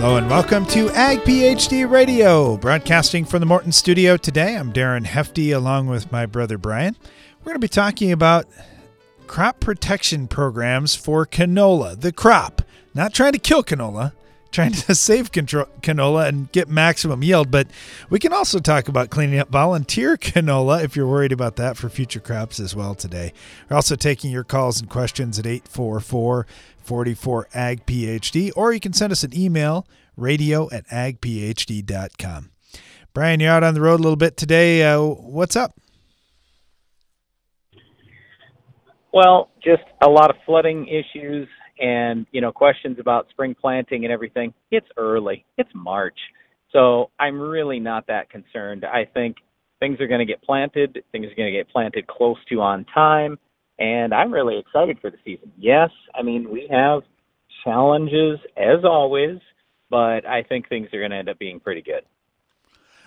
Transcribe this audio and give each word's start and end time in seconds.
Hello 0.00 0.16
and 0.16 0.30
welcome 0.30 0.64
to 0.66 0.88
Ag 0.90 1.18
PhD 1.22 1.90
Radio, 1.90 2.56
broadcasting 2.56 3.24
from 3.24 3.40
the 3.40 3.46
Morton 3.46 3.72
studio 3.72 4.16
today. 4.16 4.56
I'm 4.56 4.72
Darren 4.72 5.04
Hefty 5.04 5.50
along 5.50 5.88
with 5.88 6.12
my 6.12 6.24
brother 6.24 6.56
Brian. 6.56 6.96
We're 7.40 7.46
going 7.46 7.54
to 7.56 7.58
be 7.58 7.66
talking 7.66 8.12
about 8.12 8.46
crop 9.26 9.58
protection 9.58 10.28
programs 10.28 10.94
for 10.94 11.26
canola, 11.26 12.00
the 12.00 12.12
crop. 12.12 12.62
Not 12.94 13.12
trying 13.12 13.32
to 13.32 13.40
kill 13.40 13.64
canola, 13.64 14.12
trying 14.52 14.70
to 14.70 14.94
save 14.94 15.32
canola 15.32 16.28
and 16.28 16.52
get 16.52 16.68
maximum 16.68 17.24
yield. 17.24 17.50
But 17.50 17.66
we 18.08 18.20
can 18.20 18.32
also 18.32 18.60
talk 18.60 18.86
about 18.86 19.10
cleaning 19.10 19.40
up 19.40 19.48
volunteer 19.48 20.16
canola 20.16 20.84
if 20.84 20.94
you're 20.94 21.08
worried 21.08 21.32
about 21.32 21.56
that 21.56 21.76
for 21.76 21.88
future 21.88 22.20
crops 22.20 22.60
as 22.60 22.72
well 22.72 22.94
today. 22.94 23.32
We're 23.68 23.74
also 23.74 23.96
taking 23.96 24.30
your 24.30 24.44
calls 24.44 24.80
and 24.80 24.88
questions 24.88 25.40
at 25.40 25.46
844 25.46 26.46
44 26.88 27.48
Ag 27.52 27.84
PhD, 27.84 28.50
or 28.56 28.72
you 28.72 28.80
can 28.80 28.94
send 28.94 29.12
us 29.12 29.22
an 29.22 29.38
email 29.38 29.86
radio 30.16 30.70
at 30.72 30.86
agphd.com. 30.88 32.50
Brian, 33.12 33.40
you're 33.40 33.52
out 33.52 33.62
on 33.62 33.74
the 33.74 33.80
road 33.82 34.00
a 34.00 34.02
little 34.02 34.16
bit 34.16 34.38
today. 34.38 34.82
Uh, 34.82 35.02
what's 35.02 35.54
up? 35.54 35.74
Well, 39.12 39.50
just 39.62 39.82
a 40.00 40.08
lot 40.08 40.30
of 40.30 40.36
flooding 40.46 40.86
issues 40.88 41.46
and, 41.78 42.26
you 42.32 42.40
know, 42.40 42.52
questions 42.52 42.96
about 42.98 43.28
spring 43.28 43.54
planting 43.60 44.04
and 44.04 44.12
everything. 44.12 44.54
It's 44.70 44.86
early. 44.96 45.44
It's 45.58 45.70
March. 45.74 46.18
So 46.72 47.10
I'm 47.20 47.38
really 47.38 47.80
not 47.80 48.06
that 48.06 48.30
concerned. 48.30 48.86
I 48.86 49.04
think 49.04 49.36
things 49.78 50.00
are 50.00 50.06
going 50.06 50.20
to 50.20 50.26
get 50.26 50.42
planted. 50.42 51.04
Things 51.12 51.26
are 51.26 51.34
going 51.34 51.52
to 51.52 51.58
get 51.58 51.68
planted 51.68 52.06
close 52.06 52.38
to 52.48 52.62
on 52.62 52.86
time 52.94 53.38
and 53.78 54.12
I'm 54.12 54.32
really 54.32 54.58
excited 54.58 54.98
for 55.00 55.10
the 55.10 55.18
season. 55.24 55.52
Yes, 55.58 55.90
I 56.14 56.22
mean 56.22 56.50
we 56.50 56.68
have 56.70 57.02
challenges 57.64 58.38
as 58.56 58.84
always, 58.84 59.38
but 59.90 60.26
I 60.26 60.42
think 60.42 60.68
things 60.68 60.88
are 60.92 60.98
going 60.98 61.10
to 61.10 61.16
end 61.16 61.28
up 61.28 61.38
being 61.38 61.60
pretty 61.60 61.82
good. 61.82 62.02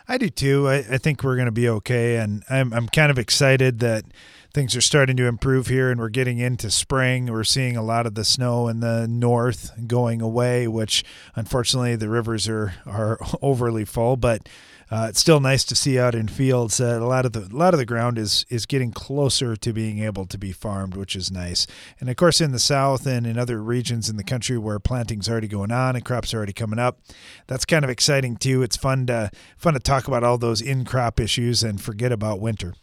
I 0.08 0.18
do 0.18 0.30
too. 0.30 0.68
I, 0.68 0.78
I 0.78 0.98
think 0.98 1.24
we're 1.24 1.36
going 1.36 1.46
to 1.46 1.52
be 1.52 1.70
okay, 1.70 2.18
and 2.18 2.44
I'm 2.50 2.74
I'm 2.74 2.88
kind 2.88 3.12
of 3.12 3.20
excited 3.20 3.80
that 3.80 4.06
things 4.54 4.76
are 4.76 4.82
starting 4.82 5.16
to 5.18 5.26
improve 5.26 5.68
here, 5.68 5.90
and 5.90 6.00
we're 6.00 6.10
getting 6.10 6.40
into 6.40 6.70
spring. 6.70 7.32
We're 7.32 7.44
seeing 7.44 7.78
a 7.78 7.84
lot 7.84 8.06
of 8.06 8.16
the 8.16 8.26
snow 8.26 8.68
in 8.68 8.80
the 8.80 9.08
north 9.08 9.88
going 9.88 10.22
away, 10.22 10.68
which 10.68 11.04
unfortunately 11.36 11.96
the 11.96 12.10
rivers 12.10 12.48
are 12.50 12.74
are 12.86 13.20
overly 13.42 13.86
full, 13.86 14.18
but 14.18 14.50
uh, 14.92 15.06
it's 15.08 15.22
still 15.22 15.40
nice 15.40 15.64
to 15.64 15.74
see 15.74 15.98
out 15.98 16.14
in 16.14 16.28
fields 16.28 16.78
that 16.78 17.02
a 17.02 17.06
lot 17.06 17.26
of 17.26 17.32
the 17.32 17.48
a 17.50 17.58
lot 17.58 17.74
of 17.74 17.78
the 17.78 17.86
ground 17.86 18.18
is 18.18 18.46
is 18.50 18.66
getting 18.66 18.92
closer 18.92 19.56
to 19.56 19.72
being 19.72 20.00
able 20.00 20.26
to 20.26 20.38
be 20.38 20.52
farmed, 20.52 20.96
which 20.96 21.16
is 21.16 21.32
nice. 21.32 21.66
And 22.02 22.10
of 22.10 22.18
course, 22.18 22.42
in 22.42 22.52
the 22.52 22.60
south 22.60 23.08
and 23.08 23.26
in 23.26 23.38
other 23.40 23.64
regions 23.64 24.10
in 24.10 24.18
the 24.18 24.24
country 24.24 24.58
where 24.58 24.80
planting's 24.80 25.30
already 25.30 25.48
going 25.48 25.72
on 25.72 25.96
and 25.96 26.04
crops 26.04 26.34
are 26.34 26.38
already 26.38 26.52
coming 26.52 26.78
up, 26.78 27.00
that's 27.48 27.64
kind 27.64 27.86
of 27.86 27.90
exciting 27.90 28.36
too. 28.36 28.64
It's 28.64 28.76
fun 28.76 29.08
to 29.08 29.32
fun 29.56 29.76
to 29.76 29.80
talk 29.80 30.10
about 30.10 30.26
all 30.26 30.38
those 30.38 30.62
in 30.62 30.84
crop 30.84 31.22
issues 31.22 31.64
and 31.64 31.80
forget 31.80 32.12
about 32.12 32.42
winter. 32.42 32.74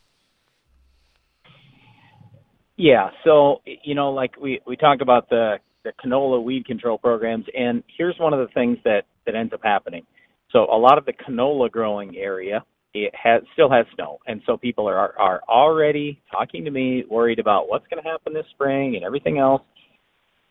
Yeah, 2.79 3.11
so 3.23 3.61
you 3.65 3.95
know, 3.95 4.13
like 4.13 4.41
we 4.41 4.61
we 4.67 4.77
talk 4.77 5.03
about 5.03 5.29
the 5.29 5.59
the 5.85 5.93
canola 6.03 6.43
weed 6.43 6.65
control 6.65 6.97
programs, 6.97 7.45
and 7.55 7.83
here's 7.99 8.19
one 8.19 8.33
of 8.33 8.41
the 8.41 8.53
things 8.55 8.79
that 8.85 9.03
that 9.27 9.35
ends 9.35 9.53
up 9.53 9.61
happening 9.63 10.07
so 10.51 10.61
a 10.65 10.79
lot 10.79 10.99
of 10.99 11.05
the 11.05 11.13
canola 11.13 11.71
growing 11.71 12.17
area 12.17 12.65
it 12.95 13.15
has 13.15 13.43
still 13.53 13.71
has 13.71 13.87
snow, 13.95 14.19
and 14.27 14.41
so 14.47 14.57
people 14.57 14.89
are 14.89 15.19
are 15.19 15.43
already 15.49 16.21
talking 16.31 16.65
to 16.65 16.71
me, 16.71 17.05
worried 17.09 17.39
about 17.39 17.69
what's 17.69 17.87
going 17.89 18.03
to 18.03 18.09
happen 18.09 18.33
this 18.33 18.47
spring 18.51 18.97
and 18.97 19.05
everything 19.05 19.39
else. 19.39 19.63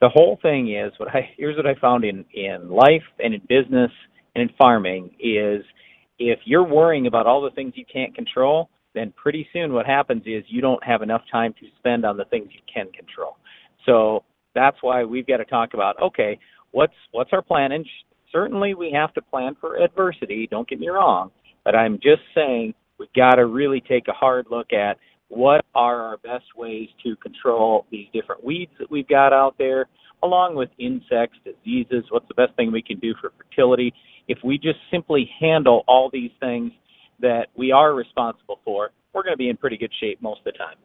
The 0.02 0.10
whole 0.10 0.38
thing 0.42 0.74
is 0.74 0.94
what 0.98 1.10
I 1.10 1.30
here's 1.38 1.58
what 1.58 1.66
I 1.66 1.76
found 1.80 2.04
in 2.04 2.26
in 2.34 2.70
life 2.70 3.04
and 3.20 3.34
in 3.34 3.42
business 3.50 3.92
and 4.36 4.50
in 4.50 4.56
farming 4.58 5.12
is 5.20 5.64
if 6.20 6.40
you're 6.46 6.64
worrying 6.64 7.08
about 7.08 7.26
all 7.26 7.42
the 7.42 7.52
things 7.52 7.74
you 7.76 7.86
can't 7.92 8.14
control, 8.16 8.70
then 8.94 9.14
pretty 9.16 9.48
soon 9.52 9.74
what 9.74 9.86
happens 9.86 10.24
is 10.26 10.44
you 10.48 10.62
don't 10.62 10.84
have 10.84 11.02
enough 11.02 11.22
time 11.32 11.54
to 11.60 11.68
spend 11.80 12.06
on 12.06 12.18
the 12.18 12.26
things 12.26 12.50
you 12.52 12.62
can 12.72 12.92
control. 12.92 13.38
So 13.86 14.24
that's 14.54 14.78
why 14.82 15.04
we've 15.04 15.28
got 15.28 15.38
to 15.38 15.46
talk 15.46 15.74
about 15.74 16.00
okay, 16.02 16.40
what's 16.72 16.94
what's 17.12 17.32
our 17.34 17.42
plan 17.42 17.72
certainly 18.32 18.74
we 18.74 18.92
have 18.92 19.14
to 19.14 19.22
plan 19.22 19.56
for 19.60 19.78
adversity, 19.78 20.48
don't 20.50 20.68
get 20.68 20.80
me 20.80 20.90
wrong, 20.90 21.32
but 21.64 21.76
I'm 21.76 21.96
just 21.96 22.22
saying 22.36 22.74
we've 23.00 23.14
got 23.16 23.36
to 23.36 23.46
really 23.46 23.82
take 23.82 24.08
a 24.08 24.14
hard 24.14 24.48
look 24.50 24.74
at 24.74 24.98
what 25.30 25.66
are 25.76 26.02
our 26.02 26.18
best 26.18 26.46
ways 26.56 26.88
to 27.04 27.16
control 27.18 27.86
these 27.92 28.08
different 28.14 28.44
weeds 28.44 28.72
that 28.80 28.90
we've 28.90 29.08
got 29.08 29.34
out 29.34 29.56
there, 29.58 29.88
along 30.24 30.56
with 30.56 30.70
insects, 30.80 31.38
diseases, 31.44 32.06
what's 32.10 32.28
the 32.28 32.34
best 32.34 32.56
thing 32.56 32.72
we 32.72 32.82
can 32.82 33.00
do 33.00 33.14
for 33.22 33.32
fertility. 33.38 33.94
If 34.28 34.40
we 34.44 34.58
just 34.58 34.80
simply 34.92 35.30
handle 35.40 35.84
all 35.88 36.10
these 36.12 36.32
things 36.40 36.72
that 37.20 37.48
we 37.56 37.72
are 37.72 37.94
responsible 37.94 38.60
for, 38.64 38.92
we're 39.14 39.24
going 39.24 39.34
to 39.34 39.38
be 39.38 39.50
in 39.50 39.58
pretty 39.58 39.78
good 39.78 39.92
shape 40.00 40.22
most 40.22 40.40
of 40.40 40.46
the 40.46 40.52
time. 40.54 40.78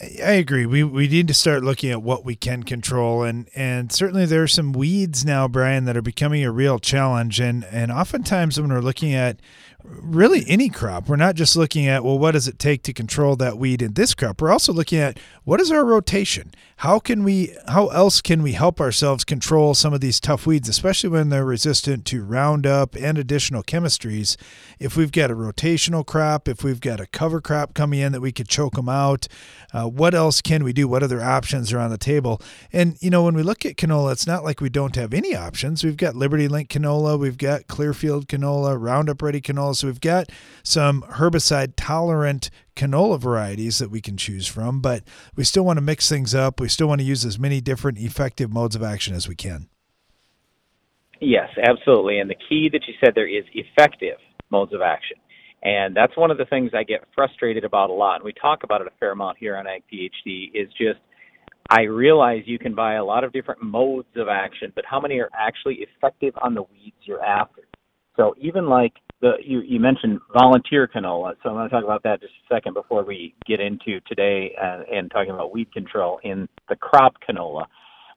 I 0.00 0.32
agree. 0.32 0.64
We 0.64 0.82
we 0.82 1.08
need 1.08 1.28
to 1.28 1.34
start 1.34 1.62
looking 1.62 1.90
at 1.90 2.02
what 2.02 2.24
we 2.24 2.34
can 2.34 2.62
control, 2.62 3.22
and 3.22 3.48
and 3.54 3.92
certainly 3.92 4.24
there 4.24 4.42
are 4.42 4.48
some 4.48 4.72
weeds 4.72 5.26
now, 5.26 5.46
Brian, 5.46 5.84
that 5.84 5.96
are 5.96 6.02
becoming 6.02 6.42
a 6.42 6.50
real 6.50 6.78
challenge. 6.78 7.38
And 7.38 7.64
and 7.66 7.92
oftentimes 7.92 8.58
when 8.58 8.72
we're 8.72 8.80
looking 8.80 9.12
at 9.12 9.40
really 9.84 10.44
any 10.46 10.68
crop. 10.68 11.08
We're 11.08 11.16
not 11.16 11.34
just 11.34 11.56
looking 11.56 11.86
at, 11.86 12.04
well, 12.04 12.18
what 12.18 12.32
does 12.32 12.48
it 12.48 12.58
take 12.58 12.82
to 12.84 12.92
control 12.92 13.36
that 13.36 13.58
weed 13.58 13.82
in 13.82 13.94
this 13.94 14.14
crop? 14.14 14.40
We're 14.40 14.52
also 14.52 14.72
looking 14.72 14.98
at 14.98 15.18
what 15.44 15.60
is 15.60 15.70
our 15.70 15.84
rotation? 15.84 16.52
How 16.76 16.98
can 16.98 17.24
we, 17.24 17.54
how 17.68 17.88
else 17.88 18.20
can 18.22 18.42
we 18.42 18.52
help 18.52 18.80
ourselves 18.80 19.24
control 19.24 19.74
some 19.74 19.92
of 19.92 20.00
these 20.00 20.20
tough 20.20 20.46
weeds, 20.46 20.68
especially 20.68 21.10
when 21.10 21.28
they're 21.28 21.44
resistant 21.44 22.06
to 22.06 22.24
Roundup 22.24 22.96
and 22.96 23.18
additional 23.18 23.62
chemistries? 23.62 24.36
If 24.78 24.96
we've 24.96 25.12
got 25.12 25.30
a 25.30 25.34
rotational 25.34 26.06
crop, 26.06 26.48
if 26.48 26.64
we've 26.64 26.80
got 26.80 27.00
a 27.00 27.06
cover 27.06 27.40
crop 27.40 27.74
coming 27.74 28.00
in 28.00 28.12
that 28.12 28.20
we 28.20 28.32
could 28.32 28.48
choke 28.48 28.74
them 28.74 28.88
out, 28.88 29.28
uh, 29.72 29.86
what 29.88 30.14
else 30.14 30.40
can 30.40 30.64
we 30.64 30.72
do? 30.72 30.88
What 30.88 31.02
other 31.02 31.22
options 31.22 31.72
are 31.72 31.78
on 31.78 31.90
the 31.90 31.98
table? 31.98 32.40
And, 32.72 32.96
you 33.00 33.10
know, 33.10 33.24
when 33.24 33.34
we 33.34 33.42
look 33.42 33.66
at 33.66 33.76
canola, 33.76 34.12
it's 34.12 34.26
not 34.26 34.44
like 34.44 34.60
we 34.60 34.70
don't 34.70 34.96
have 34.96 35.12
any 35.12 35.36
options. 35.36 35.84
We've 35.84 35.96
got 35.96 36.16
Liberty 36.16 36.48
Link 36.48 36.70
canola, 36.70 37.18
we've 37.18 37.38
got 37.38 37.66
Clearfield 37.66 38.26
canola, 38.26 38.80
Roundup 38.80 39.20
Ready 39.20 39.40
canola 39.40 39.69
canola. 39.70 39.76
So 39.76 39.86
we've 39.86 40.00
got 40.00 40.30
some 40.62 41.02
herbicide 41.02 41.74
tolerant 41.76 42.50
canola 42.76 43.18
varieties 43.18 43.78
that 43.78 43.90
we 43.90 44.00
can 44.00 44.16
choose 44.16 44.46
from, 44.46 44.80
but 44.80 45.02
we 45.36 45.44
still 45.44 45.64
want 45.64 45.76
to 45.78 45.82
mix 45.82 46.08
things 46.08 46.34
up. 46.34 46.60
We 46.60 46.68
still 46.68 46.88
want 46.88 47.00
to 47.00 47.06
use 47.06 47.24
as 47.24 47.38
many 47.38 47.60
different 47.60 47.98
effective 47.98 48.52
modes 48.52 48.76
of 48.76 48.82
action 48.82 49.14
as 49.14 49.28
we 49.28 49.34
can. 49.34 49.68
Yes, 51.20 51.50
absolutely. 51.62 52.18
And 52.18 52.30
the 52.30 52.36
key 52.48 52.70
that 52.72 52.82
you 52.86 52.94
said 53.04 53.14
there 53.14 53.28
is 53.28 53.44
effective 53.52 54.16
modes 54.50 54.72
of 54.72 54.80
action. 54.80 55.18
And 55.62 55.94
that's 55.94 56.16
one 56.16 56.30
of 56.30 56.38
the 56.38 56.46
things 56.46 56.70
I 56.74 56.84
get 56.84 57.04
frustrated 57.14 57.64
about 57.64 57.90
a 57.90 57.92
lot. 57.92 58.16
And 58.16 58.24
we 58.24 58.32
talk 58.32 58.64
about 58.64 58.80
it 58.80 58.86
a 58.86 58.98
fair 58.98 59.12
amount 59.12 59.36
here 59.36 59.56
on 59.56 59.66
Ag 59.66 59.82
PhD 59.92 60.50
is 60.54 60.68
just 60.78 61.00
I 61.68 61.82
realize 61.82 62.42
you 62.46 62.58
can 62.58 62.74
buy 62.74 62.94
a 62.94 63.04
lot 63.04 63.22
of 63.22 63.32
different 63.32 63.62
modes 63.62 64.08
of 64.16 64.28
action, 64.28 64.72
but 64.74 64.84
how 64.84 64.98
many 64.98 65.20
are 65.20 65.30
actually 65.38 65.86
effective 65.86 66.34
on 66.42 66.54
the 66.54 66.62
weeds 66.62 66.96
you're 67.02 67.22
after? 67.22 67.62
So 68.16 68.34
even 68.40 68.68
like 68.68 68.94
the 69.20 69.32
you, 69.44 69.60
you 69.60 69.80
mentioned 69.80 70.20
volunteer 70.32 70.88
canola, 70.88 71.34
so 71.42 71.50
I'm 71.50 71.56
going 71.56 71.68
to 71.68 71.74
talk 71.74 71.84
about 71.84 72.02
that 72.04 72.20
just 72.20 72.32
a 72.32 72.54
second 72.54 72.74
before 72.74 73.04
we 73.04 73.34
get 73.46 73.60
into 73.60 74.00
today 74.06 74.54
uh, 74.60 74.80
and 74.92 75.10
talking 75.10 75.32
about 75.32 75.52
weed 75.52 75.72
control 75.72 76.20
in 76.24 76.48
the 76.68 76.76
crop 76.76 77.14
canola. 77.28 77.66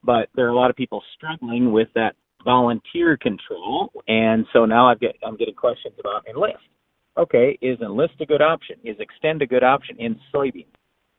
But 0.04 0.30
there 0.36 0.46
are 0.46 0.50
a 0.50 0.56
lot 0.56 0.70
of 0.70 0.76
people 0.76 1.02
struggling 1.16 1.72
with 1.72 1.88
that 1.96 2.16
volunteer 2.44 3.18
control, 3.18 3.92
and 4.08 4.46
so 4.54 4.66
now 4.66 4.90
I've 4.90 5.00
get 5.00 5.16
I'm 5.26 5.38
getting 5.38 5.56
questions 5.56 5.96
about 6.00 6.26
Enlist. 6.28 6.58
Okay, 7.18 7.58
is 7.62 7.80
Enlist 7.82 8.16
a 8.22 8.26
good 8.26 8.42
option? 8.42 8.78
Is 8.84 8.98
Xtend 8.98 9.42
a 9.42 9.46
good 9.46 9.64
option 9.64 9.96
in 10.00 10.20
soybean? 10.34 10.66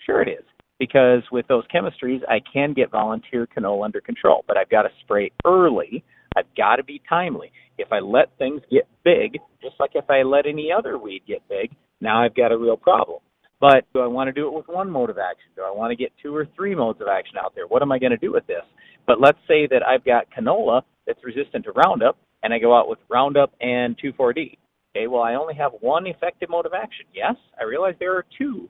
Sure, 0.04 0.22
it 0.22 0.28
is 0.28 0.44
because 0.78 1.22
with 1.30 1.46
those 1.46 1.64
chemistries, 1.74 2.20
I 2.28 2.40
can 2.52 2.72
get 2.72 2.90
volunteer 2.90 3.46
canola 3.46 3.84
under 3.84 4.00
control, 4.00 4.44
but 4.46 4.56
I've 4.56 4.68
got 4.68 4.82
to 4.82 4.90
spray 5.00 5.30
early. 5.46 6.04
I've 6.36 6.52
got 6.56 6.76
to 6.76 6.84
be 6.84 7.00
timely. 7.08 7.52
If 7.78 7.92
I 7.92 8.00
let 8.00 8.36
things 8.38 8.62
get 8.70 8.86
big, 9.04 9.38
just 9.62 9.76
like 9.78 9.92
if 9.94 10.08
I 10.08 10.22
let 10.22 10.46
any 10.46 10.70
other 10.76 10.98
weed 10.98 11.22
get 11.26 11.42
big, 11.48 11.70
now 12.00 12.22
I've 12.22 12.34
got 12.34 12.52
a 12.52 12.58
real 12.58 12.76
problem. 12.76 13.20
But 13.60 13.84
do 13.94 14.00
I 14.00 14.06
want 14.06 14.28
to 14.28 14.32
do 14.32 14.46
it 14.46 14.52
with 14.52 14.68
one 14.68 14.90
mode 14.90 15.10
of 15.10 15.18
action? 15.18 15.50
Do 15.56 15.62
I 15.62 15.70
want 15.70 15.90
to 15.90 15.96
get 15.96 16.12
two 16.22 16.34
or 16.34 16.46
three 16.54 16.74
modes 16.74 17.00
of 17.00 17.08
action 17.08 17.36
out 17.42 17.54
there? 17.54 17.66
What 17.66 17.82
am 17.82 17.92
I 17.92 17.98
going 17.98 18.12
to 18.12 18.18
do 18.18 18.32
with 18.32 18.46
this? 18.46 18.62
But 19.06 19.20
let's 19.20 19.38
say 19.48 19.66
that 19.68 19.86
I've 19.86 20.04
got 20.04 20.26
canola 20.36 20.82
that's 21.06 21.22
resistant 21.24 21.64
to 21.64 21.72
Roundup, 21.72 22.16
and 22.42 22.52
I 22.52 22.58
go 22.58 22.76
out 22.76 22.88
with 22.88 22.98
Roundup 23.08 23.52
and 23.60 23.96
2,4-D. 23.98 24.58
Okay, 24.96 25.06
well, 25.06 25.22
I 25.22 25.34
only 25.34 25.54
have 25.54 25.72
one 25.80 26.06
effective 26.06 26.48
mode 26.50 26.66
of 26.66 26.72
action. 26.72 27.06
Yes, 27.12 27.34
I 27.60 27.64
realize 27.64 27.94
there 27.98 28.16
are 28.16 28.24
two 28.38 28.68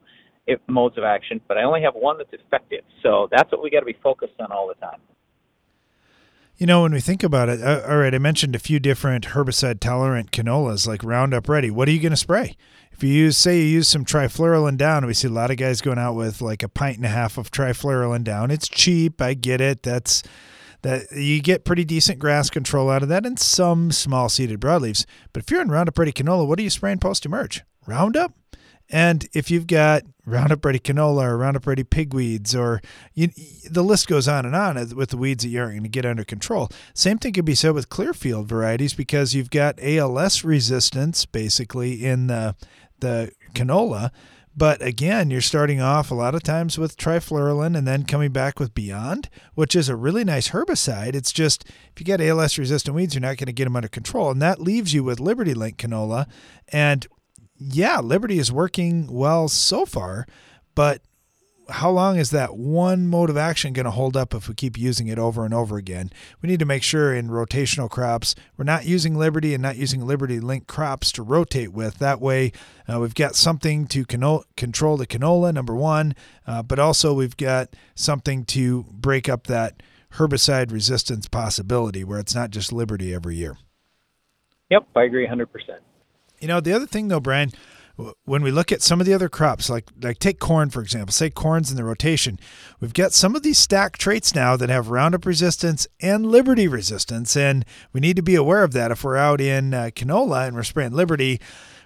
eh, 0.48 0.54
modes 0.68 0.96
of 0.96 1.04
action, 1.04 1.40
but 1.48 1.58
I 1.58 1.64
only 1.64 1.82
have 1.82 1.94
one 1.94 2.16
that's 2.18 2.32
effective. 2.32 2.84
So 3.02 3.28
that's 3.30 3.50
what 3.52 3.62
we 3.62 3.70
got 3.70 3.80
to 3.80 3.86
be 3.86 3.96
focused 4.02 4.34
on 4.40 4.50
all 4.50 4.66
the 4.68 4.80
time. 4.80 5.00
You 6.56 6.66
know, 6.66 6.82
when 6.82 6.92
we 6.92 7.00
think 7.00 7.24
about 7.24 7.48
it, 7.48 7.60
uh, 7.60 7.82
all 7.88 7.96
right, 7.96 8.14
I 8.14 8.18
mentioned 8.18 8.54
a 8.54 8.60
few 8.60 8.78
different 8.78 9.28
herbicide 9.28 9.80
tolerant 9.80 10.30
canolas 10.30 10.86
like 10.86 11.02
Roundup 11.02 11.48
Ready. 11.48 11.68
What 11.68 11.88
are 11.88 11.90
you 11.90 12.00
going 12.00 12.12
to 12.12 12.16
spray? 12.16 12.56
If 12.92 13.02
you 13.02 13.08
use, 13.08 13.36
say, 13.36 13.58
you 13.58 13.64
use 13.64 13.88
some 13.88 14.04
trifluralin 14.04 14.76
down, 14.76 15.04
we 15.04 15.14
see 15.14 15.26
a 15.26 15.32
lot 15.32 15.50
of 15.50 15.56
guys 15.56 15.80
going 15.80 15.98
out 15.98 16.14
with 16.14 16.40
like 16.40 16.62
a 16.62 16.68
pint 16.68 16.96
and 16.96 17.06
a 17.06 17.08
half 17.08 17.38
of 17.38 17.50
trifluralin 17.50 18.22
down. 18.22 18.52
It's 18.52 18.68
cheap, 18.68 19.20
I 19.20 19.34
get 19.34 19.60
it. 19.60 19.82
That's 19.82 20.22
that 20.82 21.10
you 21.10 21.42
get 21.42 21.64
pretty 21.64 21.84
decent 21.84 22.20
grass 22.20 22.50
control 22.50 22.88
out 22.88 23.02
of 23.02 23.08
that 23.08 23.26
and 23.26 23.36
some 23.38 23.90
small 23.90 24.28
seeded 24.28 24.60
broadleaves. 24.60 25.06
But 25.32 25.42
if 25.42 25.50
you're 25.50 25.62
in 25.62 25.72
Roundup 25.72 25.98
Ready 25.98 26.12
canola, 26.12 26.46
what 26.46 26.60
are 26.60 26.62
you 26.62 26.70
spraying 26.70 27.00
post 27.00 27.26
emerge? 27.26 27.64
Roundup? 27.84 28.32
And 28.90 29.28
if 29.32 29.50
you've 29.50 29.66
got 29.66 30.02
Roundup 30.26 30.64
Ready 30.64 30.78
canola 30.78 31.24
or 31.24 31.38
Roundup 31.38 31.66
Ready 31.66 31.84
pigweeds, 31.84 32.54
or 32.54 32.80
you, 33.14 33.28
the 33.68 33.82
list 33.82 34.08
goes 34.08 34.28
on 34.28 34.44
and 34.46 34.54
on 34.54 34.76
with 34.94 35.10
the 35.10 35.16
weeds 35.16 35.44
that 35.44 35.50
you 35.50 35.60
aren't 35.60 35.72
going 35.72 35.82
to 35.82 35.88
get 35.88 36.06
under 36.06 36.24
control. 36.24 36.68
Same 36.94 37.18
thing 37.18 37.32
can 37.32 37.44
be 37.44 37.54
said 37.54 37.74
with 37.74 37.88
Clearfield 37.88 38.46
varieties 38.46 38.94
because 38.94 39.34
you've 39.34 39.50
got 39.50 39.78
ALS 39.82 40.44
resistance 40.44 41.26
basically 41.26 42.04
in 42.04 42.26
the 42.26 42.54
the 43.00 43.32
canola. 43.54 44.10
But 44.56 44.80
again, 44.82 45.30
you're 45.30 45.40
starting 45.40 45.80
off 45.80 46.12
a 46.12 46.14
lot 46.14 46.36
of 46.36 46.44
times 46.44 46.78
with 46.78 46.96
trifluralin 46.96 47.76
and 47.76 47.88
then 47.88 48.04
coming 48.04 48.30
back 48.30 48.60
with 48.60 48.72
Beyond, 48.72 49.28
which 49.54 49.74
is 49.74 49.88
a 49.88 49.96
really 49.96 50.22
nice 50.22 50.50
herbicide. 50.50 51.16
It's 51.16 51.32
just 51.32 51.64
if 51.64 51.94
you 51.98 52.04
get 52.04 52.20
ALS 52.20 52.56
resistant 52.56 52.94
weeds, 52.94 53.14
you're 53.14 53.20
not 53.20 53.36
going 53.36 53.46
to 53.46 53.52
get 53.52 53.64
them 53.64 53.74
under 53.74 53.88
control. 53.88 54.30
And 54.30 54.40
that 54.42 54.60
leaves 54.60 54.94
you 54.94 55.02
with 55.02 55.18
Liberty 55.18 55.54
Link 55.54 55.76
canola. 55.76 56.28
And 56.68 57.06
yeah, 57.58 58.00
Liberty 58.00 58.38
is 58.38 58.50
working 58.50 59.12
well 59.12 59.48
so 59.48 59.86
far, 59.86 60.26
but 60.74 61.02
how 61.68 61.90
long 61.90 62.16
is 62.16 62.30
that 62.30 62.56
one 62.56 63.06
mode 63.06 63.30
of 63.30 63.36
action 63.36 63.72
going 63.72 63.84
to 63.84 63.90
hold 63.90 64.16
up 64.16 64.34
if 64.34 64.48
we 64.48 64.54
keep 64.54 64.76
using 64.76 65.06
it 65.08 65.18
over 65.18 65.44
and 65.44 65.54
over 65.54 65.76
again? 65.76 66.10
We 66.42 66.48
need 66.48 66.58
to 66.58 66.66
make 66.66 66.82
sure 66.82 67.14
in 67.14 67.28
rotational 67.28 67.88
crops 67.88 68.34
we're 68.56 68.64
not 68.64 68.84
using 68.84 69.16
Liberty 69.16 69.54
and 69.54 69.62
not 69.62 69.76
using 69.76 70.06
Liberty 70.06 70.40
Link 70.40 70.66
crops 70.66 71.10
to 71.12 71.22
rotate 71.22 71.72
with. 71.72 71.98
That 71.98 72.20
way, 72.20 72.52
uh, 72.86 73.00
we've 73.00 73.14
got 73.14 73.34
something 73.34 73.86
to 73.88 74.04
cano- 74.04 74.44
control 74.56 74.96
the 74.96 75.06
canola, 75.06 75.52
number 75.54 75.74
one, 75.74 76.14
uh, 76.46 76.62
but 76.62 76.78
also 76.78 77.14
we've 77.14 77.36
got 77.36 77.70
something 77.94 78.44
to 78.46 78.84
break 78.90 79.28
up 79.28 79.46
that 79.46 79.82
herbicide 80.14 80.70
resistance 80.70 81.28
possibility 81.28 82.04
where 82.04 82.18
it's 82.18 82.34
not 82.34 82.50
just 82.50 82.72
Liberty 82.72 83.14
every 83.14 83.36
year. 83.36 83.56
Yep, 84.70 84.88
I 84.96 85.04
agree 85.04 85.26
100%. 85.26 85.46
You 86.44 86.48
know, 86.48 86.60
the 86.60 86.74
other 86.74 86.84
thing 86.84 87.08
though, 87.08 87.20
Brian, 87.20 87.52
when 88.26 88.42
we 88.42 88.50
look 88.50 88.70
at 88.70 88.82
some 88.82 89.00
of 89.00 89.06
the 89.06 89.14
other 89.14 89.30
crops, 89.30 89.70
like 89.70 89.88
like 90.02 90.18
take 90.18 90.38
corn 90.38 90.68
for 90.68 90.82
example, 90.82 91.10
say 91.10 91.30
corn's 91.30 91.70
in 91.70 91.78
the 91.78 91.84
rotation, 91.84 92.38
we've 92.80 92.92
got 92.92 93.14
some 93.14 93.34
of 93.34 93.42
these 93.42 93.56
stack 93.56 93.96
traits 93.96 94.34
now 94.34 94.54
that 94.54 94.68
have 94.68 94.90
Roundup 94.90 95.24
resistance 95.24 95.86
and 96.02 96.26
Liberty 96.26 96.68
resistance, 96.68 97.34
and 97.34 97.64
we 97.94 98.00
need 98.00 98.16
to 98.16 98.22
be 98.22 98.34
aware 98.34 98.62
of 98.62 98.74
that 98.74 98.90
if 98.90 99.02
we're 99.02 99.16
out 99.16 99.40
in 99.40 99.72
uh, 99.72 99.88
canola 99.94 100.46
and 100.46 100.54
we're 100.54 100.64
spraying 100.64 100.92
Liberty. 100.92 101.40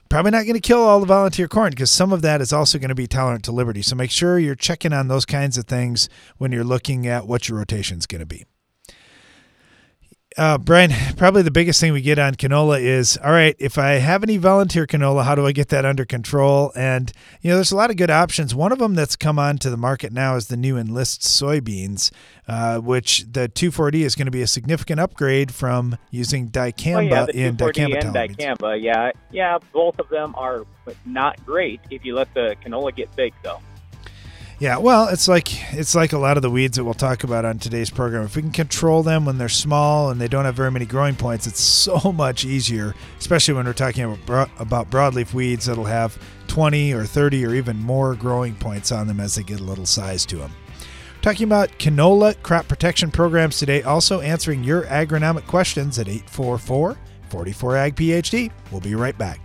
Probably 0.08 0.32
not 0.32 0.42
going 0.42 0.54
to 0.54 0.60
kill 0.60 0.82
all 0.82 0.98
the 0.98 1.06
volunteer 1.06 1.46
corn 1.46 1.70
because 1.70 1.92
some 1.92 2.12
of 2.12 2.22
that 2.22 2.40
is 2.40 2.52
also 2.52 2.80
going 2.80 2.88
to 2.88 2.96
be 2.96 3.06
tolerant 3.06 3.44
to 3.44 3.52
Liberty. 3.52 3.82
So 3.82 3.94
make 3.94 4.10
sure 4.10 4.40
you're 4.40 4.56
checking 4.56 4.92
on 4.92 5.06
those 5.06 5.24
kinds 5.24 5.56
of 5.56 5.66
things 5.66 6.08
when 6.38 6.50
you're 6.50 6.64
looking 6.64 7.06
at 7.06 7.28
what 7.28 7.48
your 7.48 7.58
rotation 7.58 7.98
is 7.98 8.06
going 8.06 8.20
to 8.20 8.26
be 8.26 8.44
uh, 10.38 10.56
Brian, 10.56 10.92
probably 11.16 11.42
the 11.42 11.50
biggest 11.50 11.80
thing 11.80 11.92
we 11.92 12.00
get 12.00 12.18
on 12.18 12.34
canola 12.36 12.80
is 12.80 13.18
all 13.18 13.32
right, 13.32 13.56
if 13.58 13.76
I 13.76 13.94
have 13.94 14.22
any 14.22 14.36
volunteer 14.36 14.86
canola, 14.86 15.24
how 15.24 15.34
do 15.34 15.44
I 15.44 15.52
get 15.52 15.68
that 15.70 15.84
under 15.84 16.04
control? 16.04 16.72
And, 16.76 17.12
you 17.42 17.50
know, 17.50 17.56
there's 17.56 17.72
a 17.72 17.76
lot 17.76 17.90
of 17.90 17.96
good 17.96 18.10
options. 18.10 18.54
One 18.54 18.70
of 18.70 18.78
them 18.78 18.94
that's 18.94 19.16
come 19.16 19.38
on 19.38 19.58
to 19.58 19.70
the 19.70 19.76
market 19.76 20.12
now 20.12 20.36
is 20.36 20.46
the 20.46 20.56
new 20.56 20.76
Enlist 20.76 21.22
soybeans, 21.22 22.12
uh, 22.46 22.78
which 22.78 23.24
the 23.30 23.48
2,4-D 23.48 24.04
is 24.04 24.14
going 24.14 24.26
to 24.26 24.32
be 24.32 24.42
a 24.42 24.46
significant 24.46 25.00
upgrade 25.00 25.52
from 25.52 25.98
using 26.10 26.48
dicamba 26.48 27.26
oh, 27.28 27.30
yeah, 27.34 27.46
in 27.46 27.56
dicamba. 27.56 28.04
And 28.04 28.36
dicamba, 28.36 28.80
yeah. 28.80 29.10
Yeah, 29.32 29.58
both 29.72 29.98
of 29.98 30.08
them 30.08 30.34
are 30.36 30.64
not 31.04 31.44
great 31.44 31.80
if 31.90 32.04
you 32.04 32.14
let 32.14 32.32
the 32.34 32.54
canola 32.64 32.94
get 32.94 33.14
big, 33.16 33.34
though. 33.42 33.60
Yeah, 34.60 34.78
well, 34.78 35.06
it's 35.06 35.28
like 35.28 35.72
it's 35.72 35.94
like 35.94 36.12
a 36.12 36.18
lot 36.18 36.36
of 36.36 36.42
the 36.42 36.50
weeds 36.50 36.76
that 36.76 36.84
we'll 36.84 36.94
talk 36.94 37.22
about 37.22 37.44
on 37.44 37.60
today's 37.60 37.90
program. 37.90 38.24
If 38.24 38.34
we 38.34 38.42
can 38.42 38.50
control 38.50 39.04
them 39.04 39.24
when 39.24 39.38
they're 39.38 39.48
small 39.48 40.10
and 40.10 40.20
they 40.20 40.26
don't 40.26 40.46
have 40.46 40.56
very 40.56 40.72
many 40.72 40.84
growing 40.84 41.14
points, 41.14 41.46
it's 41.46 41.60
so 41.62 42.12
much 42.12 42.44
easier, 42.44 42.96
especially 43.20 43.54
when 43.54 43.66
we're 43.66 43.72
talking 43.72 44.02
about 44.02 44.50
about 44.58 44.90
broadleaf 44.90 45.32
weeds 45.32 45.66
that'll 45.66 45.84
have 45.84 46.18
20 46.48 46.92
or 46.92 47.04
30 47.04 47.46
or 47.46 47.54
even 47.54 47.76
more 47.78 48.16
growing 48.16 48.56
points 48.56 48.90
on 48.90 49.06
them 49.06 49.20
as 49.20 49.36
they 49.36 49.44
get 49.44 49.60
a 49.60 49.64
little 49.64 49.86
size 49.86 50.26
to 50.26 50.36
them. 50.36 50.50
Talking 51.22 51.44
about 51.44 51.70
canola 51.78 52.40
crop 52.42 52.66
protection 52.66 53.12
programs 53.12 53.58
today, 53.58 53.82
also 53.82 54.20
answering 54.20 54.64
your 54.64 54.82
agronomic 54.84 55.46
questions 55.46 56.00
at 56.00 56.08
844 56.08 56.98
44 57.28 57.76
Ag 57.76 57.94
PhD. 57.94 58.50
We'll 58.72 58.80
be 58.80 58.96
right 58.96 59.16
back. 59.16 59.38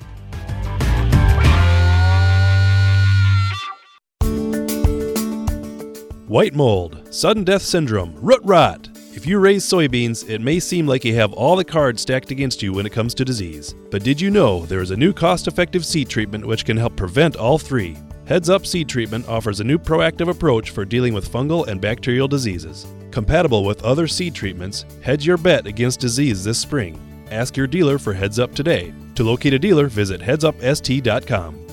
White 6.34 6.56
mold, 6.56 7.14
sudden 7.14 7.44
death 7.44 7.62
syndrome, 7.62 8.16
root 8.20 8.42
rot. 8.44 8.90
If 9.14 9.28
you 9.28 9.38
raise 9.38 9.64
soybeans, 9.64 10.28
it 10.28 10.42
may 10.42 10.60
seem 10.60 10.88
like 10.88 11.06
you 11.06 11.14
have 11.14 11.32
all 11.32 11.56
the 11.56 11.64
cards 11.64 12.02
stacked 12.02 12.32
against 12.32 12.64
you 12.64 12.74
when 12.74 12.88
it 12.88 12.92
comes 12.92 13.14
to 13.14 13.24
disease. 13.24 13.76
But 13.92 14.04
did 14.04 14.20
you 14.20 14.32
know 14.32 14.66
there 14.66 14.82
is 14.82 14.90
a 14.90 14.98
new 14.98 15.14
cost 15.14 15.48
effective 15.48 15.86
seed 15.86 16.10
treatment 16.10 16.44
which 16.44 16.66
can 16.66 16.76
help 16.76 16.96
prevent 16.96 17.36
all 17.36 17.60
three? 17.60 17.96
Heads 18.26 18.50
Up 18.50 18.66
Seed 18.66 18.90
Treatment 18.90 19.28
offers 19.28 19.60
a 19.60 19.64
new 19.64 19.78
proactive 19.78 20.28
approach 20.28 20.72
for 20.72 20.86
dealing 20.86 21.14
with 21.14 21.32
fungal 21.32 21.68
and 21.68 21.80
bacterial 21.80 22.28
diseases. 22.28 22.88
Compatible 23.12 23.64
with 23.64 23.84
other 23.84 24.08
seed 24.08 24.34
treatments, 24.34 24.86
hedge 25.04 25.28
your 25.28 25.38
bet 25.38 25.68
against 25.68 26.00
disease 26.00 26.44
this 26.44 26.58
spring. 26.58 27.00
Ask 27.30 27.56
your 27.56 27.68
dealer 27.68 28.00
for 28.00 28.12
Heads 28.12 28.40
Up 28.40 28.56
today. 28.56 28.92
To 29.14 29.24
locate 29.24 29.54
a 29.54 29.60
dealer, 29.60 29.86
visit 29.86 30.20
headsupst.com. 30.20 31.73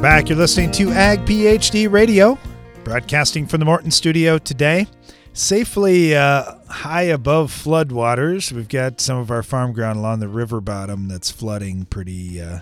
Welcome 0.00 0.16
back. 0.16 0.28
You're 0.30 0.38
listening 0.38 0.70
to 0.72 0.92
Ag 0.92 1.26
PhD 1.26 1.92
Radio, 1.92 2.38
broadcasting 2.84 3.46
from 3.46 3.60
the 3.60 3.66
Morton 3.66 3.90
studio 3.90 4.38
today. 4.38 4.86
Safely 5.34 6.16
uh, 6.16 6.54
high 6.70 7.02
above 7.02 7.52
floodwaters. 7.52 8.50
We've 8.50 8.66
got 8.66 8.98
some 9.02 9.18
of 9.18 9.30
our 9.30 9.42
farm 9.42 9.74
ground 9.74 9.98
along 9.98 10.20
the 10.20 10.28
river 10.28 10.62
bottom 10.62 11.06
that's 11.06 11.30
flooding 11.30 11.84
pretty, 11.84 12.40
uh, 12.40 12.60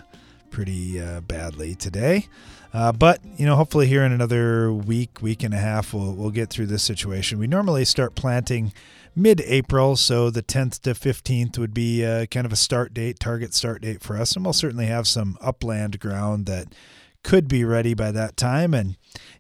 pretty 0.50 1.00
uh, 1.00 1.21
badly 1.21 1.76
today. 1.76 2.26
Uh, 2.75 2.90
but 2.90 3.21
you 3.37 3.47
know, 3.47 3.54
hopefully, 3.54 3.87
here 3.87 4.02
in 4.02 4.11
another 4.11 4.73
week, 4.73 5.23
week 5.23 5.45
and 5.45 5.54
a 5.54 5.59
half, 5.59 5.95
we'll 5.95 6.14
we'll 6.14 6.33
get 6.33 6.50
through 6.50 6.66
this 6.66 6.83
situation. 6.83 7.38
We 7.38 7.47
normally 7.47 7.85
start 7.85 8.16
planting 8.16 8.73
mid-April, 9.14 9.95
so 9.95 10.28
the 10.28 10.42
10th 10.42 10.80
to 10.80 10.90
15th 10.90 11.57
would 11.57 11.73
be 11.73 12.04
uh, 12.04 12.26
kind 12.26 12.47
of 12.47 12.52
a 12.52 12.57
start 12.57 12.92
date, 12.92 13.21
target 13.21 13.54
start 13.54 13.83
date 13.83 14.02
for 14.02 14.16
us, 14.16 14.35
and 14.35 14.45
we'll 14.45 14.52
certainly 14.52 14.87
have 14.87 15.07
some 15.07 15.38
upland 15.40 16.00
ground 16.00 16.47
that 16.47 16.75
could 17.25 17.48
be 17.48 17.64
ready 17.64 17.94
by 17.94 18.10
that 18.12 18.37
time. 18.37 18.75
And 18.75 18.96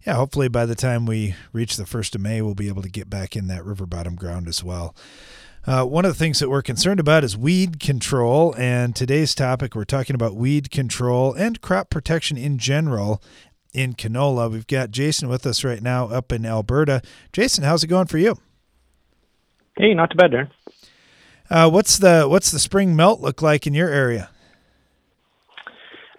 yeah, 0.06 0.14
hopefully 0.14 0.48
by 0.48 0.66
the 0.66 0.74
time 0.74 1.06
we 1.06 1.34
reach 1.52 1.76
the 1.76 1.84
1st 1.84 2.16
of 2.16 2.20
May, 2.20 2.42
we'll 2.42 2.54
be 2.54 2.68
able 2.68 2.82
to 2.82 2.88
get 2.88 3.08
back 3.08 3.36
in 3.36 3.46
that 3.48 3.64
river 3.64 3.86
bottom 3.86 4.14
ground 4.14 4.48
as 4.48 4.62
well. 4.62 4.94
Uh, 5.66 5.84
one 5.84 6.04
of 6.04 6.10
the 6.10 6.18
things 6.18 6.38
that 6.38 6.48
we're 6.48 6.62
concerned 6.62 6.98
about 6.98 7.24
is 7.24 7.36
weed 7.36 7.78
control. 7.78 8.54
And 8.56 8.96
today's 8.96 9.34
topic, 9.34 9.74
we're 9.74 9.84
talking 9.84 10.14
about 10.14 10.34
weed 10.34 10.70
control 10.70 11.34
and 11.34 11.60
crop 11.60 11.90
protection 11.90 12.36
in 12.36 12.58
general 12.58 13.22
in 13.74 13.94
canola. 13.94 14.50
We've 14.50 14.66
got 14.66 14.90
Jason 14.90 15.28
with 15.28 15.46
us 15.46 15.64
right 15.64 15.82
now 15.82 16.06
up 16.06 16.32
in 16.32 16.46
Alberta. 16.46 17.02
Jason, 17.32 17.64
how's 17.64 17.84
it 17.84 17.88
going 17.88 18.06
for 18.06 18.18
you? 18.18 18.38
Hey, 19.76 19.94
not 19.94 20.10
too 20.10 20.16
bad, 20.16 20.32
Darren. 20.32 20.50
Uh, 21.50 21.70
what's 21.70 21.98
the 21.98 22.26
what's 22.28 22.50
the 22.50 22.58
spring 22.58 22.94
melt 22.94 23.20
look 23.20 23.40
like 23.40 23.66
in 23.66 23.74
your 23.74 23.88
area? 23.88 24.30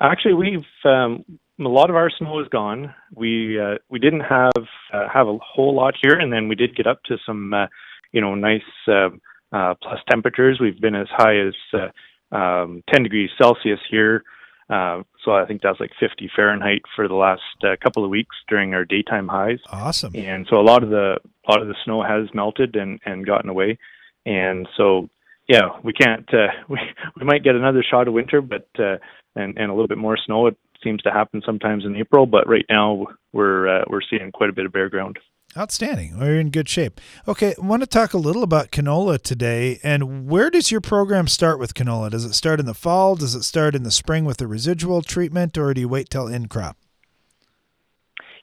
Actually, 0.02 0.34
we've 0.34 0.66
um, 0.86 1.26
a 1.66 1.70
lot 1.70 1.90
of 1.90 1.96
our 1.96 2.10
snow 2.10 2.40
is 2.40 2.48
gone. 2.50 2.94
We 3.14 3.60
uh, 3.60 3.76
we 3.90 4.00
didn't 4.00 4.22
have 4.22 4.52
uh, 4.94 5.08
have 5.12 5.28
a 5.28 5.38
whole 5.42 5.76
lot 5.76 5.96
here, 6.02 6.18
and 6.18 6.32
then 6.32 6.48
we 6.48 6.56
did 6.56 6.76
get 6.76 6.88
up 6.88 7.04
to 7.04 7.18
some 7.26 7.54
uh, 7.54 7.68
you 8.12 8.22
know 8.22 8.36
nice 8.36 8.62
uh, 8.88 9.10
uh, 9.52 9.74
plus 9.82 10.00
temperatures. 10.10 10.60
We've 10.62 10.80
been 10.80 10.96
as 10.96 11.08
high 11.10 11.38
as 11.40 11.54
uh, 11.74 12.36
um, 12.36 12.84
10 12.94 13.04
degrees 13.04 13.30
Celsius 13.38 13.80
here. 13.90 14.24
Uh, 14.70 15.02
so 15.26 15.32
I 15.32 15.46
think 15.46 15.62
that's 15.64 15.80
like 15.80 15.92
50 16.00 16.30
Fahrenheit 16.36 16.84
for 16.96 17.08
the 17.08 17.16
last 17.16 17.42
uh, 17.64 17.76
couple 17.82 18.04
of 18.04 18.12
weeks 18.12 18.36
during 18.48 18.76
our 18.76 18.86
daytime 18.86 19.28
highs. 19.28 19.58
Awesome. 19.72 20.16
And 20.16 20.46
so 20.48 20.58
a 20.58 20.62
lot 20.62 20.84
of 20.84 20.90
the 20.90 21.18
a 21.48 21.52
lot 21.52 21.62
of 21.62 21.68
the 21.68 21.76
snow 21.84 22.04
has 22.04 22.30
melted 22.34 22.76
and 22.76 23.00
and 23.06 23.26
gotten 23.26 23.50
away. 23.50 23.80
And 24.26 24.68
so 24.78 25.10
yeah, 25.48 25.80
we 25.84 25.94
can't 25.94 26.30
uh, 26.32 26.48
we 26.70 26.78
we 27.20 27.26
might 27.26 27.44
get 27.44 27.56
another 27.56 27.84
shot 27.90 28.08
of 28.08 28.14
winter, 28.14 28.42
but 28.42 28.68
uh, 28.78 28.98
and 29.36 29.58
and 29.58 29.72
a 29.72 29.74
little 29.74 29.88
bit 29.88 29.98
more 29.98 30.18
snow. 30.24 30.52
Seems 30.84 31.02
to 31.04 31.12
happen 31.12 31.42
sometimes 31.46 31.86
in 31.86 31.96
April, 31.96 32.26
but 32.26 32.48
right 32.48 32.66
now 32.70 33.08
we're 33.34 33.68
uh, 33.68 33.84
we're 33.90 34.02
seeing 34.10 34.32
quite 34.32 34.50
a 34.50 34.54
bit 34.54 34.66
of 34.66 34.72
bare 34.72 34.90
ground. 34.90 35.20
Outstanding. 35.58 36.20
We're 36.20 36.40
in 36.40 36.52
good 36.52 36.70
shape. 36.70 37.02
Okay, 37.28 37.56
I 37.60 37.66
want 37.66 37.82
to 37.82 37.88
talk 37.88 38.14
a 38.14 38.20
little 38.20 38.44
about 38.44 38.70
canola 38.70 39.20
today. 39.20 39.80
And 39.82 40.30
where 40.30 40.52
does 40.52 40.70
your 40.70 40.80
program 40.80 41.28
start 41.28 41.58
with 41.58 41.74
canola? 41.74 42.12
Does 42.12 42.24
it 42.24 42.34
start 42.34 42.60
in 42.60 42.68
the 42.68 42.76
fall? 42.76 43.16
Does 43.16 43.34
it 43.34 43.42
start 43.44 43.74
in 43.74 43.82
the 43.82 43.90
spring 43.90 44.26
with 44.26 44.38
the 44.38 44.48
residual 44.48 45.02
treatment, 45.02 45.58
or 45.58 45.74
do 45.74 45.82
you 45.82 45.90
wait 45.90 46.12
till 46.12 46.28
in 46.28 46.48
crop? 46.48 46.78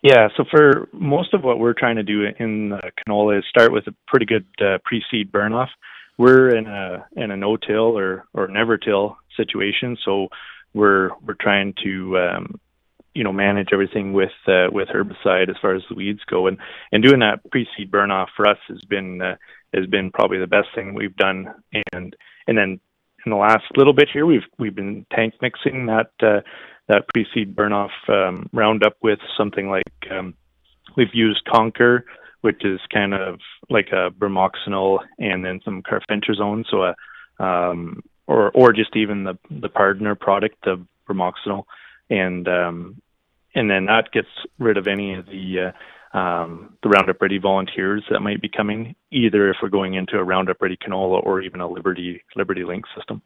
Yeah, 0.03 0.29
so 0.37 0.45
for 0.51 0.89
most 0.93 1.33
of 1.33 1.43
what 1.43 1.59
we're 1.59 1.75
trying 1.75 1.97
to 1.97 2.03
do 2.03 2.25
in 2.39 2.73
uh, 2.73 2.81
canola 2.99 3.39
is 3.39 3.45
start 3.49 3.73
with 3.73 3.87
a 3.87 3.95
pretty 4.09 4.27
good 4.27 4.47
uh, 4.61 4.79
pre-seed 4.85 5.31
burn 5.31 5.53
off. 5.53 5.71
We're 6.19 6.57
in 6.57 6.67
a 6.67 7.07
in 7.17 7.31
a 7.31 7.37
no-till 7.37 7.97
or 7.97 8.25
or 8.35 8.49
never-till 8.49 9.17
situation, 9.37 9.97
so 10.05 10.29
we're 10.75 11.11
we're 11.25 11.35
trying 11.41 11.75
to 11.85 12.19
um, 12.19 12.61
you 13.15 13.25
know 13.25 13.33
manage 13.33 13.69
everything 13.73 14.13
with 14.13 14.31
uh, 14.47 14.69
with 14.71 14.89
herbicide 14.89 15.49
as 15.49 15.57
far 15.61 15.75
as 15.75 15.83
the 15.89 15.95
weeds 15.95 16.21
go. 16.27 16.47
And 16.47 16.59
and 16.93 17.03
doing 17.03 17.21
that 17.21 17.51
pre-seed 17.51 17.91
burn 17.91 18.11
off 18.11 18.29
for 18.37 18.49
us 18.49 18.59
has 18.69 18.83
been 18.89 19.23
uh, 19.23 19.37
has 19.75 19.87
been 19.87 20.11
probably 20.11 20.39
the 20.39 20.47
best 20.47 20.69
thing 20.75 20.95
we've 20.95 21.17
done. 21.17 21.53
And 21.93 22.15
and 22.47 22.59
then 22.59 22.81
in 23.25 23.31
the 23.31 23.37
last 23.37 23.65
little 23.77 23.93
bit 23.93 24.09
here 24.13 24.27
we've 24.27 24.47
we've 24.59 24.75
been 24.75 25.07
tank 25.13 25.35
mixing 25.43 25.87
that 25.87 26.11
uh, 26.23 26.41
that 26.89 27.09
pre-seed 27.13 27.57
burn 27.57 27.73
off 27.73 27.91
um, 28.09 28.49
roundup 28.53 28.97
with 29.03 29.19
something 29.37 29.69
like 29.69 30.11
um, 30.11 30.35
we've 30.97 31.15
used 31.15 31.45
Conquer 31.53 32.05
which 32.43 32.65
is 32.65 32.79
kind 32.95 33.13
of 33.13 33.41
like 33.71 33.89
a 33.91 34.11
bromoxynil 34.11 35.01
and 35.19 35.45
then 35.45 35.61
some 35.65 35.83
carfentrazone 35.83 36.65
so 36.71 36.85
a 36.85 36.95
um, 37.43 38.03
or 38.27 38.51
or 38.53 38.73
just 38.73 38.97
even 38.97 39.25
the 39.25 39.39
the 39.51 39.69
Pardner 39.69 40.15
product 40.15 40.65
the 40.65 40.85
bromoxynil 41.09 41.65
and 42.11 42.47
um, 42.49 43.01
and 43.55 43.71
then 43.71 43.87
that 43.87 44.13
gets 44.13 44.29
rid 44.59 44.77
of 44.77 44.87
any 44.87 45.15
of 45.15 45.27
the 45.27 45.73
uh, 46.15 46.17
um, 46.17 46.77
the 46.83 46.89
Roundup 46.89 47.21
Ready 47.21 47.39
volunteers 47.39 48.05
that 48.11 48.21
might 48.21 48.41
be 48.41 48.49
coming, 48.49 48.95
either 49.11 49.51
if 49.51 49.57
we're 49.63 49.69
going 49.69 49.95
into 49.95 50.19
a 50.19 50.25
Roundup 50.25 50.61
Ready 50.61 50.77
canola 50.77 51.25
or 51.25 51.41
even 51.41 51.61
a 51.61 51.69
Liberty 51.69 52.23
Liberty 52.37 52.65
Link 52.65 52.85
system. 52.97 53.23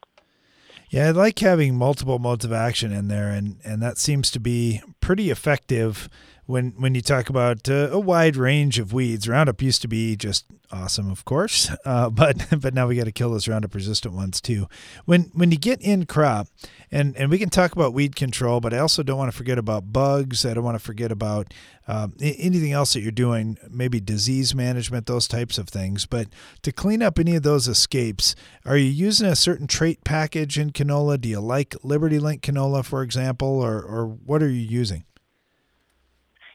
Yeah, 0.89 1.07
I 1.07 1.11
like 1.11 1.39
having 1.39 1.77
multiple 1.77 2.19
modes 2.19 2.43
of 2.43 2.51
action 2.51 2.91
in 2.91 3.07
there, 3.07 3.29
and 3.29 3.57
and 3.63 3.81
that 3.81 3.97
seems 3.97 4.31
to 4.31 4.39
be 4.39 4.81
pretty 4.99 5.29
effective 5.29 6.09
when 6.45 6.71
when 6.77 6.95
you 6.95 7.01
talk 7.01 7.29
about 7.29 7.69
uh, 7.69 7.89
a 7.91 7.99
wide 7.99 8.35
range 8.35 8.79
of 8.79 8.93
weeds. 8.93 9.27
Roundup 9.27 9.61
used 9.61 9.81
to 9.81 9.87
be 9.87 10.15
just 10.15 10.45
awesome, 10.71 11.11
of 11.11 11.25
course, 11.25 11.69
uh, 11.85 12.09
but 12.09 12.47
but 12.59 12.73
now 12.73 12.87
we 12.87 12.95
got 12.95 13.05
to 13.05 13.11
kill 13.11 13.31
those 13.31 13.47
Roundup 13.47 13.73
resistant 13.73 14.13
ones 14.13 14.41
too. 14.41 14.67
When 15.05 15.31
when 15.33 15.51
you 15.51 15.57
get 15.57 15.81
in 15.81 16.05
crop, 16.05 16.47
and 16.91 17.15
and 17.15 17.29
we 17.29 17.37
can 17.37 17.49
talk 17.49 17.73
about 17.73 17.93
weed 17.93 18.15
control, 18.15 18.59
but 18.59 18.73
I 18.73 18.79
also 18.79 19.03
don't 19.03 19.17
want 19.17 19.31
to 19.31 19.37
forget 19.37 19.57
about 19.57 19.93
bugs. 19.93 20.45
I 20.45 20.53
don't 20.53 20.63
want 20.63 20.75
to 20.75 20.83
forget 20.83 21.11
about 21.11 21.53
um, 21.87 22.15
anything 22.19 22.71
else 22.71 22.93
that 22.93 23.01
you're 23.01 23.11
doing, 23.11 23.57
maybe 23.69 23.99
disease 23.99 24.53
management, 24.55 25.07
those 25.07 25.27
types 25.27 25.57
of 25.57 25.69
things. 25.69 26.05
But 26.05 26.27
to 26.63 26.71
clean 26.71 27.01
up 27.01 27.19
any 27.19 27.35
of 27.35 27.43
those 27.43 27.67
escapes, 27.67 28.35
are 28.65 28.77
you 28.77 28.89
using 28.89 29.27
a 29.27 29.35
certain 29.35 29.67
trait 29.67 30.03
package 30.03 30.57
in 30.57 30.71
canola? 30.71 31.19
Do 31.19 31.29
you 31.29 31.39
like 31.39 31.75
Liberty 31.83 32.19
Link 32.19 32.41
canola, 32.41 32.83
for 32.83 33.03
example, 33.03 33.47
or 33.47 33.81
or 33.81 34.07
what 34.07 34.43
are 34.43 34.49
you 34.49 34.67
using? 34.67 35.05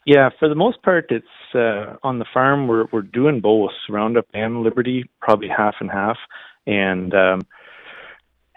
Yeah, 0.07 0.31
for 0.39 0.49
the 0.49 0.55
most 0.55 0.83
part, 0.83 1.07
it's 1.11 1.27
uh, 1.53 1.97
on 2.05 2.21
the 2.21 2.25
farm. 2.33 2.69
We're 2.69 2.87
we're 2.93 3.03
doing 3.03 3.41
both 3.41 3.73
Roundup 3.91 4.27
and 4.33 4.63
Liberty, 4.63 5.11
probably 5.21 5.49
half 5.49 5.75
and 5.81 5.91
half, 5.91 6.17
and 6.65 7.13
um, 7.13 7.41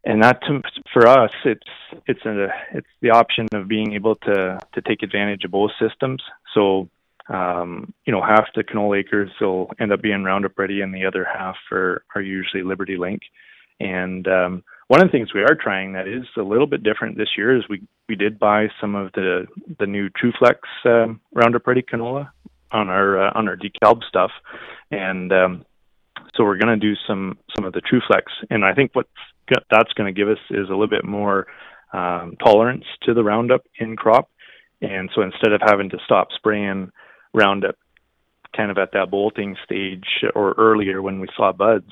and 0.05 0.23
that 0.23 0.41
to, 0.43 0.61
for 0.93 1.07
us, 1.07 1.31
it's 1.45 1.67
it's 2.05 2.23
a 2.23 2.49
it's 2.73 2.87
the 3.01 3.09
option 3.09 3.47
of 3.51 3.67
being 3.67 3.93
able 3.93 4.15
to 4.15 4.59
to 4.73 4.81
take 4.81 5.01
advantage 5.01 5.43
of 5.43 5.49
both 5.49 5.71
systems. 5.81 6.21
So 6.53 6.87
um, 7.29 7.95
you 8.05 8.13
know, 8.13 8.21
half 8.21 8.45
the 8.55 8.63
canola 8.63 8.99
acres 8.99 9.31
will 9.41 9.71
end 9.79 9.91
up 9.91 10.03
being 10.03 10.23
Roundup 10.23 10.57
Ready, 10.57 10.81
and 10.81 10.93
the 10.93 11.05
other 11.05 11.25
half 11.25 11.55
are 11.71 12.03
are 12.13 12.21
usually 12.21 12.61
Liberty 12.61 12.95
Link. 12.95 13.21
And 13.79 14.27
um, 14.27 14.63
one 14.89 15.01
of 15.01 15.07
the 15.07 15.11
things 15.11 15.33
we 15.35 15.41
are 15.41 15.55
trying 15.55 15.93
that 15.93 16.07
is 16.07 16.25
a 16.35 16.41
little 16.41 16.65
bit 16.65 16.81
different 16.81 17.15
this 17.15 17.37
year 17.37 17.55
is 17.55 17.63
we 17.69 17.81
we 18.09 18.15
did 18.15 18.39
buy 18.39 18.67
some 18.81 18.95
of 18.95 19.11
the 19.13 19.45
the 19.77 19.85
new 19.85 20.09
TruFlex 20.09 20.57
um, 20.85 21.21
Roundup 21.31 21.65
Ready 21.65 21.83
canola 21.83 22.31
on 22.71 22.89
our 22.89 23.27
uh, 23.27 23.31
on 23.35 23.47
our 23.47 23.55
DeKalb 23.55 24.03
stuff, 24.03 24.31
and 24.89 25.31
um, 25.31 25.65
so 26.35 26.43
we're 26.43 26.57
going 26.57 26.79
to 26.79 26.87
do 26.87 26.95
some 27.07 27.37
some 27.55 27.65
of 27.65 27.73
the 27.73 27.81
TruFlex, 27.81 28.23
and 28.49 28.65
I 28.65 28.73
think 28.73 28.95
what 28.95 29.05
that's 29.47 29.93
going 29.93 30.13
to 30.13 30.19
give 30.19 30.27
us 30.27 30.39
is 30.49 30.67
a 30.67 30.71
little 30.71 30.87
bit 30.87 31.05
more 31.05 31.45
um, 31.93 32.35
tolerance 32.43 32.85
to 33.03 33.13
the 33.13 33.23
Roundup 33.23 33.61
in 33.79 33.95
crop, 33.95 34.27
and 34.81 35.11
so 35.13 35.21
instead 35.21 35.53
of 35.53 35.61
having 35.63 35.91
to 35.91 35.97
stop 36.03 36.29
spraying 36.35 36.91
Roundup 37.31 37.75
kind 38.57 38.71
of 38.71 38.79
at 38.79 38.93
that 38.93 39.11
bolting 39.11 39.55
stage 39.63 40.23
or 40.33 40.55
earlier 40.57 40.99
when 40.99 41.19
we 41.19 41.27
saw 41.37 41.51
buds, 41.51 41.91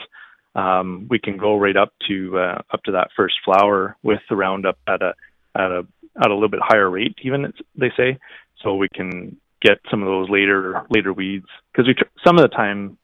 um, 0.57 1.07
we 1.09 1.19
can 1.19 1.37
go 1.37 1.55
right 1.55 1.77
up 1.77 1.93
to 2.07 2.37
uh, 2.39 2.61
up 2.71 2.83
to 2.83 2.91
that 2.93 3.09
first 3.15 3.35
flower 3.45 3.95
with 4.03 4.19
the 4.27 4.35
Roundup 4.35 4.77
at 4.87 5.01
a 5.01 5.13
at 5.55 5.71
a 5.71 5.87
at 6.21 6.31
a 6.31 6.33
little 6.33 6.49
bit 6.49 6.59
higher 6.63 6.89
rate, 6.89 7.15
even 7.21 7.53
they 7.75 7.91
say, 7.95 8.17
so 8.63 8.75
we 8.75 8.89
can 8.89 9.37
get 9.61 9.77
some 9.89 10.01
of 10.01 10.07
those 10.07 10.29
later 10.29 10.83
later 10.89 11.13
weeds. 11.13 11.45
Because 11.71 11.87
we 11.87 11.93
tr- 11.93 12.09
some 12.25 12.37
of 12.37 12.41
the 12.41 12.55
time, 12.55 12.97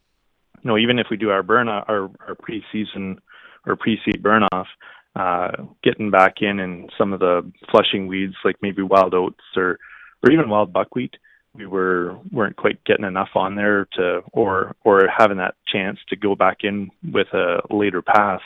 you 0.63 0.67
know, 0.67 0.77
even 0.79 0.97
if 0.97 1.07
we 1.11 1.17
do 1.17 1.29
our 1.29 1.43
burn 1.43 1.69
our 1.69 2.09
our 2.27 2.35
pre-season 2.41 3.21
or 3.67 3.75
pre-seed 3.75 4.23
burn 4.23 4.43
off, 4.51 4.67
uh, 5.15 5.51
getting 5.83 6.09
back 6.09 6.41
in 6.41 6.59
and 6.59 6.91
some 6.97 7.13
of 7.13 7.19
the 7.19 7.49
flushing 7.69 8.07
weeds 8.07 8.35
like 8.43 8.55
maybe 8.63 8.81
wild 8.81 9.13
oats 9.13 9.43
or 9.55 9.77
or 10.23 10.31
even 10.31 10.49
wild 10.49 10.73
buckwheat, 10.73 11.15
we 11.55 11.65
were 11.65 12.17
weren't 12.31 12.55
quite 12.55 12.83
getting 12.83 13.05
enough 13.05 13.29
on 13.35 13.55
there 13.55 13.87
to 13.93 14.21
or 14.31 14.75
or 14.83 15.07
having 15.07 15.37
that 15.37 15.55
chance 15.71 15.99
to 16.09 16.15
go 16.15 16.35
back 16.35 16.57
in 16.63 16.89
with 17.11 17.27
a 17.33 17.61
later 17.69 18.01
pass 18.01 18.41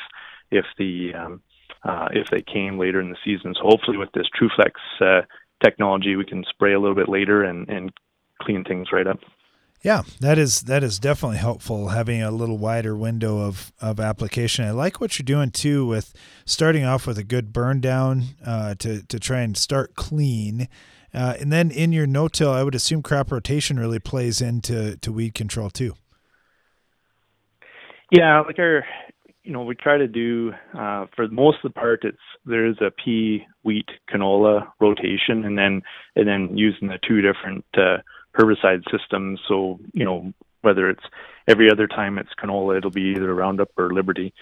if 0.52 0.66
the 0.78 1.14
um, 1.14 1.42
uh, 1.84 2.10
if 2.12 2.28
they 2.30 2.42
came 2.42 2.78
later 2.78 3.00
in 3.00 3.10
the 3.10 3.18
season. 3.24 3.54
So 3.56 3.62
hopefully 3.64 3.98
with 3.98 4.12
this 4.14 4.28
TruFlex 4.40 4.72
uh, 5.02 5.26
technology, 5.64 6.16
we 6.16 6.26
can 6.26 6.44
spray 6.50 6.74
a 6.74 6.80
little 6.80 6.96
bit 6.96 7.10
later 7.10 7.44
and 7.44 7.68
and 7.70 7.92
clean 8.42 8.64
things 8.64 8.90
right 8.92 9.08
up. 9.08 9.20
Yeah, 9.82 10.04
that 10.20 10.38
is 10.40 10.64
that 10.64 10.84
is 10.84 11.00
definitely 11.00 11.38
helpful 11.38 11.90
having 11.90 12.22
a 12.22 12.32
little 12.32 12.58
wider 12.58 12.96
window 12.96 13.40
of, 13.40 13.72
of 13.80 14.00
application. 14.00 14.66
I 14.66 14.72
like 14.72 15.00
what 15.00 15.18
you're 15.18 15.24
doing 15.24 15.52
too 15.52 15.86
with 15.86 16.14
starting 16.46 16.84
off 16.84 17.06
with 17.06 17.18
a 17.18 17.24
good 17.24 17.54
burn 17.54 17.80
down 17.80 18.24
uh, 18.46 18.76
to 18.76 19.04
to 19.04 19.20
try 19.20 19.42
and 19.42 19.56
start 19.56 19.96
clean 19.96 20.68
uh, 21.18 21.34
and 21.40 21.52
then 21.52 21.72
in 21.72 21.92
your 21.92 22.06
no-till, 22.06 22.52
I 22.52 22.62
would 22.62 22.76
assume 22.76 23.02
crop 23.02 23.32
rotation 23.32 23.80
really 23.80 23.98
plays 23.98 24.40
into 24.40 24.98
to 24.98 25.12
weed 25.12 25.34
control 25.34 25.72
too. 25.72 25.96
Yeah, 28.12 28.42
like 28.42 28.60
our, 28.60 28.86
you 29.44 29.52
know, 29.52 29.64
we 29.64 29.74
try 29.74 29.98
to 29.98 30.08
do 30.08 30.54
uh, 30.78 31.08
for 31.16 31.28
most 31.30 31.58
of 31.64 31.74
the 31.74 31.80
part, 31.80 32.04
it's 32.04 32.18
there's 32.46 32.78
a 32.82 32.92
pea, 32.92 33.46
wheat, 33.64 33.90
canola 34.10 34.68
rotation, 34.80 35.44
and 35.44 35.58
then 35.58 35.82
and 36.16 36.28
then 36.28 36.56
using 36.56 36.88
the 36.88 37.00
two 37.06 37.22
different 37.22 37.66
uh, 37.74 37.98
herbicide 38.38 38.84
systems. 38.92 39.40
So 39.48 39.80
you 39.94 40.06
know, 40.06 40.32
whether 40.62 40.88
it's 40.88 41.04
every 41.48 41.72
other 41.72 41.88
time 41.88 42.20
it's 42.20 42.30
canola, 42.42 42.78
it'll 42.78 42.92
be 42.92 43.14
either 43.16 43.34
Roundup 43.34 43.72
or 43.76 43.92
Liberty. 43.92 44.34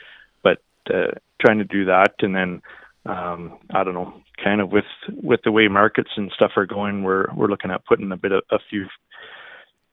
But 0.44 0.60
uh, 0.94 1.12
trying 1.40 1.60
to 1.60 1.64
do 1.64 1.86
that, 1.86 2.16
and 2.20 2.36
then 2.36 2.62
um, 3.06 3.60
I 3.74 3.84
don't 3.84 3.94
know, 3.94 4.14
kind 4.44 4.62
of 4.62 4.72
with 4.72 4.86
with 5.10 5.42
the 5.44 5.52
way 5.52 5.68
markets 5.68 6.10
and 6.18 6.32
stuff 6.36 6.52
are 6.56 6.66
going, 6.66 7.04
we're 7.04 7.28
we're 7.36 7.48
looking 7.48 7.72
at 7.72 7.86
putting 7.86 8.12
a 8.12 8.18
bit 8.18 8.32
of 8.32 8.44
a 8.52 8.60
few 8.70 8.86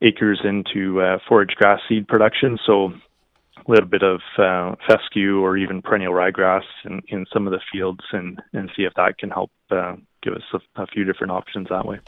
acres 0.01 0.41
into 0.43 1.01
uh, 1.01 1.17
forage 1.27 1.55
grass 1.55 1.79
seed 1.87 2.07
production. 2.07 2.57
So 2.65 2.93
a 3.65 3.71
little 3.71 3.87
bit 3.87 4.03
of 4.03 4.19
uh, 4.37 4.75
fescue 4.87 5.39
or 5.39 5.57
even 5.57 5.81
perennial 5.81 6.13
ryegrass 6.13 6.63
in, 6.85 7.01
in 7.07 7.25
some 7.31 7.47
of 7.47 7.53
the 7.53 7.61
fields, 7.71 8.01
and 8.11 8.41
and 8.53 8.69
see 8.75 8.83
if 8.83 8.93
that 8.95 9.17
can 9.17 9.29
help 9.29 9.51
uh, 9.71 9.95
give 10.21 10.33
us 10.33 10.43
a, 10.53 10.81
a 10.81 10.87
few 10.87 11.03
different 11.03 11.31
options 11.31 11.67
that 11.69 11.85
way. 11.85 11.99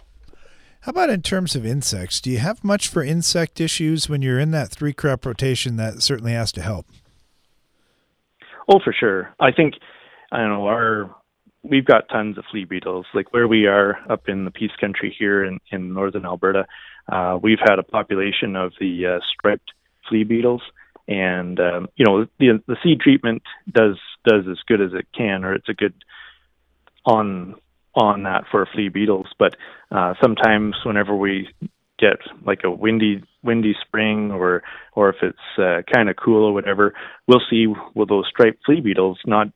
How 0.81 0.91
about 0.91 1.09
in 1.09 1.21
terms 1.23 1.55
of 1.55 1.65
insects? 1.65 2.21
Do 2.21 2.29
you 2.29 2.37
have 2.37 2.63
much 2.63 2.87
for 2.87 3.03
insect 3.03 3.59
issues 3.59 4.07
when 4.07 4.21
you're 4.21 4.39
in 4.39 4.51
that 4.51 4.69
three 4.69 4.93
crop 4.93 5.25
rotation? 5.25 5.77
That 5.77 6.03
certainly 6.03 6.33
has 6.33 6.51
to 6.51 6.61
help. 6.61 6.85
Oh, 8.67 8.79
for 8.83 8.93
sure. 8.93 9.33
I 9.39 9.51
think 9.51 9.75
I 10.31 10.37
don't 10.37 10.49
know 10.49 10.67
our 10.67 11.15
we've 11.69 11.85
got 11.85 12.09
tons 12.09 12.37
of 12.37 12.45
flea 12.51 12.65
beetles. 12.65 13.05
Like 13.13 13.33
where 13.33 13.47
we 13.47 13.65
are 13.65 13.97
up 14.09 14.27
in 14.27 14.45
the 14.45 14.51
Peace 14.51 14.75
Country 14.79 15.15
here 15.17 15.43
in 15.43 15.59
in 15.71 15.93
northern 15.93 16.25
Alberta, 16.25 16.65
uh, 17.11 17.37
we've 17.41 17.59
had 17.59 17.79
a 17.79 17.83
population 17.83 18.55
of 18.55 18.73
the 18.79 19.17
uh, 19.17 19.19
striped 19.33 19.71
flea 20.07 20.23
beetles, 20.23 20.61
and 21.07 21.59
um, 21.59 21.87
you 21.95 22.05
know 22.05 22.25
the 22.39 22.61
the 22.67 22.77
seed 22.83 22.99
treatment 22.99 23.43
does 23.71 23.97
does 24.25 24.45
as 24.49 24.57
good 24.67 24.81
as 24.81 24.93
it 24.93 25.07
can, 25.15 25.43
or 25.43 25.53
it's 25.53 25.69
a 25.69 25.73
good 25.73 25.93
on 27.05 27.55
on 27.93 28.23
that 28.23 28.43
for 28.51 28.67
flea 28.73 28.89
beetles. 28.89 29.27
But 29.37 29.55
uh, 29.91 30.13
sometimes 30.21 30.75
whenever 30.83 31.15
we 31.15 31.49
get 31.97 32.17
like 32.45 32.61
a 32.63 32.71
windy 32.71 33.23
windy 33.43 33.75
spring 33.85 34.31
or 34.31 34.63
or 34.93 35.09
if 35.09 35.17
it's 35.21 35.37
uh, 35.57 35.81
kind 35.93 36.09
of 36.09 36.15
cool 36.15 36.45
or 36.45 36.53
whatever, 36.53 36.93
we'll 37.27 37.41
see 37.49 37.67
with 37.93 38.09
those 38.09 38.27
striped 38.29 38.65
flea 38.65 38.81
beetles 38.81 39.19
not 39.25 39.47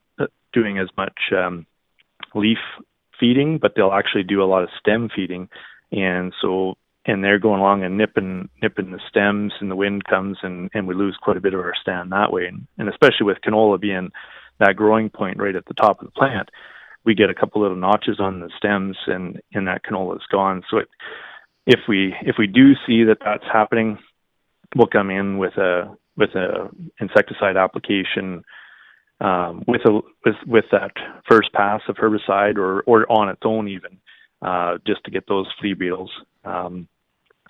doing 0.53 0.77
as 0.77 0.89
much 0.97 1.17
um, 1.35 1.65
leaf 2.33 2.57
feeding, 3.19 3.57
but 3.57 3.73
they'll 3.75 3.91
actually 3.91 4.23
do 4.23 4.43
a 4.43 4.45
lot 4.45 4.63
of 4.63 4.69
stem 4.79 5.09
feeding, 5.13 5.49
and 5.91 6.33
so 6.41 6.75
and 7.05 7.23
they're 7.23 7.39
going 7.39 7.59
along 7.59 7.83
and 7.83 7.97
nipping 7.97 8.49
nipping 8.61 8.91
the 8.91 8.99
stems, 9.09 9.53
and 9.59 9.69
the 9.69 9.75
wind 9.75 10.05
comes 10.05 10.37
and 10.43 10.69
and 10.73 10.87
we 10.87 10.95
lose 10.95 11.17
quite 11.21 11.37
a 11.37 11.41
bit 11.41 11.53
of 11.53 11.59
our 11.59 11.73
stand 11.81 12.11
that 12.11 12.31
way, 12.31 12.45
and, 12.45 12.67
and 12.77 12.89
especially 12.89 13.25
with 13.25 13.41
canola 13.45 13.79
being 13.79 14.11
that 14.59 14.75
growing 14.75 15.09
point 15.09 15.37
right 15.39 15.55
at 15.55 15.65
the 15.65 15.73
top 15.73 16.01
of 16.01 16.05
the 16.05 16.11
plant, 16.11 16.49
we 17.05 17.15
get 17.15 17.29
a 17.29 17.33
couple 17.33 17.61
little 17.61 17.77
notches 17.77 18.19
on 18.19 18.39
the 18.39 18.49
stems, 18.57 18.97
and 19.07 19.41
and 19.53 19.67
that 19.67 19.83
canola 19.83 20.15
is 20.15 20.27
gone. 20.31 20.63
So 20.69 20.77
it, 20.77 20.89
if 21.65 21.79
we 21.87 22.15
if 22.21 22.35
we 22.37 22.47
do 22.47 22.73
see 22.85 23.03
that 23.05 23.19
that's 23.23 23.45
happening, 23.51 23.99
we'll 24.75 24.87
come 24.87 25.09
in 25.09 25.37
with 25.37 25.57
a 25.57 25.95
with 26.17 26.31
a 26.35 26.69
insecticide 26.99 27.57
application 27.57 28.43
um, 29.21 29.63
with 29.67 29.81
a 29.85 30.01
with 30.25 30.35
with 30.47 30.65
that 30.71 30.91
first 31.29 31.51
pass 31.53 31.81
of 31.87 31.95
herbicide 31.95 32.57
or 32.57 32.81
or 32.81 33.11
on 33.11 33.29
its 33.29 33.41
own 33.43 33.67
even 33.67 33.97
uh, 34.41 34.77
just 34.85 35.03
to 35.05 35.11
get 35.11 35.27
those 35.27 35.47
flea 35.59 35.73
beetles. 35.73 36.11
Um, 36.45 36.87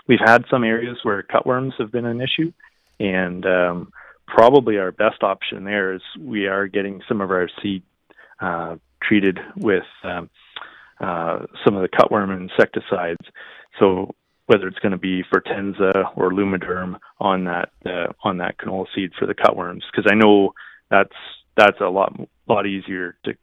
we've 0.07 0.19
had 0.23 0.45
some 0.49 0.63
areas 0.63 0.97
where 1.03 1.23
cutworms 1.23 1.73
have 1.77 1.91
been 1.91 2.05
an 2.05 2.21
issue, 2.21 2.51
and 2.99 3.45
um, 3.45 3.93
probably 4.27 4.77
our 4.77 4.91
best 4.91 5.23
option 5.23 5.63
there 5.63 5.93
is 5.93 6.01
we 6.19 6.47
are 6.47 6.67
getting 6.67 7.01
some 7.07 7.21
of 7.21 7.31
our 7.31 7.49
seed 7.61 7.83
uh, 8.39 8.75
treated 9.01 9.39
with 9.55 9.83
um, 10.03 10.29
uh, 10.99 11.39
some 11.63 11.75
of 11.75 11.81
the 11.81 11.89
cutworm 11.89 12.35
insecticides. 12.35 13.25
So 13.79 14.13
whether 14.47 14.67
it's 14.67 14.79
going 14.79 14.93
to 14.93 14.97
be 14.97 15.23
Fortenza 15.23 16.09
or 16.15 16.31
Lumiderm 16.31 16.99
on 17.19 17.45
that 17.45 17.69
uh, 17.85 18.11
on 18.23 18.37
that 18.39 18.57
canola 18.57 18.87
seed 18.95 19.11
for 19.17 19.27
the 19.27 19.35
cutworms, 19.35 19.81
because 19.91 20.11
I 20.11 20.15
know 20.15 20.53
that's 20.89 21.13
that's 21.59 21.81
a 21.81 21.89
lot 21.89 22.13
lot 22.47 22.65
easier 22.65 23.17
to 23.25 23.33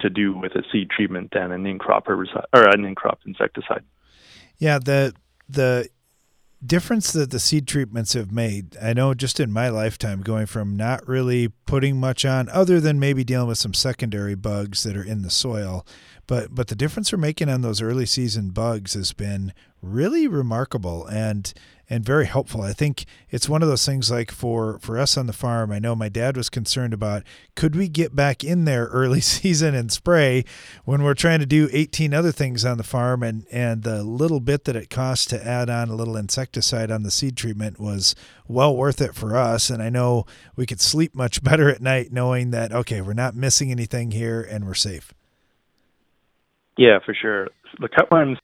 to 0.00 0.10
do 0.10 0.36
with 0.36 0.52
a 0.52 0.62
seed 0.72 0.90
treatment 0.90 1.30
than 1.32 1.52
an 1.52 1.66
in 1.66 1.78
crop 1.78 2.06
herbicide 2.06 2.44
or 2.52 2.68
an 2.68 2.84
in 2.84 2.94
crop 2.94 3.20
insecticide. 3.26 3.84
Yeah, 4.58 4.78
the 4.78 5.14
the 5.48 5.88
difference 6.64 7.12
that 7.12 7.30
the 7.30 7.38
seed 7.38 7.68
treatments 7.68 8.14
have 8.14 8.32
made. 8.32 8.76
I 8.82 8.94
know 8.94 9.14
just 9.14 9.38
in 9.38 9.52
my 9.52 9.68
lifetime, 9.68 10.22
going 10.22 10.46
from 10.46 10.74
not 10.76 11.06
really 11.06 11.48
putting 11.66 12.00
much 12.00 12.24
on, 12.24 12.48
other 12.48 12.80
than 12.80 12.98
maybe 12.98 13.24
dealing 13.24 13.48
with 13.48 13.58
some 13.58 13.74
secondary 13.74 14.34
bugs 14.34 14.82
that 14.82 14.96
are 14.96 15.04
in 15.04 15.22
the 15.22 15.30
soil, 15.30 15.86
but 16.26 16.54
but 16.54 16.68
the 16.68 16.74
difference 16.74 17.12
we're 17.12 17.18
making 17.18 17.48
on 17.48 17.60
those 17.60 17.82
early 17.82 18.06
season 18.06 18.50
bugs 18.50 18.94
has 18.94 19.12
been 19.12 19.52
really 19.82 20.26
remarkable 20.26 21.06
and 21.06 21.52
and 21.88 22.04
very 22.04 22.26
helpful. 22.26 22.62
I 22.62 22.72
think 22.72 23.04
it's 23.30 23.48
one 23.48 23.62
of 23.62 23.68
those 23.68 23.86
things 23.86 24.10
like 24.10 24.30
for 24.30 24.78
for 24.80 24.98
us 24.98 25.16
on 25.16 25.26
the 25.26 25.32
farm. 25.32 25.70
I 25.70 25.78
know 25.78 25.94
my 25.94 26.08
dad 26.08 26.36
was 26.36 26.48
concerned 26.48 26.92
about 26.92 27.22
could 27.54 27.76
we 27.76 27.88
get 27.88 28.16
back 28.16 28.42
in 28.42 28.64
there 28.64 28.86
early 28.86 29.20
season 29.36 29.74
and 29.74 29.92
spray 29.92 30.44
when 30.84 31.02
we're 31.02 31.14
trying 31.14 31.40
to 31.40 31.46
do 31.46 31.68
18 31.72 32.12
other 32.12 32.32
things 32.32 32.64
on 32.64 32.76
the 32.78 32.84
farm 32.84 33.22
and 33.22 33.46
and 33.52 33.82
the 33.82 34.02
little 34.02 34.40
bit 34.40 34.64
that 34.64 34.76
it 34.76 34.90
costs 34.90 35.26
to 35.26 35.46
add 35.46 35.70
on 35.70 35.88
a 35.88 35.94
little 35.94 36.16
insecticide 36.16 36.90
on 36.90 37.02
the 37.02 37.10
seed 37.10 37.36
treatment 37.36 37.78
was 37.78 38.14
well 38.48 38.76
worth 38.76 39.00
it 39.00 39.14
for 39.14 39.36
us 39.36 39.70
and 39.70 39.82
I 39.82 39.88
know 39.88 40.26
we 40.56 40.66
could 40.66 40.80
sleep 40.80 41.14
much 41.14 41.42
better 41.44 41.70
at 41.70 41.80
night 41.80 42.12
knowing 42.12 42.50
that 42.50 42.72
okay, 42.72 43.00
we're 43.00 43.12
not 43.12 43.36
missing 43.36 43.70
anything 43.70 44.10
here 44.10 44.42
and 44.42 44.66
we're 44.66 44.74
safe. 44.74 45.12
Yeah, 46.76 46.98
for 47.04 47.14
sure. 47.14 47.48
The 47.78 47.88
cutworms 47.88 48.36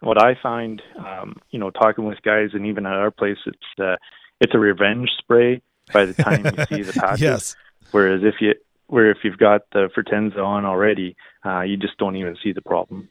what 0.00 0.22
I 0.22 0.36
find, 0.40 0.80
um, 0.98 1.36
you 1.50 1.58
know, 1.58 1.70
talking 1.70 2.04
with 2.04 2.22
guys 2.22 2.50
and 2.52 2.66
even 2.66 2.86
at 2.86 2.92
our 2.92 3.10
place, 3.10 3.38
it's 3.46 3.80
uh, 3.80 3.96
it's 4.40 4.54
a 4.54 4.58
revenge 4.58 5.10
spray 5.18 5.62
by 5.92 6.04
the 6.04 6.14
time 6.14 6.44
you 6.44 6.64
see 6.66 6.82
the 6.82 6.92
patches. 7.00 7.20
yes. 7.20 7.56
Whereas 7.90 8.22
if 8.22 8.34
you 8.40 8.54
where 8.86 9.10
if 9.10 9.18
you've 9.22 9.38
got 9.38 9.62
the 9.72 9.88
Fortenza 9.96 10.38
on 10.38 10.64
already, 10.64 11.16
uh, 11.44 11.62
you 11.62 11.76
just 11.76 11.96
don't 11.98 12.16
even 12.16 12.36
see 12.42 12.52
the 12.52 12.62
problem. 12.62 13.08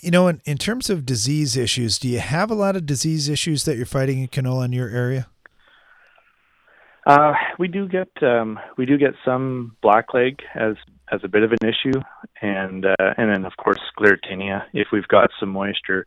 You 0.00 0.10
know, 0.10 0.28
in, 0.28 0.40
in 0.46 0.56
terms 0.56 0.88
of 0.88 1.04
disease 1.04 1.56
issues, 1.56 1.98
do 1.98 2.08
you 2.08 2.20
have 2.20 2.50
a 2.50 2.54
lot 2.54 2.74
of 2.74 2.86
disease 2.86 3.28
issues 3.28 3.64
that 3.64 3.76
you're 3.76 3.84
fighting 3.84 4.20
in 4.20 4.28
canola 4.28 4.64
in 4.64 4.72
your 4.72 4.88
area? 4.88 5.28
Uh, 7.06 7.32
we 7.58 7.68
do 7.68 7.88
get 7.88 8.08
um, 8.22 8.58
we 8.76 8.86
do 8.86 8.96
get 8.96 9.14
some 9.24 9.76
blackleg 9.82 10.40
as 10.54 10.76
as 11.10 11.20
a 11.24 11.28
bit 11.28 11.42
of 11.42 11.52
an 11.52 11.68
issue, 11.68 12.00
and 12.40 12.86
uh, 12.86 13.14
and 13.16 13.30
then 13.30 13.44
of 13.44 13.56
course 13.56 13.78
sclerotinia 13.96 14.64
if 14.72 14.88
we've 14.92 15.08
got 15.08 15.30
some 15.38 15.50
moisture. 15.50 16.06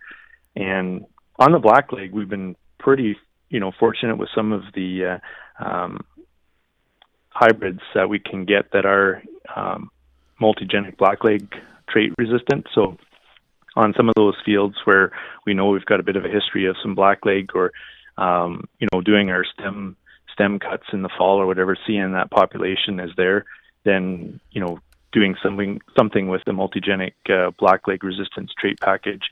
And 0.55 1.05
on 1.39 1.51
the 1.51 1.59
blackleg, 1.59 2.11
we've 2.11 2.29
been 2.29 2.55
pretty 2.79 3.17
you 3.49 3.59
know 3.59 3.71
fortunate 3.79 4.17
with 4.17 4.29
some 4.35 4.51
of 4.51 4.63
the 4.73 5.19
uh, 5.59 5.65
um, 5.65 6.05
hybrids 7.29 7.81
that 7.95 8.09
we 8.09 8.19
can 8.19 8.45
get 8.45 8.71
that 8.71 8.85
are 8.85 9.21
um, 9.55 9.89
multigenic 10.41 10.95
blackleg 10.97 11.47
trait 11.89 12.13
resistant. 12.17 12.67
So 12.73 12.97
on 13.75 13.93
some 13.97 14.07
of 14.07 14.15
those 14.15 14.35
fields 14.45 14.75
where 14.85 15.11
we 15.45 15.53
know 15.53 15.69
we've 15.69 15.85
got 15.85 15.99
a 15.99 16.03
bit 16.03 16.15
of 16.15 16.25
a 16.25 16.29
history 16.29 16.65
of 16.67 16.75
some 16.81 16.95
blackleg 16.95 17.49
or 17.55 17.71
um, 18.17 18.67
you 18.79 18.87
know 18.93 19.01
doing 19.01 19.29
our 19.31 19.43
stem 19.43 19.97
stem 20.31 20.59
cuts 20.59 20.85
in 20.91 21.01
the 21.01 21.09
fall 21.17 21.39
or 21.39 21.45
whatever, 21.45 21.77
seeing 21.85 22.13
that 22.13 22.31
population 22.31 22.99
is 22.99 23.11
there, 23.17 23.45
then 23.83 24.39
you 24.51 24.61
know 24.61 24.79
doing 25.13 25.35
something 25.41 25.79
something 25.97 26.27
with 26.27 26.41
the 26.45 26.51
multigenic 26.51 27.13
uh, 27.27 27.51
blackleg 27.51 28.03
resistance 28.03 28.51
trait 28.59 28.79
package, 28.81 29.23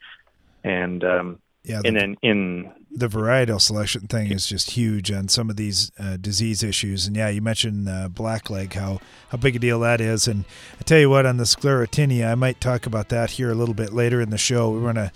and 0.63 1.04
um, 1.04 1.39
yeah, 1.63 1.82
the, 1.82 1.88
and 1.88 1.98
then 1.98 2.17
in 2.22 2.72
the 2.91 3.08
varietal 3.08 3.60
selection 3.60 4.08
thing 4.08 4.32
is 4.32 4.48
just 4.48 4.72
huge 4.72 5.12
on 5.12 5.28
some 5.28 5.50
of 5.50 5.56
these 5.56 5.91
uh, 6.00 6.17
disease 6.17 6.63
issues. 6.63 7.08
And 7.08 7.15
yeah, 7.15 7.30
you 7.30 7.41
mentioned 7.41 7.88
uh, 7.89 8.10
blackleg, 8.10 8.74
how 8.74 9.00
how 9.30 9.38
big 9.38 9.56
a 9.56 9.60
deal 9.60 9.80
that 9.82 10.02
is. 10.02 10.28
And 10.28 10.46
I 10.80 10.84
tell 10.84 11.00
you 11.00 11.10
what, 11.10 11.26
on 11.26 11.38
the 11.38 11.44
sclerotinia, 11.44 12.32
I 12.32 12.36
might 12.36 12.62
talk 12.62 12.86
about 12.86 13.10
that 13.10 13.32
here 13.32 13.52
a 13.52 13.56
little 13.56 13.76
bit 13.76 13.94
later 13.94 14.22
in 14.22 14.30
the 14.30 14.38
show. 14.38 14.70
We 14.70 14.80
want 14.82 14.98
to 14.98 15.12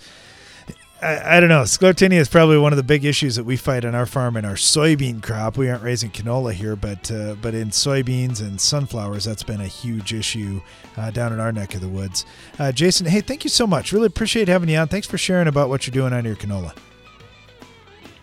I, 1.02 1.36
I, 1.36 1.40
don't 1.40 1.50
know. 1.50 1.62
Sclerotinia 1.62 2.18
is 2.18 2.28
probably 2.28 2.56
one 2.56 2.72
of 2.72 2.78
the 2.78 2.82
big 2.82 3.04
issues 3.04 3.36
that 3.36 3.44
we 3.44 3.56
fight 3.56 3.84
on 3.84 3.94
our 3.94 4.06
farm 4.06 4.36
in 4.36 4.46
our 4.46 4.54
soybean 4.54 5.22
crop. 5.22 5.58
We 5.58 5.68
aren't 5.68 5.82
raising 5.82 6.10
canola 6.10 6.52
here, 6.52 6.74
but 6.74 7.10
uh, 7.10 7.34
but 7.34 7.54
in 7.54 7.68
soybeans 7.68 8.40
and 8.40 8.58
sunflowers, 8.58 9.24
that's 9.24 9.42
been 9.42 9.60
a 9.60 9.66
huge 9.66 10.14
issue 10.14 10.62
uh, 10.96 11.10
down 11.10 11.34
in 11.34 11.40
our 11.40 11.52
neck 11.52 11.74
of 11.74 11.82
the 11.82 11.88
woods. 11.88 12.24
Uh, 12.58 12.72
Jason, 12.72 13.06
hey, 13.06 13.20
thank 13.20 13.44
you 13.44 13.50
so 13.50 13.66
much. 13.66 13.92
Really 13.92 14.06
appreciate 14.06 14.48
having 14.48 14.70
you 14.70 14.78
on. 14.78 14.88
Thanks 14.88 15.06
for 15.06 15.18
sharing 15.18 15.48
about 15.48 15.68
what 15.68 15.86
you're 15.86 15.92
doing 15.92 16.14
on 16.14 16.24
your 16.24 16.36
canola. 16.36 16.74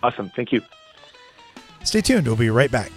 Awesome. 0.02 0.30
Thank 0.34 0.52
you. 0.52 0.60
Stay 1.84 2.00
tuned. 2.00 2.26
We'll 2.26 2.36
be 2.36 2.50
right 2.50 2.70
back. 2.70 2.90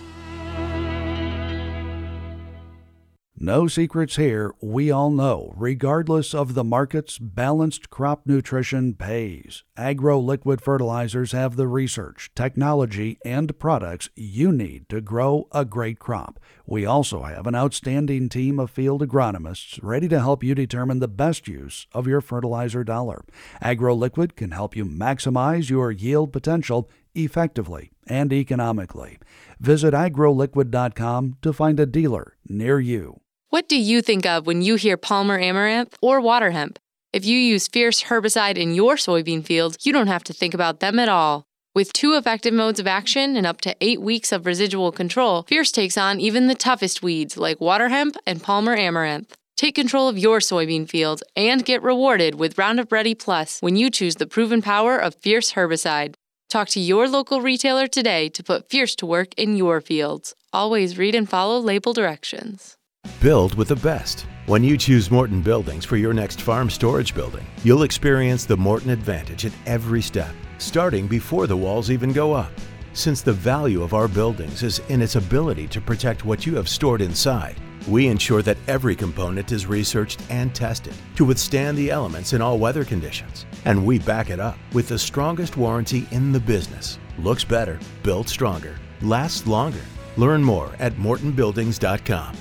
No 3.40 3.68
secrets 3.68 4.16
here. 4.16 4.56
We 4.62 4.90
all 4.90 5.12
know, 5.12 5.54
regardless 5.56 6.34
of 6.34 6.56
the 6.56 6.64
markets, 6.64 7.20
balanced 7.20 7.92
crop 7.92 8.26
nutrition 8.26 8.96
pays. 8.96 9.64
AgroLiquid 9.78 10.60
fertilizers 10.60 11.34
have 11.34 11.56
the 11.56 11.68
research, 11.68 12.32
technology, 12.34 13.20
and 13.24 13.60
products 13.60 14.10
you 14.16 14.52
need 14.52 14.90
to 14.90 15.02
grow 15.02 15.48
a 15.52 15.66
great 15.66 16.00
crop. 16.00 16.40
We 16.66 16.88
also 16.88 17.22
have 17.22 17.46
an 17.46 17.54
outstanding 17.54 18.28
team 18.28 18.60
of 18.60 18.72
field 18.72 19.08
agronomists 19.08 19.78
ready 19.84 20.08
to 20.08 20.20
help 20.20 20.44
you 20.44 20.56
determine 20.56 20.98
the 20.98 21.08
best 21.08 21.48
use 21.48 21.86
of 21.94 22.08
your 22.08 22.22
fertilizer 22.22 22.84
dollar. 22.84 23.24
AgroLiquid 23.62 24.36
can 24.36 24.50
help 24.50 24.76
you 24.76 24.84
maximize 24.84 25.70
your 25.70 25.92
yield 25.92 26.34
potential 26.34 26.90
effectively 27.14 27.92
and 28.08 28.34
economically. 28.34 29.20
Visit 29.60 29.94
agroliquid.com 29.94 31.38
to 31.44 31.54
find 31.54 31.80
a 31.80 31.86
dealer 31.86 32.36
near 32.50 32.80
you. 32.80 33.22
What 33.50 33.70
do 33.70 33.80
you 33.80 34.02
think 34.02 34.26
of 34.26 34.46
when 34.46 34.62
you 34.62 34.76
hear 34.76 34.98
Palmer 34.98 35.40
Amaranth 35.40 35.96
or 36.02 36.20
water 36.20 36.52
hemp? 36.52 36.80
If 37.14 37.24
you 37.24 37.38
use 37.38 37.70
Fierce 37.70 38.04
herbicide 38.04 38.58
in 38.58 38.76
your 38.76 38.96
soybean 38.96 39.42
field, 39.42 39.78
you 39.84 39.94
don't 39.94 40.08
have 40.08 40.24
to 40.26 40.34
think 40.34 40.54
about 40.54 40.82
them 40.82 41.00
at 41.00 41.08
all. 41.08 41.46
With 41.74 41.94
two 41.94 42.16
effective 42.16 42.54
modes 42.54 42.78
of 42.78 42.88
action 42.88 43.38
and 43.38 43.48
up 43.48 43.62
to 43.62 43.74
eight 43.80 44.02
weeks 44.02 44.34
of 44.34 44.46
residual 44.46 44.92
control, 44.92 45.44
Fierce 45.44 45.72
takes 45.72 45.98
on 45.98 46.20
even 46.20 46.48
the 46.48 46.56
toughest 46.56 47.02
weeds 47.02 47.38
like 47.38 47.62
water 47.62 47.88
hemp 47.88 48.18
and 48.26 48.44
Palmer 48.44 48.76
Amaranth. 48.76 49.34
Take 49.56 49.76
control 49.76 50.10
of 50.10 50.18
your 50.18 50.40
soybean 50.40 50.90
field 50.90 51.24
and 51.38 51.64
get 51.64 51.82
rewarded 51.82 52.36
with 52.36 52.58
Roundup 52.58 52.92
Ready 52.92 53.16
Plus 53.16 53.62
when 53.62 53.78
you 53.78 53.90
choose 53.90 54.16
the 54.16 54.28
proven 54.28 54.62
power 54.62 54.98
of 54.98 55.16
Fierce 55.16 55.54
herbicide. 55.54 56.16
Talk 56.50 56.68
to 56.70 56.82
your 56.82 57.08
local 57.08 57.42
retailer 57.42 57.88
today 57.88 58.28
to 58.28 58.44
put 58.44 58.70
Fierce 58.70 58.94
to 58.98 59.06
work 59.06 59.30
in 59.36 59.56
your 59.56 59.80
fields. 59.80 60.36
Always 60.52 60.98
read 60.98 61.16
and 61.16 61.30
follow 61.30 61.60
label 61.60 61.94
directions. 61.94 62.77
Build 63.20 63.56
with 63.56 63.70
the 63.70 63.76
best. 63.78 64.28
When 64.46 64.64
you 64.64 64.78
choose 64.78 65.10
Morton 65.10 65.42
Buildings 65.42 65.86
for 65.86 65.98
your 65.98 66.14
next 66.14 66.42
farm 66.42 66.70
storage 66.70 67.16
building, 67.16 67.46
you'll 67.64 67.84
experience 67.84 68.46
the 68.46 68.56
Morton 68.56 68.92
advantage 68.92 69.46
at 69.46 69.52
every 69.66 70.02
step, 70.02 70.34
starting 70.58 71.08
before 71.08 71.48
the 71.48 71.58
walls 71.58 71.90
even 71.90 72.14
go 72.14 72.34
up. 72.34 72.52
Since 72.94 73.22
the 73.22 73.34
value 73.34 73.82
of 73.82 73.94
our 73.94 74.08
buildings 74.08 74.62
is 74.62 74.80
in 74.90 75.02
its 75.02 75.16
ability 75.16 75.68
to 75.70 75.82
protect 75.82 76.26
what 76.26 76.46
you 76.46 76.56
have 76.56 76.70
stored 76.70 77.02
inside, 77.02 77.56
we 77.88 78.08
ensure 78.08 78.42
that 78.44 78.58
every 78.68 78.96
component 78.96 79.52
is 79.52 79.66
researched 79.66 80.22
and 80.30 80.54
tested 80.54 80.94
to 81.16 81.26
withstand 81.26 81.78
the 81.78 81.90
elements 81.90 82.34
in 82.34 82.42
all 82.42 82.60
weather 82.60 82.86
conditions. 82.86 83.46
And 83.66 83.86
we 83.86 84.00
back 84.00 84.30
it 84.30 84.40
up 84.40 84.58
with 84.74 84.88
the 84.88 85.00
strongest 85.00 85.58
warranty 85.58 86.08
in 86.12 86.32
the 86.32 86.40
business. 86.40 87.00
Looks 87.18 87.44
better, 87.44 87.80
built 88.04 88.30
stronger, 88.30 88.78
lasts 89.02 89.48
longer. 89.48 89.84
Learn 90.18 90.44
more 90.44 90.76
at 90.80 90.94
mortonbuildings.com. 90.94 92.36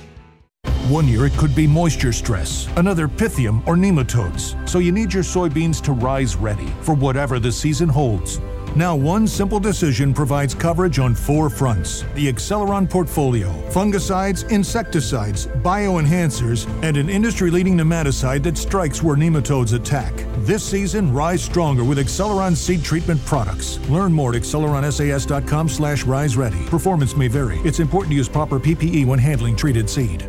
One 0.88 1.08
year 1.08 1.26
it 1.26 1.32
could 1.32 1.52
be 1.52 1.66
moisture 1.66 2.12
stress, 2.12 2.68
another 2.76 3.08
pythium 3.08 3.60
or 3.66 3.74
nematodes. 3.74 4.54
So 4.68 4.78
you 4.78 4.92
need 4.92 5.12
your 5.12 5.24
soybeans 5.24 5.82
to 5.82 5.92
rise 5.92 6.36
ready 6.36 6.68
for 6.80 6.94
whatever 6.94 7.40
the 7.40 7.50
season 7.50 7.88
holds. 7.88 8.40
Now, 8.76 8.94
one 8.94 9.26
simple 9.26 9.58
decision 9.58 10.14
provides 10.14 10.54
coverage 10.54 11.00
on 11.00 11.16
four 11.16 11.50
fronts 11.50 12.02
the 12.14 12.32
Acceleron 12.32 12.88
portfolio, 12.88 13.48
fungicides, 13.70 14.48
insecticides, 14.48 15.48
bioenhancers, 15.48 16.68
and 16.84 16.96
an 16.96 17.10
industry 17.10 17.50
leading 17.50 17.76
nematicide 17.76 18.44
that 18.44 18.56
strikes 18.56 19.02
where 19.02 19.16
nematodes 19.16 19.74
attack. 19.74 20.12
This 20.46 20.62
season, 20.62 21.12
rise 21.12 21.42
stronger 21.42 21.82
with 21.82 21.98
Acceleron 21.98 22.54
seed 22.54 22.84
treatment 22.84 23.24
products. 23.24 23.80
Learn 23.88 24.12
more 24.12 24.32
at 24.32 24.40
acceleronsas.com 24.40 25.68
slash 25.68 26.04
rise 26.04 26.36
ready. 26.36 26.64
Performance 26.66 27.16
may 27.16 27.26
vary. 27.26 27.58
It's 27.64 27.80
important 27.80 28.12
to 28.12 28.16
use 28.16 28.28
proper 28.28 28.60
PPE 28.60 29.04
when 29.04 29.18
handling 29.18 29.56
treated 29.56 29.90
seed. 29.90 30.28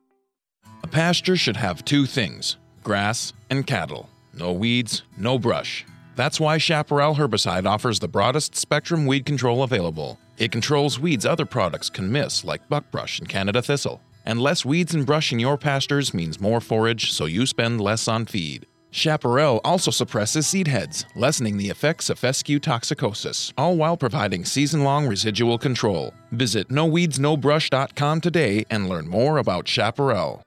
Pasture 0.91 1.37
should 1.37 1.55
have 1.55 1.85
two 1.85 2.05
things 2.05 2.57
grass 2.83 3.31
and 3.49 3.65
cattle. 3.65 4.09
No 4.33 4.51
weeds, 4.51 5.03
no 5.17 5.39
brush. 5.39 5.85
That's 6.17 6.37
why 6.37 6.57
Chaparral 6.57 7.15
herbicide 7.15 7.65
offers 7.65 7.99
the 7.99 8.09
broadest 8.09 8.57
spectrum 8.57 9.05
weed 9.05 9.25
control 9.25 9.63
available. 9.63 10.19
It 10.37 10.51
controls 10.51 10.99
weeds 10.99 11.25
other 11.25 11.45
products 11.45 11.89
can 11.89 12.11
miss, 12.11 12.43
like 12.43 12.67
buckbrush 12.67 13.19
and 13.19 13.29
Canada 13.29 13.61
thistle. 13.61 14.01
And 14.25 14.41
less 14.41 14.65
weeds 14.65 14.93
and 14.93 15.05
brush 15.05 15.31
in 15.31 15.39
your 15.39 15.57
pastures 15.57 16.13
means 16.13 16.41
more 16.41 16.59
forage, 16.59 17.13
so 17.13 17.25
you 17.25 17.45
spend 17.45 17.79
less 17.79 18.09
on 18.09 18.25
feed. 18.25 18.65
Chaparral 18.91 19.61
also 19.63 19.91
suppresses 19.91 20.45
seed 20.45 20.67
heads, 20.67 21.05
lessening 21.15 21.55
the 21.55 21.69
effects 21.69 22.09
of 22.09 22.19
fescue 22.19 22.59
toxicosis, 22.59 23.53
all 23.57 23.77
while 23.77 23.95
providing 23.95 24.43
season 24.43 24.83
long 24.83 25.07
residual 25.07 25.57
control. 25.57 26.13
Visit 26.33 26.67
noweedsnobrush.com 26.67 28.19
today 28.19 28.65
and 28.69 28.89
learn 28.89 29.07
more 29.07 29.37
about 29.37 29.69
Chaparral. 29.69 30.43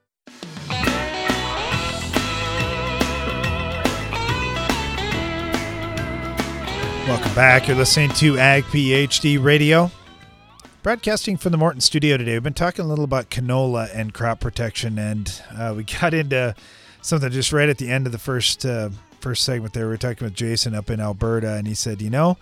Welcome 7.07 7.35
back. 7.35 7.69
You're 7.69 7.77
listening 7.77 8.09
to 8.13 8.39
Ag 8.39 8.65
PhD 8.65 9.43
Radio. 9.43 9.91
Broadcasting 10.83 11.37
from 11.37 11.53
the 11.53 11.59
Morton 11.59 11.83
studio 11.83 12.17
today. 12.17 12.33
We've 12.33 12.43
been 12.43 12.55
talking 12.55 12.83
a 12.83 12.89
little 12.89 13.05
about 13.05 13.29
canola 13.29 13.95
and 13.95 14.15
crop 14.15 14.41
protection, 14.41 14.99
and 14.99 15.43
uh, 15.55 15.75
we 15.77 15.85
got 16.01 16.15
into 16.15 16.55
something 17.03 17.31
just 17.31 17.53
right 17.53 17.69
at 17.69 17.77
the 17.77 17.91
end 17.91 18.07
of 18.07 18.13
the 18.13 18.19
first 18.19 18.65
uh, 18.65 18.89
first 19.21 19.45
segment. 19.45 19.75
There, 19.75 19.85
we 19.85 19.91
were 19.91 19.97
talking 19.99 20.25
with 20.25 20.35
Jason 20.35 20.75
up 20.75 20.89
in 20.89 20.99
Alberta, 20.99 21.53
and 21.57 21.69
he 21.69 21.75
said, 21.75 22.01
you 22.01 22.09
know, 22.09 22.39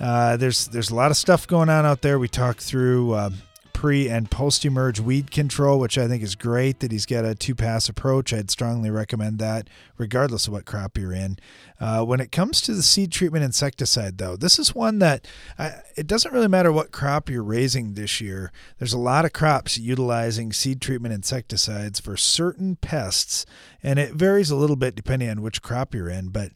uh, 0.00 0.38
there's 0.38 0.68
there's 0.68 0.88
a 0.88 0.94
lot 0.94 1.10
of 1.10 1.18
stuff 1.18 1.46
going 1.46 1.68
on 1.68 1.84
out 1.84 2.00
there. 2.00 2.18
We 2.18 2.28
talked 2.28 2.62
through 2.62 3.12
uh, 3.12 3.30
pre 3.78 4.08
and 4.08 4.28
post 4.28 4.64
emerge 4.64 4.98
weed 4.98 5.30
control, 5.30 5.78
which 5.78 5.96
I 5.96 6.08
think 6.08 6.20
is 6.20 6.34
great 6.34 6.80
that 6.80 6.90
he's 6.90 7.06
got 7.06 7.24
a 7.24 7.36
two 7.36 7.54
pass 7.54 7.88
approach. 7.88 8.32
I'd 8.32 8.50
strongly 8.50 8.90
recommend 8.90 9.38
that, 9.38 9.70
regardless 9.96 10.48
of 10.48 10.52
what 10.52 10.64
crop 10.64 10.98
you're 10.98 11.12
in. 11.12 11.38
Uh, 11.78 12.04
when 12.04 12.18
it 12.18 12.32
comes 12.32 12.60
to 12.62 12.74
the 12.74 12.82
seed 12.82 13.12
treatment 13.12 13.44
insecticide, 13.44 14.18
though, 14.18 14.34
this 14.34 14.58
is 14.58 14.74
one 14.74 14.98
that 14.98 15.28
I, 15.60 15.74
it 15.96 16.08
doesn't 16.08 16.32
really 16.32 16.48
matter 16.48 16.72
what 16.72 16.90
crop 16.90 17.30
you're 17.30 17.44
raising 17.44 17.94
this 17.94 18.20
year. 18.20 18.50
There's 18.80 18.94
a 18.94 18.98
lot 18.98 19.24
of 19.24 19.32
crops 19.32 19.78
utilizing 19.78 20.52
seed 20.52 20.80
treatment 20.80 21.14
insecticides 21.14 22.00
for 22.00 22.16
certain 22.16 22.74
pests, 22.74 23.46
and 23.80 24.00
it 24.00 24.12
varies 24.12 24.50
a 24.50 24.56
little 24.56 24.74
bit 24.74 24.96
depending 24.96 25.30
on 25.30 25.40
which 25.40 25.62
crop 25.62 25.94
you're 25.94 26.08
in. 26.08 26.30
But 26.30 26.50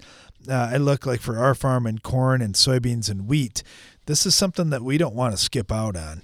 uh, 0.51 0.71
I 0.73 0.77
look 0.77 1.07
like 1.07 1.21
for 1.21 1.39
our 1.39 1.55
farm 1.55 1.87
and 1.87 2.03
corn 2.03 2.43
and 2.43 2.57
soybeans 2.57 3.09
and 3.09 3.29
wheat, 3.29 3.63
this 4.07 4.27
is 4.27 4.35
something 4.35 4.71
that 4.71 4.83
we 4.83 4.99
don't 4.99 5.15
want 5.15 5.37
to 5.37 5.41
skip 5.41 5.71
out 5.71 5.97
on. 5.97 6.23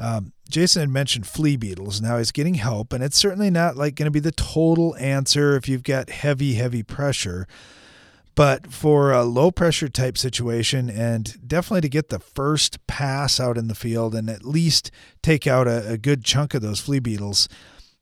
Um, 0.00 0.32
Jason 0.48 0.80
had 0.80 0.90
mentioned 0.90 1.26
flea 1.26 1.56
beetles. 1.56 2.00
Now 2.00 2.18
he's 2.18 2.32
getting 2.32 2.54
help, 2.54 2.92
and 2.92 3.04
it's 3.04 3.16
certainly 3.18 3.50
not 3.50 3.76
like 3.76 3.94
going 3.94 4.06
to 4.06 4.10
be 4.10 4.20
the 4.20 4.32
total 4.32 4.96
answer 4.96 5.56
if 5.56 5.68
you've 5.68 5.84
got 5.84 6.10
heavy, 6.10 6.54
heavy 6.54 6.82
pressure. 6.82 7.46
But 8.34 8.72
for 8.72 9.12
a 9.12 9.24
low 9.24 9.50
pressure 9.50 9.88
type 9.88 10.16
situation, 10.16 10.88
and 10.88 11.36
definitely 11.46 11.82
to 11.82 11.88
get 11.88 12.08
the 12.08 12.18
first 12.18 12.84
pass 12.86 13.38
out 13.38 13.58
in 13.58 13.68
the 13.68 13.74
field 13.74 14.14
and 14.14 14.30
at 14.30 14.44
least 14.44 14.90
take 15.22 15.46
out 15.46 15.68
a, 15.68 15.92
a 15.92 15.98
good 15.98 16.24
chunk 16.24 16.54
of 16.54 16.62
those 16.62 16.80
flea 16.80 17.00
beetles, 17.00 17.48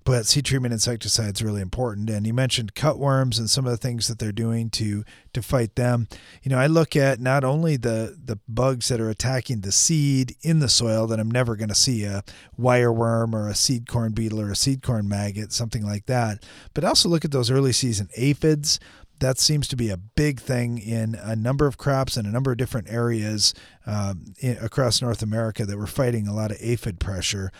but 0.08 0.24
seed 0.24 0.46
treatment 0.46 0.72
insecticide 0.72 1.34
is 1.34 1.42
really 1.42 1.60
important. 1.60 2.08
And 2.08 2.26
you 2.26 2.32
mentioned 2.32 2.74
cutworms 2.74 3.38
and 3.38 3.50
some 3.50 3.66
of 3.66 3.70
the 3.70 3.76
things 3.76 4.08
that 4.08 4.18
they're 4.18 4.32
doing 4.32 4.70
to 4.70 5.04
to 5.34 5.42
fight 5.42 5.74
them. 5.74 6.08
You 6.42 6.50
know, 6.50 6.58
I 6.58 6.66
look 6.66 6.96
at 6.96 7.20
not 7.20 7.44
only 7.44 7.76
the 7.76 8.16
the 8.24 8.38
bugs 8.48 8.88
that 8.88 9.02
are 9.02 9.10
attacking 9.10 9.60
the 9.60 9.70
seed 9.70 10.34
in 10.40 10.60
the 10.60 10.68
soil 10.70 11.06
that 11.08 11.20
I'm 11.20 11.30
never 11.30 11.56
going 11.56 11.68
to 11.68 11.74
see 11.74 12.04
a 12.04 12.24
wireworm 12.58 13.34
or 13.34 13.48
a 13.48 13.54
seed 13.54 13.86
corn 13.86 14.12
beetle 14.12 14.40
or 14.40 14.50
a 14.50 14.56
seed 14.56 14.82
corn 14.82 15.10
maggot, 15.10 15.52
something 15.52 15.84
like 15.84 16.06
that, 16.06 16.42
but 16.72 16.84
also 16.84 17.10
look 17.10 17.26
at 17.26 17.30
those 17.30 17.50
early 17.50 17.72
season 17.72 18.08
aphids 18.16 18.80
that 19.20 19.38
seems 19.38 19.66
to 19.66 19.76
be 19.76 19.90
a 19.90 19.96
big 19.96 20.40
thing 20.40 20.78
in 20.78 21.16
a 21.16 21.34
number 21.34 21.66
of 21.66 21.76
crops 21.76 22.16
and 22.16 22.26
a 22.26 22.30
number 22.30 22.52
of 22.52 22.56
different 22.56 22.88
areas 22.88 23.52
um, 23.84 24.32
in, 24.38 24.56
across 24.58 25.02
North 25.02 25.22
America 25.22 25.66
that 25.66 25.76
we're 25.76 25.86
fighting 25.86 26.28
a 26.28 26.34
lot 26.34 26.52
of 26.52 26.56
aphid 26.60 27.00
pressure 27.00 27.50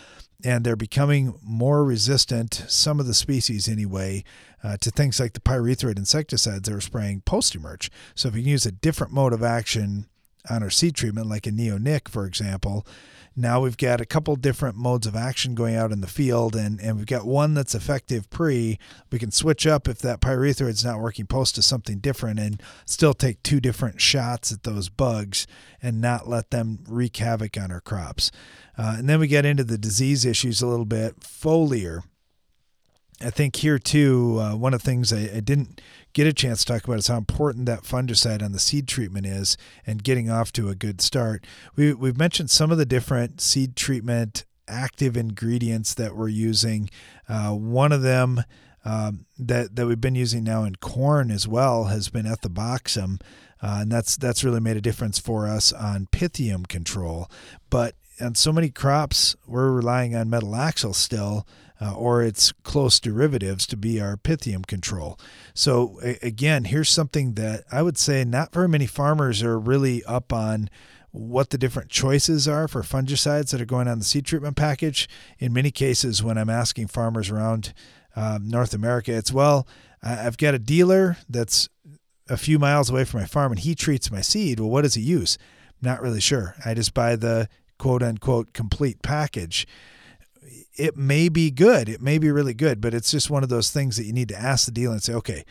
and 0.43 0.63
they're 0.63 0.75
becoming 0.75 1.35
more 1.41 1.83
resistant, 1.83 2.63
some 2.67 2.99
of 2.99 3.07
the 3.07 3.13
species 3.13 3.67
anyway, 3.67 4.23
uh, 4.63 4.77
to 4.77 4.91
things 4.91 5.19
like 5.19 5.33
the 5.33 5.39
pyrethroid 5.39 5.97
insecticides 5.97 6.67
that 6.67 6.75
are 6.75 6.81
spraying 6.81 7.21
post 7.21 7.55
emerge. 7.55 7.91
So 8.15 8.29
if 8.29 8.35
you 8.35 8.41
use 8.41 8.65
a 8.65 8.71
different 8.71 9.13
mode 9.13 9.33
of 9.33 9.43
action 9.43 10.07
on 10.49 10.63
our 10.63 10.69
seed 10.69 10.95
treatment, 10.95 11.27
like 11.27 11.45
a 11.45 11.51
neonic, 11.51 12.07
for 12.07 12.25
example, 12.25 12.85
now 13.39 13.61
we've 13.61 13.77
got 13.77 14.01
a 14.01 14.05
couple 14.05 14.35
different 14.35 14.75
modes 14.75 15.07
of 15.07 15.15
action 15.15 15.55
going 15.55 15.75
out 15.75 15.91
in 15.91 16.01
the 16.01 16.07
field, 16.07 16.55
and, 16.55 16.79
and 16.79 16.97
we've 16.97 17.05
got 17.05 17.25
one 17.25 17.53
that's 17.53 17.73
effective 17.73 18.29
pre. 18.29 18.77
We 19.11 19.19
can 19.19 19.31
switch 19.31 19.65
up 19.65 19.87
if 19.87 19.99
that 19.99 20.21
pyrethroid's 20.21 20.83
not 20.83 20.99
working 20.99 21.25
post 21.25 21.55
to 21.55 21.61
something 21.61 21.99
different 21.99 22.39
and 22.39 22.61
still 22.85 23.13
take 23.13 23.41
two 23.41 23.59
different 23.59 24.01
shots 24.01 24.51
at 24.51 24.63
those 24.63 24.89
bugs 24.89 25.47
and 25.81 26.01
not 26.01 26.27
let 26.27 26.51
them 26.51 26.79
wreak 26.87 27.17
havoc 27.17 27.57
on 27.57 27.71
our 27.71 27.81
crops. 27.81 28.31
Uh, 28.77 28.95
and 28.97 29.09
then 29.09 29.19
we 29.19 29.27
get 29.27 29.45
into 29.45 29.63
the 29.63 29.77
disease 29.77 30.25
issues 30.25 30.61
a 30.61 30.67
little 30.67 30.85
bit. 30.85 31.19
Foliar. 31.19 32.03
I 33.21 33.29
think 33.29 33.57
here 33.57 33.79
too, 33.79 34.39
uh, 34.39 34.55
one 34.55 34.73
of 34.73 34.81
the 34.81 34.85
things 34.85 35.11
I, 35.11 35.29
I, 35.35 35.39
didn't 35.41 35.81
get 36.13 36.27
a 36.27 36.33
chance 36.33 36.63
to 36.63 36.73
talk 36.73 36.85
about 36.85 36.99
is 36.99 37.07
how 37.07 37.17
important 37.17 37.65
that 37.65 37.83
fungicide 37.83 38.43
on 38.43 38.51
the 38.51 38.59
seed 38.59 38.87
treatment 38.87 39.25
is 39.25 39.57
and 39.85 40.03
getting 40.03 40.29
off 40.29 40.51
to 40.53 40.69
a 40.69 40.75
good 40.75 41.01
start. 41.01 41.45
We, 41.75 41.93
we've 41.93 42.17
mentioned 42.17 42.49
some 42.49 42.71
of 42.71 42.77
the 42.77 42.85
different 42.85 43.41
seed 43.41 43.75
treatment 43.75 44.45
active 44.67 45.17
ingredients 45.17 45.93
that 45.95 46.15
we're 46.15 46.29
using. 46.29 46.89
Uh, 47.27 47.51
one 47.51 47.91
of 47.91 48.01
them 48.01 48.43
um, 48.85 49.25
that 49.37 49.75
that 49.75 49.87
we've 49.87 49.99
been 49.99 50.15
using 50.15 50.43
now 50.43 50.63
in 50.63 50.75
corn 50.75 51.31
as 51.31 51.47
well 51.47 51.85
has 51.85 52.09
been 52.09 52.25
ethoboxam, 52.25 53.21
uh, 53.61 53.79
and 53.81 53.91
that's 53.91 54.15
that's 54.15 54.43
really 54.43 54.61
made 54.61 54.77
a 54.77 54.81
difference 54.81 55.19
for 55.19 55.47
us 55.47 55.73
on 55.73 56.07
pythium 56.11 56.67
control. 56.67 57.29
But 57.69 57.95
on 58.21 58.35
so 58.35 58.53
many 58.53 58.69
crops, 58.69 59.35
we're 59.45 59.71
relying 59.71 60.15
on 60.15 60.29
metalaxyl 60.29 60.95
still 60.95 61.45
uh, 61.81 61.93
or 61.93 62.21
its 62.21 62.51
close 62.63 62.99
derivatives 62.99 63.65
to 63.67 63.77
be 63.77 64.01
our 64.01 64.17
pythium 64.17 64.65
control. 64.65 65.19
So, 65.53 65.99
a- 66.03 66.19
again, 66.21 66.65
here's 66.65 66.89
something 66.89 67.33
that 67.35 67.63
I 67.71 67.81
would 67.81 67.97
say 67.97 68.23
not 68.23 68.53
very 68.53 68.67
many 68.67 68.85
farmers 68.85 69.41
are 69.43 69.57
really 69.59 70.03
up 70.05 70.33
on 70.33 70.69
what 71.11 71.49
the 71.49 71.57
different 71.57 71.89
choices 71.89 72.47
are 72.47 72.67
for 72.67 72.81
fungicides 72.83 73.51
that 73.51 73.61
are 73.61 73.65
going 73.65 73.87
on 73.87 73.99
the 73.99 74.05
seed 74.05 74.25
treatment 74.25 74.55
package. 74.55 75.09
In 75.39 75.53
many 75.53 75.71
cases, 75.71 76.21
when 76.21 76.37
I'm 76.37 76.49
asking 76.49 76.87
farmers 76.87 77.29
around 77.29 77.73
um, 78.15 78.47
North 78.47 78.73
America, 78.73 79.13
it's 79.13 79.31
well, 79.31 79.67
I've 80.03 80.37
got 80.37 80.53
a 80.53 80.59
dealer 80.59 81.17
that's 81.27 81.67
a 82.29 82.37
few 82.37 82.59
miles 82.59 82.89
away 82.89 83.05
from 83.05 83.21
my 83.21 83.25
farm 83.25 83.51
and 83.51 83.59
he 83.59 83.73
treats 83.73 84.11
my 84.11 84.21
seed. 84.21 84.59
Well, 84.59 84.69
what 84.69 84.83
does 84.83 84.93
he 84.93 85.01
use? 85.01 85.37
Not 85.81 86.01
really 86.01 86.21
sure. 86.21 86.55
I 86.63 86.73
just 86.73 86.93
buy 86.93 87.15
the 87.15 87.49
quote 87.77 88.03
unquote 88.03 88.53
complete 88.53 89.01
package 89.01 89.65
it 90.79 90.95
may 90.95 91.27
be 91.27 91.51
good. 91.51 91.89
It 91.89 92.01
may 92.01 92.17
be 92.17 92.31
really 92.31 92.53
good, 92.53 92.79
but 92.79 92.93
it's 92.93 93.11
just 93.11 93.29
one 93.29 93.43
of 93.43 93.49
those 93.49 93.69
things 93.69 93.97
that 93.97 94.05
you 94.05 94.13
need 94.13 94.29
to 94.29 94.39
ask 94.39 94.65
the 94.65 94.71
dealer 94.71 94.93
and 94.93 95.03
say, 95.03 95.13
okay, 95.13 95.43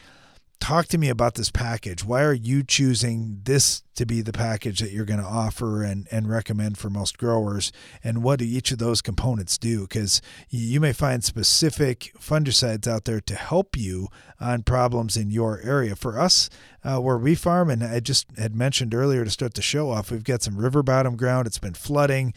talk 0.59 0.87
to 0.87 0.99
me 0.99 1.09
about 1.09 1.35
this 1.35 1.51
package. 1.51 2.05
Why 2.05 2.23
are 2.23 2.33
you 2.33 2.63
choosing 2.65 3.41
this 3.45 3.83
to 3.95 4.07
be 4.07 4.23
the 4.23 4.33
package 4.33 4.81
that 4.81 4.91
you're 4.91 5.05
going 5.05 5.21
to 5.21 5.27
offer 5.27 5.83
and, 5.83 6.09
and 6.11 6.29
recommend 6.29 6.79
for 6.79 6.91
most 6.91 7.19
growers? 7.19 7.71
And 8.03 8.23
what 8.23 8.39
do 8.39 8.45
each 8.47 8.73
of 8.73 8.79
those 8.79 9.03
components 9.03 9.59
do? 9.59 9.83
Because 9.83 10.23
you 10.49 10.81
may 10.81 10.93
find 10.93 11.23
specific 11.23 12.13
fungicides 12.19 12.89
out 12.89 13.05
there 13.05 13.21
to 13.21 13.35
help 13.35 13.77
you 13.77 14.09
on 14.41 14.63
problems 14.63 15.17
in 15.17 15.31
your 15.31 15.61
area. 15.61 15.95
For 15.95 16.19
us, 16.19 16.49
uh, 16.83 16.99
where 16.99 17.19
we 17.19 17.35
farm, 17.35 17.71
and 17.71 17.85
I 17.85 18.01
just 18.01 18.27
had 18.39 18.57
mentioned 18.57 18.95
earlier 18.95 19.25
to 19.25 19.31
start 19.31 19.55
the 19.55 19.63
show 19.63 19.91
off, 19.91 20.11
we've 20.11 20.25
got 20.25 20.43
some 20.43 20.57
river 20.57 20.83
bottom 20.83 21.17
ground. 21.17 21.47
It's 21.47 21.59
been 21.59 21.75
flooding 21.75 22.33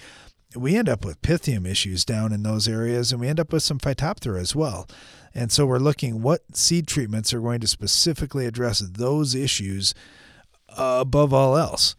we 0.55 0.75
end 0.75 0.89
up 0.89 1.05
with 1.05 1.21
pythium 1.21 1.65
issues 1.65 2.03
down 2.05 2.31
in 2.33 2.43
those 2.43 2.67
areas, 2.67 3.11
and 3.11 3.21
we 3.21 3.27
end 3.27 3.39
up 3.39 3.53
with 3.53 3.63
some 3.63 3.79
phytophthora 3.79 4.39
as 4.39 4.55
well. 4.55 4.87
And 5.33 5.51
so 5.51 5.65
we're 5.65 5.79
looking 5.79 6.21
what 6.21 6.55
seed 6.55 6.87
treatments 6.87 7.33
are 7.33 7.39
going 7.39 7.61
to 7.61 7.67
specifically 7.67 8.45
address 8.45 8.79
those 8.79 9.33
issues 9.33 9.93
uh, 10.69 10.97
above 11.01 11.33
all 11.33 11.57
else. 11.57 11.95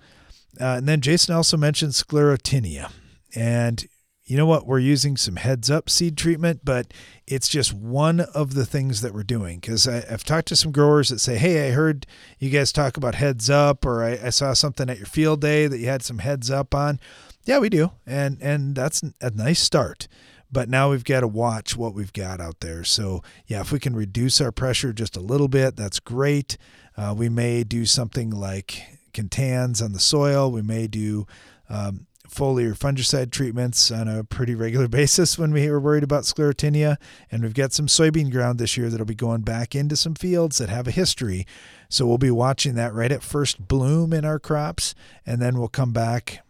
Uh, 0.61 0.77
and 0.77 0.89
then 0.89 1.01
Jason 1.01 1.35
also 1.35 1.57
mentioned 1.57 1.93
sclerotinia. 1.93 2.91
And 3.35 3.87
you 4.25 4.37
know 4.37 4.47
what? 4.47 4.67
We're 4.67 4.79
using 4.79 5.17
some 5.17 5.37
heads 5.37 5.71
up 5.71 5.91
seed 5.91 6.17
treatment, 6.17 6.61
but 6.65 6.93
it's 7.27 7.49
just 7.49 7.73
one 7.73 8.21
of 8.21 8.55
the 8.55 8.67
things 8.67 9.01
that 9.01 9.15
we're 9.15 9.23
doing. 9.23 9.59
Because 9.59 9.89
I've 9.89 10.25
talked 10.25 10.49
to 10.49 10.57
some 10.57 10.73
growers 10.73 11.09
that 11.09 11.19
say, 11.19 11.39
Hey, 11.39 11.69
I 11.69 11.73
heard 11.73 12.07
you 12.39 12.51
guys 12.51 12.71
talk 12.73 12.97
about 12.97 13.15
heads 13.15 13.51
up, 13.51 13.85
or 13.85 14.05
I, 14.05 14.19
I 14.25 14.31
saw 14.31 14.53
something 14.53 14.89
at 14.89 14.99
your 14.99 15.07
field 15.07 15.41
day 15.41 15.67
that 15.67 15.79
you 15.79 15.87
had 15.87 16.03
some 16.03 16.19
heads 16.19 16.51
up 16.51 16.75
on. 16.75 17.01
Yeah, 17.45 17.59
we 17.59 17.69
do, 17.69 17.91
and 18.07 18.39
and 18.41 18.75
that's 18.75 19.03
a 19.21 19.31
nice 19.31 19.61
start. 19.61 20.09
But 20.51 20.69
now 20.69 20.91
we've 20.91 21.05
got 21.05 21.21
to 21.21 21.29
watch 21.29 21.77
what 21.77 21.95
we've 21.95 22.13
got 22.13 22.41
out 22.41 22.61
there. 22.61 22.85
So 22.85 23.23
yeah, 23.47 23.63
if 23.63 23.73
we 23.73 23.79
can 23.79 23.97
reduce 23.97 24.39
our 24.41 24.53
pressure 24.53 24.93
just 24.93 25.17
a 25.17 25.21
little 25.21 25.49
bit, 25.49 25.77
that's 25.77 25.99
great. 25.99 26.59
Uh, 26.95 27.15
we 27.17 27.31
may 27.31 27.65
do 27.65 27.87
something 27.87 28.31
like 28.31 28.83
contans 29.15 29.83
on 29.83 29.93
the 29.93 29.99
soil. 29.99 30.53
We 30.53 30.61
may 30.61 30.87
do 30.87 31.27
um, 31.71 32.07
foliar 32.29 32.77
fungicide 32.77 33.31
treatments 33.31 33.91
on 33.91 34.09
a 34.09 34.25
pretty 34.25 34.55
regular 34.55 34.89
basis 35.01 35.39
when 35.39 35.53
we 35.53 35.67
are 35.69 35.81
worried 35.81 36.05
about 36.05 36.25
sclerotinia. 36.25 36.97
And 37.31 37.43
we've 37.43 37.55
got 37.55 37.73
some 37.73 37.87
soybean 37.87 38.31
ground 38.31 38.59
this 38.59 38.77
year 38.77 38.91
that'll 38.91 39.07
be 39.07 39.15
going 39.15 39.41
back 39.41 39.75
into 39.75 39.97
some 39.97 40.15
fields 40.15 40.59
that 40.59 40.69
have 40.69 40.87
a 40.87 40.93
history. 40.93 41.47
So 41.89 42.07
we'll 42.07 42.19
be 42.19 42.31
watching 42.31 42.75
that 42.75 42.93
right 42.93 43.11
at 43.11 43.23
first 43.23 43.67
bloom 43.69 44.13
in 44.13 44.27
our 44.27 44.39
crops, 44.39 44.95
and 45.27 45.41
then 45.41 45.59
we'll 45.59 45.69
come 45.69 45.93
back 45.93 46.43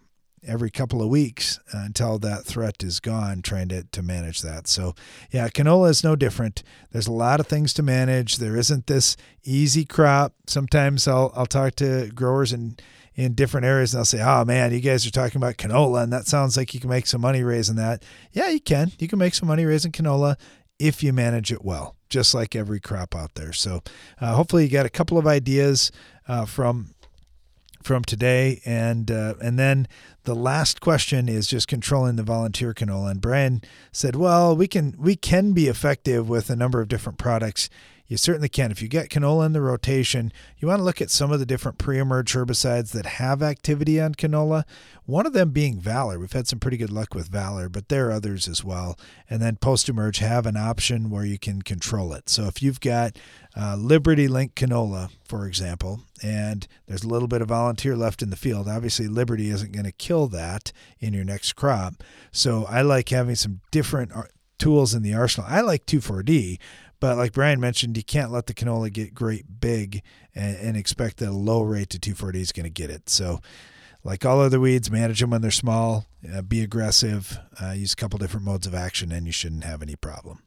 every 0.47 0.71
couple 0.71 1.01
of 1.01 1.09
weeks 1.09 1.61
until 1.73 2.19
that 2.19 2.45
threat 2.45 2.83
is 2.83 3.01
gone, 3.01 3.43
trying 3.43 3.69
to, 3.69 3.85
to 3.85 4.03
manage 4.03 4.43
that. 4.43 4.67
So, 4.67 4.95
yeah, 5.31 5.49
canola 5.49 5.91
is 5.91 6.03
no 6.03 6.17
different. 6.17 6.63
There's 6.91 7.07
a 7.07 7.13
lot 7.13 7.41
of 7.41 7.47
things 7.47 7.73
to 7.75 7.83
manage. 7.83 8.39
There 8.39 8.57
isn't 8.57 8.87
this 8.87 9.17
easy 9.45 9.85
crop. 9.85 10.35
Sometimes 10.47 11.07
I'll, 11.07 11.33
I'll 11.35 11.47
talk 11.47 11.77
to 11.77 12.11
growers 12.15 12.53
in, 12.53 12.77
in 13.15 13.35
different 13.35 13.67
areas 13.67 13.95
and 13.95 13.99
they'll 13.99 14.05
say, 14.05 14.23
oh 14.23 14.45
man, 14.45 14.73
you 14.73 14.81
guys 14.81 15.07
are 15.07 15.11
talking 15.11 15.37
about 15.37 15.57
canola 15.57 16.03
and 16.03 16.13
that 16.13 16.27
sounds 16.27 16.57
like 16.57 16.75
you 16.75 16.81
can 16.81 16.91
make 16.91 17.07
some 17.07 17.21
money 17.21 17.43
raising 17.43 17.77
that. 17.77 18.05
Yeah, 18.33 18.49
you 18.49 18.61
can. 18.61 18.93
You 18.99 19.09
can 19.09 19.19
make 19.19 19.35
some 19.35 19.49
money 19.49 19.65
raising 19.65 19.93
canola 19.93 20.37
if 20.79 21.03
you 21.03 21.13
manage 21.13 21.53
it 21.53 21.65
well, 21.65 21.95
just 22.09 22.35
like 22.35 22.57
every 22.57 22.81
crop 22.81 23.15
out 23.15 23.37
there. 23.37 23.53
So, 23.53 23.83
uh, 24.21 24.35
hopefully, 24.35 24.65
you 24.65 24.71
got 24.71 24.87
a 24.87 24.91
couple 24.91 25.17
of 25.17 25.29
ideas 25.29 25.93
uh, 26.27 26.45
from 26.45 26.92
from 27.85 28.05
today, 28.05 28.61
and 28.65 29.11
uh, 29.11 29.35
and 29.41 29.59
then 29.59 29.89
the 30.25 30.35
last 30.35 30.81
question 30.81 31.29
is 31.29 31.47
just 31.47 31.69
controlling 31.69 32.17
the 32.17 32.23
volunteer 32.23 32.73
canola. 32.73 33.11
And 33.13 33.21
Brian 33.21 33.63
said, 33.91 34.17
well, 34.17 34.57
we 34.57 34.67
can 34.67 34.95
we 34.99 35.17
can 35.17 35.53
be 35.53 35.69
effective 35.69 36.29
with 36.29 36.51
a 36.51 36.57
number 36.57 36.81
of 36.81 36.89
different 36.89 37.19
products 37.19 37.69
you 38.07 38.17
certainly 38.17 38.49
can. 38.49 38.71
If 38.71 38.83
you 38.83 38.89
get 38.89 39.09
canola 39.09 39.47
in 39.47 39.53
the 39.53 39.61
rotation, 39.61 40.33
you 40.59 40.69
want 40.69 40.81
to 40.81 40.85
look 40.85 41.01
at 41.01 41.11
some 41.11 41.33
of 41.33 41.41
the 41.41 41.47
different 41.47 41.79
pre 41.79 41.99
emerge 41.99 42.35
herbicides 42.35 42.93
that 42.93 43.07
have 43.07 43.43
activity 43.43 44.01
on 44.01 44.15
canola. 44.15 44.65
One 45.07 45.27
of 45.27 45.33
them 45.33 45.51
being 45.51 45.81
Valor. 45.81 46.19
We've 46.19 46.33
had 46.33 46.47
some 46.47 46.59
pretty 46.59 46.77
good 46.77 46.93
luck 46.93 47.15
with 47.15 47.29
Valor, 47.29 47.69
but 47.69 47.89
there 47.89 48.09
are 48.09 48.13
others 48.13 48.49
as 48.49 48.63
well. 48.63 48.99
And 49.31 49.41
then 49.41 49.57
post 49.57 49.89
emerge 49.89 50.19
have 50.19 50.47
an 50.47 50.57
option 50.57 51.11
where 51.11 51.25
you 51.25 51.39
can 51.39 51.63
control 51.63 52.13
it. 52.13 52.29
So 52.29 52.45
if 52.47 52.63
you've 52.63 52.81
got 52.81 53.19
uh, 53.57 53.77
Liberty 53.77 54.29
Link 54.29 54.55
canola, 54.55 55.11
for 55.25 55.47
example, 55.47 56.01
and 56.23 56.67
there's 56.87 57.05
a 57.05 57.09
little 57.09 57.29
bit 57.29 57.43
of 57.43 57.49
volunteer 57.49 57.97
left 57.97 58.23
in 58.23 58.31
the 58.31 58.37
field, 58.37 58.69
obviously 58.69 59.09
Liberty 59.09 59.51
isn't 59.51 59.73
going 59.73 59.85
to 59.85 59.93
kill 59.93 60.29
that 60.29 60.73
in 61.01 61.15
your 61.15 61.25
next 61.25 61.55
crop. 61.55 62.03
So 62.31 62.65
I 62.67 62.83
like 62.83 63.09
having 63.09 63.35
some 63.37 63.61
different 63.71 64.13
uh, 64.15 64.25
tools 64.63 64.95
in 64.95 65.03
the 65.03 65.13
arsenal. 65.13 65.51
I 65.51 65.61
like 65.61 65.87
2,4-D, 65.87 66.61
but 67.03 67.17
like 67.17 67.33
Brian 67.33 67.59
mentioned, 67.59 67.97
you 67.97 68.05
can't 68.05 68.31
let 68.31 68.47
the 68.47 68.55
canola 68.55 68.91
get 68.91 69.13
great 69.13 69.61
big 69.61 70.03
and, 70.37 70.57
and 70.57 70.77
expect 70.77 71.17
that 71.17 71.31
a 71.31 71.33
low 71.33 71.61
rate 71.61 71.91
to 71.91 71.99
2,4-D 71.99 72.41
is 72.41 72.53
going 72.53 72.63
to 72.63 72.71
get 72.71 72.91
it. 72.91 73.11
So, 73.11 73.41
like 74.05 74.25
all 74.25 74.41
other 74.41 74.61
weeds, 74.61 74.89
manage 74.89 75.19
them 75.19 75.31
when 75.31 75.43
they're 75.43 75.51
small, 75.51 76.07
uh, 76.33 76.43
be 76.43 76.63
aggressive, 76.63 77.41
uh, 77.61 77.73
use 77.73 77.93
a 77.93 77.97
couple 77.97 78.21
different 78.21 78.47
modes 78.47 78.69
of 78.69 78.75
action, 78.77 79.11
and 79.11 79.27
you 79.27 79.33
shouldn't 79.33 79.65
have 79.65 79.83
any 79.83 79.97
problem. 79.97 80.45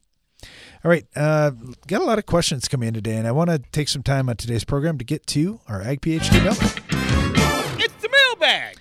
All 0.85 0.89
right, 0.89 1.05
uh, 1.13 1.51
got 1.87 2.01
a 2.01 2.05
lot 2.05 2.19
of 2.19 2.25
questions 2.25 2.69
coming 2.69 2.87
in 2.87 2.93
today, 2.93 3.17
and 3.17 3.27
I 3.27 3.33
want 3.33 3.49
to 3.49 3.59
take 3.59 3.89
some 3.89 4.01
time 4.01 4.29
on 4.29 4.37
today's 4.37 4.63
program 4.63 4.97
to 4.97 5.03
get 5.03 5.27
to 5.27 5.59
our 5.67 5.81
Ag 5.81 5.99
PhD 5.99 6.41
mailbag. 6.41 7.81
It's 7.83 8.01
the 8.01 8.09
mailbag. 8.09 8.77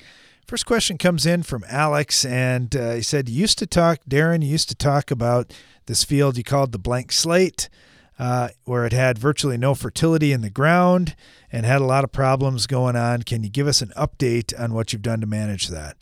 First 0.47 0.67
question 0.67 0.99
comes 0.99 1.25
in 1.25 1.43
from 1.43 1.65
Alex, 1.69 2.25
and 2.25 2.75
uh, 2.77 2.93
he 2.93 3.03
said, 3.03 3.29
"You 3.29 3.41
used 3.41 3.59
to 3.61 3.67
talk, 3.67 4.01
Darren. 4.09 4.43
You 4.43 4.49
used 4.49 4.69
to 4.69 4.75
talk 4.75 5.11
about 5.11 5.53
this 5.87 6.05
field 6.05 6.37
you 6.37 6.45
called 6.45 6.73
the 6.73 6.79
blank 6.79 7.13
slate, 7.13 7.71
uh, 8.19 8.49
where 8.65 8.85
it 8.85 8.93
had 8.93 9.19
virtually 9.19 9.57
no 9.57 9.75
fertility 9.75 10.33
in 10.33 10.43
the 10.43 10.51
ground 10.51 11.17
and 11.51 11.65
had 11.65 11.81
a 11.81 11.87
lot 11.87 12.05
of 12.05 12.13
problems 12.13 12.67
going 12.67 12.95
on. 12.95 13.23
Can 13.23 13.43
you 13.43 13.49
give 13.49 13.67
us 13.67 13.81
an 13.81 13.93
update 13.97 14.53
on 14.59 14.75
what 14.75 14.93
you've 14.93 15.03
done 15.03 15.21
to 15.21 15.27
manage 15.27 15.69
that? 15.69 15.97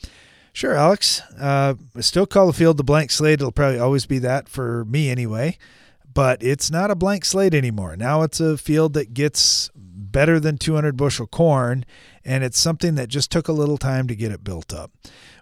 Sure, 0.52 0.74
Alex. 0.74 1.22
Uh, 1.38 1.74
still 2.00 2.26
call 2.26 2.46
the 2.48 2.52
field 2.52 2.76
the 2.76 2.84
blank 2.84 3.10
slate. 3.10 3.40
It'll 3.40 3.52
probably 3.52 3.78
always 3.78 4.06
be 4.06 4.18
that 4.18 4.48
for 4.48 4.84
me 4.84 5.08
anyway. 5.08 5.56
But 6.12 6.42
it's 6.42 6.70
not 6.70 6.90
a 6.90 6.94
blank 6.94 7.24
slate 7.24 7.54
anymore. 7.54 7.96
Now 7.96 8.22
it's 8.22 8.40
a 8.40 8.58
field 8.58 8.92
that 8.94 9.14
gets 9.14 9.70
better 10.02 10.40
than 10.40 10.58
200 10.58 10.96
bushel 10.96 11.26
corn, 11.26 11.84
and 12.24 12.44
it's 12.44 12.58
something 12.58 12.94
that 12.96 13.08
just 13.08 13.30
took 13.30 13.48
a 13.48 13.52
little 13.52 13.78
time 13.78 14.06
to 14.08 14.16
get 14.16 14.32
it 14.32 14.44
built 14.44 14.72
up 14.72 14.90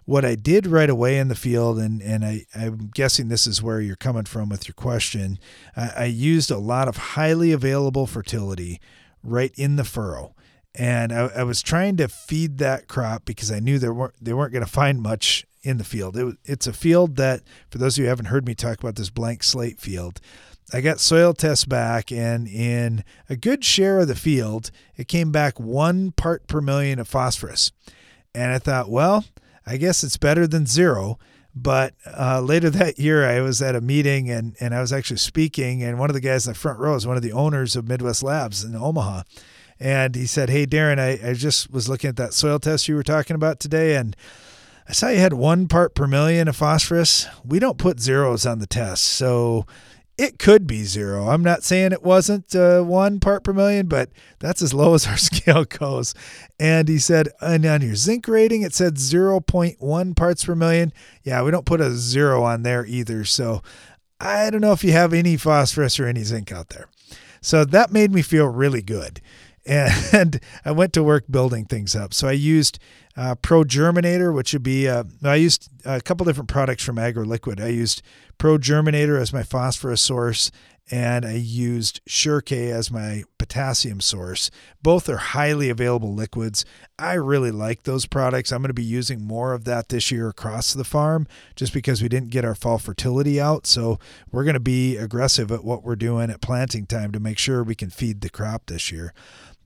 what 0.05 0.25
I 0.25 0.35
did 0.35 0.67
right 0.67 0.89
away 0.89 1.17
in 1.17 1.27
the 1.27 1.35
field, 1.35 1.79
and, 1.79 2.01
and 2.01 2.25
I, 2.25 2.45
I'm 2.55 2.89
guessing 2.93 3.27
this 3.27 3.45
is 3.45 3.61
where 3.61 3.79
you're 3.79 3.95
coming 3.95 4.25
from 4.25 4.49
with 4.49 4.67
your 4.67 4.73
question, 4.73 5.39
I, 5.75 5.91
I 5.97 6.05
used 6.05 6.51
a 6.51 6.57
lot 6.57 6.87
of 6.87 6.97
highly 6.97 7.51
available 7.51 8.07
fertility 8.07 8.81
right 9.23 9.53
in 9.55 9.75
the 9.75 9.83
furrow. 9.83 10.35
And 10.73 11.11
I, 11.11 11.27
I 11.37 11.43
was 11.43 11.61
trying 11.61 11.97
to 11.97 12.07
feed 12.07 12.57
that 12.57 12.87
crop 12.87 13.25
because 13.25 13.51
I 13.51 13.59
knew 13.59 13.77
there 13.77 13.93
weren't 13.93 14.15
they 14.21 14.33
weren't 14.33 14.53
going 14.53 14.65
to 14.65 14.71
find 14.71 15.01
much 15.01 15.45
in 15.63 15.77
the 15.77 15.83
field. 15.83 16.17
It, 16.17 16.37
it's 16.45 16.65
a 16.65 16.73
field 16.73 17.17
that, 17.17 17.41
for 17.69 17.77
those 17.77 17.95
of 17.95 17.99
you 17.99 18.05
who 18.05 18.09
haven't 18.09 18.27
heard 18.27 18.47
me 18.47 18.55
talk 18.55 18.79
about 18.79 18.95
this 18.95 19.09
blank 19.09 19.43
slate 19.43 19.79
field, 19.79 20.21
I 20.73 20.81
got 20.81 20.99
soil 20.99 21.33
tests 21.33 21.65
back, 21.65 22.11
and 22.11 22.47
in 22.47 23.03
a 23.29 23.35
good 23.35 23.63
share 23.63 23.99
of 23.99 24.07
the 24.07 24.15
field, 24.15 24.71
it 24.95 25.07
came 25.07 25.31
back 25.31 25.59
one 25.59 26.11
part 26.11 26.47
per 26.47 26.61
million 26.61 26.97
of 26.99 27.07
phosphorus. 27.07 27.71
And 28.33 28.51
I 28.51 28.59
thought, 28.59 28.89
well, 28.89 29.25
I 29.65 29.77
guess 29.77 30.03
it's 30.03 30.17
better 30.17 30.47
than 30.47 30.65
zero. 30.65 31.19
But 31.53 31.93
uh, 32.05 32.39
later 32.41 32.69
that 32.71 32.99
year, 32.99 33.27
I 33.27 33.41
was 33.41 33.61
at 33.61 33.75
a 33.75 33.81
meeting 33.81 34.29
and, 34.29 34.55
and 34.59 34.73
I 34.73 34.81
was 34.81 34.93
actually 34.93 35.17
speaking, 35.17 35.83
and 35.83 35.99
one 35.99 36.09
of 36.09 36.13
the 36.13 36.21
guys 36.21 36.47
in 36.47 36.53
the 36.53 36.59
front 36.59 36.79
row 36.79 36.95
is 36.95 37.05
one 37.05 37.17
of 37.17 37.23
the 37.23 37.33
owners 37.33 37.75
of 37.75 37.87
Midwest 37.87 38.23
Labs 38.23 38.63
in 38.63 38.75
Omaha. 38.75 39.23
And 39.79 40.15
he 40.15 40.27
said, 40.27 40.49
Hey, 40.49 40.65
Darren, 40.65 40.99
I, 40.99 41.29
I 41.29 41.33
just 41.33 41.71
was 41.71 41.89
looking 41.89 42.09
at 42.09 42.15
that 42.17 42.33
soil 42.33 42.59
test 42.59 42.87
you 42.87 42.95
were 42.95 43.03
talking 43.03 43.35
about 43.35 43.59
today, 43.59 43.95
and 43.95 44.15
I 44.87 44.93
saw 44.93 45.09
you 45.09 45.17
had 45.19 45.33
one 45.33 45.67
part 45.67 45.95
per 45.95 46.07
million 46.07 46.47
of 46.47 46.55
phosphorus. 46.55 47.27
We 47.43 47.59
don't 47.59 47.77
put 47.77 47.99
zeros 47.99 48.45
on 48.45 48.59
the 48.59 48.67
test. 48.67 49.03
So 49.03 49.65
it 50.21 50.37
could 50.37 50.67
be 50.67 50.83
zero. 50.83 51.29
I'm 51.29 51.41
not 51.41 51.63
saying 51.63 51.93
it 51.93 52.03
wasn't 52.03 52.53
uh, 52.53 52.83
one 52.83 53.19
part 53.19 53.43
per 53.43 53.53
million, 53.53 53.87
but 53.87 54.11
that's 54.37 54.61
as 54.61 54.71
low 54.71 54.93
as 54.93 55.07
our 55.07 55.17
scale 55.17 55.65
goes. 55.65 56.13
And 56.59 56.87
he 56.87 56.99
said, 56.99 57.29
and 57.41 57.65
on 57.65 57.81
your 57.81 57.95
zinc 57.95 58.27
rating, 58.27 58.61
it 58.61 58.75
said 58.75 58.97
0.1 58.97 60.15
parts 60.15 60.45
per 60.45 60.53
million. 60.53 60.93
Yeah, 61.23 61.41
we 61.41 61.49
don't 61.49 61.65
put 61.65 61.81
a 61.81 61.89
zero 61.93 62.43
on 62.43 62.61
there 62.61 62.85
either. 62.85 63.25
So 63.25 63.63
I 64.19 64.51
don't 64.51 64.61
know 64.61 64.73
if 64.73 64.83
you 64.83 64.91
have 64.91 65.11
any 65.11 65.37
phosphorus 65.37 65.99
or 65.99 66.05
any 66.05 66.21
zinc 66.21 66.51
out 66.51 66.69
there. 66.69 66.87
So 67.41 67.65
that 67.65 67.91
made 67.91 68.11
me 68.11 68.21
feel 68.21 68.45
really 68.45 68.83
good. 68.83 69.21
And 69.65 70.39
I 70.65 70.71
went 70.71 70.93
to 70.93 71.03
work 71.03 71.25
building 71.29 71.65
things 71.65 71.95
up. 71.95 72.13
So 72.13 72.27
I 72.27 72.33
used 72.33 72.79
uh, 73.17 73.35
Pro 73.35 73.63
Germinator, 73.63 74.33
which 74.33 74.53
would 74.53 74.63
be, 74.63 74.87
uh, 74.87 75.03
I 75.23 75.35
used 75.35 75.69
a 75.85 76.01
couple 76.01 76.25
different 76.25 76.49
products 76.49 76.83
from 76.83 76.95
AgroLiquid. 76.95 77.61
I 77.61 77.67
used 77.67 78.01
Pro 78.37 78.57
Germinator 78.57 79.19
as 79.19 79.33
my 79.33 79.43
phosphorus 79.43 80.01
source, 80.01 80.51
and 80.89 81.25
I 81.25 81.33
used 81.33 82.01
SureK 82.07 82.71
as 82.71 82.91
my 82.91 83.23
potassium 83.37 84.01
source. 84.01 84.49
Both 84.81 85.07
are 85.09 85.17
highly 85.17 85.69
available 85.69 86.13
liquids. 86.13 86.65
I 86.97 87.13
really 87.13 87.51
like 87.51 87.83
those 87.83 88.05
products. 88.05 88.51
I'm 88.51 88.61
going 88.61 88.69
to 88.69 88.73
be 88.73 88.83
using 88.83 89.21
more 89.21 89.53
of 89.53 89.63
that 89.65 89.89
this 89.89 90.11
year 90.11 90.27
across 90.27 90.73
the 90.73 90.83
farm 90.83 91.27
just 91.55 91.73
because 91.73 92.01
we 92.01 92.09
didn't 92.09 92.29
get 92.29 92.45
our 92.45 92.55
fall 92.55 92.77
fertility 92.77 93.39
out. 93.39 93.67
So 93.67 93.99
we're 94.31 94.43
going 94.43 94.55
to 94.55 94.59
be 94.59 94.97
aggressive 94.97 95.51
at 95.51 95.63
what 95.63 95.83
we're 95.83 95.95
doing 95.95 96.29
at 96.29 96.41
planting 96.41 96.85
time 96.85 97.11
to 97.11 97.19
make 97.19 97.37
sure 97.37 97.63
we 97.63 97.75
can 97.75 97.89
feed 97.89 98.21
the 98.21 98.29
crop 98.29 98.63
this 98.65 98.91
year. 98.91 99.13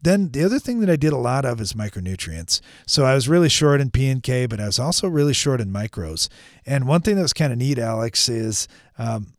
Then 0.05 0.29
the 0.29 0.43
other 0.43 0.59
thing 0.59 0.81
that 0.81 0.89
I 0.89 0.97
did 0.97 1.13
a 1.13 1.17
lot 1.17 1.45
of 1.45 1.59
is 1.59 1.73
micronutrients. 1.73 2.61
So 2.85 3.05
I 3.05 3.15
was 3.15 3.27
really 3.27 3.49
short 3.49 3.81
in 3.81 3.89
P 3.89 4.07
and 4.07 4.21
K, 4.21 4.45
but 4.45 4.59
I 4.59 4.67
was 4.67 4.77
also 4.77 5.07
really 5.07 5.33
short 5.33 5.59
in 5.59 5.73
micros. 5.73 6.29
And 6.63 6.87
one 6.87 7.01
thing 7.01 7.15
that 7.15 7.23
was 7.23 7.33
kind 7.33 7.51
of 7.51 7.57
neat, 7.57 7.79
Alex, 7.79 8.29
is 8.29 8.67
um, 8.99 9.33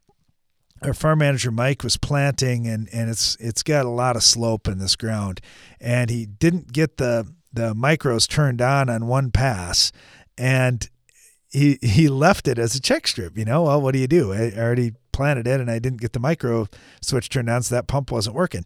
our 0.83 0.92
farm 0.92 1.20
manager 1.20 1.52
Mike 1.52 1.85
was 1.85 1.96
planting, 1.96 2.66
and 2.66 2.88
and 2.92 3.09
it's 3.09 3.37
it's 3.38 3.62
got 3.62 3.87
a 3.87 3.90
lot 3.90 4.16
of 4.16 4.24
slope 4.24 4.66
in 4.66 4.79
this 4.79 4.96
ground, 4.96 5.40
and 5.81 6.11
he 6.11 6.26
didn't 6.26 6.72
get 6.72 6.96
the 6.96 7.33
the 7.52 7.72
micros 7.72 8.29
turned 8.29 8.61
on 8.61 8.90
on 8.90 9.07
one 9.07 9.31
pass, 9.31 9.92
and 10.37 10.90
he 11.48 11.79
he 11.81 12.09
left 12.09 12.48
it 12.48 12.59
as 12.59 12.74
a 12.74 12.81
check 12.81 13.07
strip. 13.07 13.38
You 13.38 13.44
know, 13.44 13.62
well, 13.62 13.81
what 13.81 13.92
do 13.92 14.00
you 14.00 14.09
do? 14.09 14.33
I 14.33 14.50
already 14.50 14.94
planted 15.12 15.46
it, 15.46 15.61
and 15.61 15.70
I 15.70 15.79
didn't 15.79 16.00
get 16.00 16.12
the 16.12 16.18
micro 16.18 16.66
switch 17.00 17.29
turned 17.29 17.48
on, 17.48 17.62
so 17.62 17.72
that 17.76 17.87
pump 17.87 18.11
wasn't 18.11 18.35
working. 18.35 18.64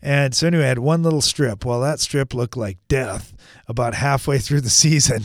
And 0.00 0.34
so 0.34 0.46
anyway, 0.46 0.64
I 0.64 0.68
had 0.68 0.78
one 0.78 1.02
little 1.02 1.20
strip. 1.20 1.64
Well, 1.64 1.80
that 1.80 2.00
strip 2.00 2.32
looked 2.32 2.56
like 2.56 2.78
death 2.88 3.34
about 3.66 3.94
halfway 3.94 4.38
through 4.38 4.60
the 4.60 4.70
season. 4.84 5.22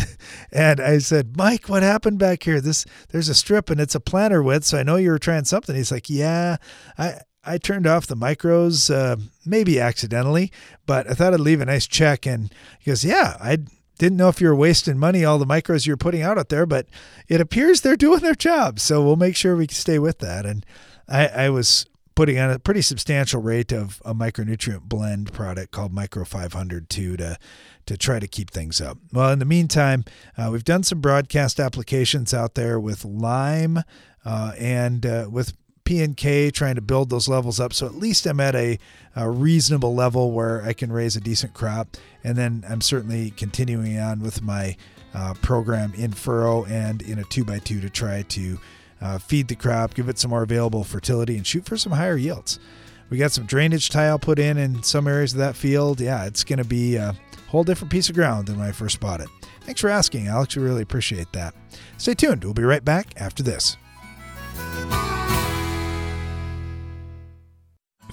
And 0.52 0.80
I 0.80 0.98
said, 0.98 1.38
Mike, 1.38 1.70
what 1.70 1.84
happened 1.84 2.20
back 2.20 2.44
here? 2.44 2.62
This 2.62 2.86
there's 3.10 3.30
a 3.30 3.36
strip 3.36 3.70
and 3.70 3.80
it's 3.80 3.96
a 3.96 4.00
planter 4.00 4.42
width, 4.42 4.66
so 4.66 4.78
I 4.78 4.84
know 4.84 4.96
you 4.96 5.12
were 5.12 5.20
trying 5.20 5.46
something. 5.46 5.76
He's 5.76 5.92
like, 5.92 6.10
Yeah, 6.10 6.58
I 6.98 7.20
I 7.46 7.58
turned 7.58 7.86
off 7.86 8.08
the 8.08 8.16
micros, 8.16 8.94
uh, 8.94 9.18
maybe 9.46 9.80
accidentally, 9.80 10.52
but 10.86 11.10
I 11.10 11.14
thought 11.14 11.34
I'd 11.34 11.40
leave 11.42 11.62
a 11.62 11.66
nice 11.66 11.88
check. 11.88 12.26
And 12.26 12.54
he 12.80 12.92
goes, 12.92 13.04
Yeah, 13.04 13.38
I 13.40 13.60
didn't 14.00 14.18
know 14.18 14.30
if 14.30 14.42
you 14.42 14.48
were 14.48 14.56
wasting 14.56 14.98
money, 14.98 15.24
all 15.24 15.38
the 15.38 15.46
micros 15.46 15.86
you're 15.86 15.98
putting 15.98 16.22
out 16.22 16.38
out 16.38 16.50
there, 16.50 16.66
but 16.66 16.88
it 17.28 17.42
appears 17.42 17.82
they're 17.82 17.96
doing 17.96 18.22
their 18.22 18.36
job. 18.36 18.80
So 18.80 19.04
we'll 19.04 19.16
make 19.16 19.36
sure 19.36 19.56
we 19.56 19.68
stay 19.68 20.00
with 20.00 20.20
that. 20.20 20.46
And 20.46 20.66
I, 21.08 21.28
I 21.28 21.50
was 21.50 21.86
putting 22.15 22.38
on 22.39 22.52
a 22.52 22.60
pretty 22.60 22.82
substantial 22.82 23.41
rate 23.41 23.71
of 23.71 24.02
a 24.06 24.13
micronutrient 24.13 24.84
blend 24.84 25.34
product 25.34 25.71
called 25.71 25.93
Micro 25.93 26.23
500 26.26 26.89
too 26.89 27.17
to 27.17 27.38
to 27.86 27.97
try 27.97 28.17
to 28.17 28.28
keep 28.28 28.49
things 28.49 28.80
up. 28.80 28.97
Well, 29.12 29.32
in 29.32 29.39
the 29.39 29.45
meantime, 29.45 30.06
uh, 30.38 30.49
we've 30.52 30.63
done 30.63 30.84
some 30.84 31.02
broadcast 31.02 31.60
applications 31.60 32.34
out 32.34 32.56
there 32.56 32.80
with 32.80 33.04
lime 33.04 33.80
uh, 34.23 34.54
and 34.58 35.06
uh, 35.06 35.28
with 35.30 35.54
P 35.84 36.02
and 36.02 36.15
K, 36.15 36.49
trying 36.49 36.76
to 36.76 36.82
build 36.82 37.10
those 37.10 37.28
levels 37.28 37.60
up. 37.60 37.73
So 37.73 37.86
at 37.86 37.95
least 37.95 38.26
I'm 38.26 38.39
at 38.39 38.56
a, 38.56 38.80
a, 39.15 39.30
reasonable 39.30 39.93
level 39.93 40.32
where 40.32 40.63
I 40.63 40.73
can 40.73 40.91
raise 40.91 41.15
a 41.15 41.19
decent 41.19 41.54
crop. 41.54 41.97
And 42.23 42.38
then 42.38 42.63
I'm 42.69 42.82
certainly 42.82 43.32
continuing 43.32 43.99
on 43.99 44.21
with 44.21 44.41
my 44.41 44.78
uh, 45.13 45.34
program 45.41 45.93
in 45.95 46.13
furrow 46.13 46.65
and 46.65 47.02
in 47.02 47.19
a 47.19 47.23
two 47.23 47.43
by 47.43 47.60
two 47.60 47.82
to 47.82 47.89
try 47.89 48.21
to 48.23 48.60
uh, 49.04 49.20
feed 49.20 49.50
the 49.50 49.56
crop, 49.56 49.94
give 49.94 50.08
it 50.10 50.18
some 50.18 50.32
more 50.32 50.44
available 50.44 50.84
fertility, 50.84 51.36
and 51.36 51.46
shoot 51.46 51.66
for 51.66 51.78
some 51.78 51.92
higher 51.92 52.16
yields. 52.16 52.60
We 53.10 53.18
got 53.18 53.32
some 53.32 53.46
drainage 53.46 53.89
tile 53.89 54.18
put 54.18 54.39
in 54.39 54.58
in 54.58 54.82
some 54.82 55.08
areas 55.08 55.34
of 55.34 55.39
that 55.39 55.56
field. 55.56 56.02
Yeah, 56.02 56.26
it's 56.26 56.44
going 56.44 56.58
to 56.58 56.66
be 56.66 56.96
a 56.96 57.16
whole 57.50 57.63
different 57.63 57.92
piece 57.92 58.10
of 58.10 58.16
ground 58.16 58.48
than 58.48 58.58
when 58.58 58.68
I 58.68 58.72
first 58.72 59.00
bought 59.00 59.20
it. 59.20 59.28
Thanks 59.62 59.82
for 59.82 59.89
asking, 59.89 60.28
Alex. 60.28 60.56
We 60.56 60.63
really 60.63 60.82
appreciate 60.82 61.32
that. 61.34 61.54
Stay 61.98 62.16
tuned. 62.16 62.44
We'll 62.44 62.54
be 62.54 62.63
right 62.63 62.84
back 62.84 63.13
after 63.18 63.44
this. 63.44 63.78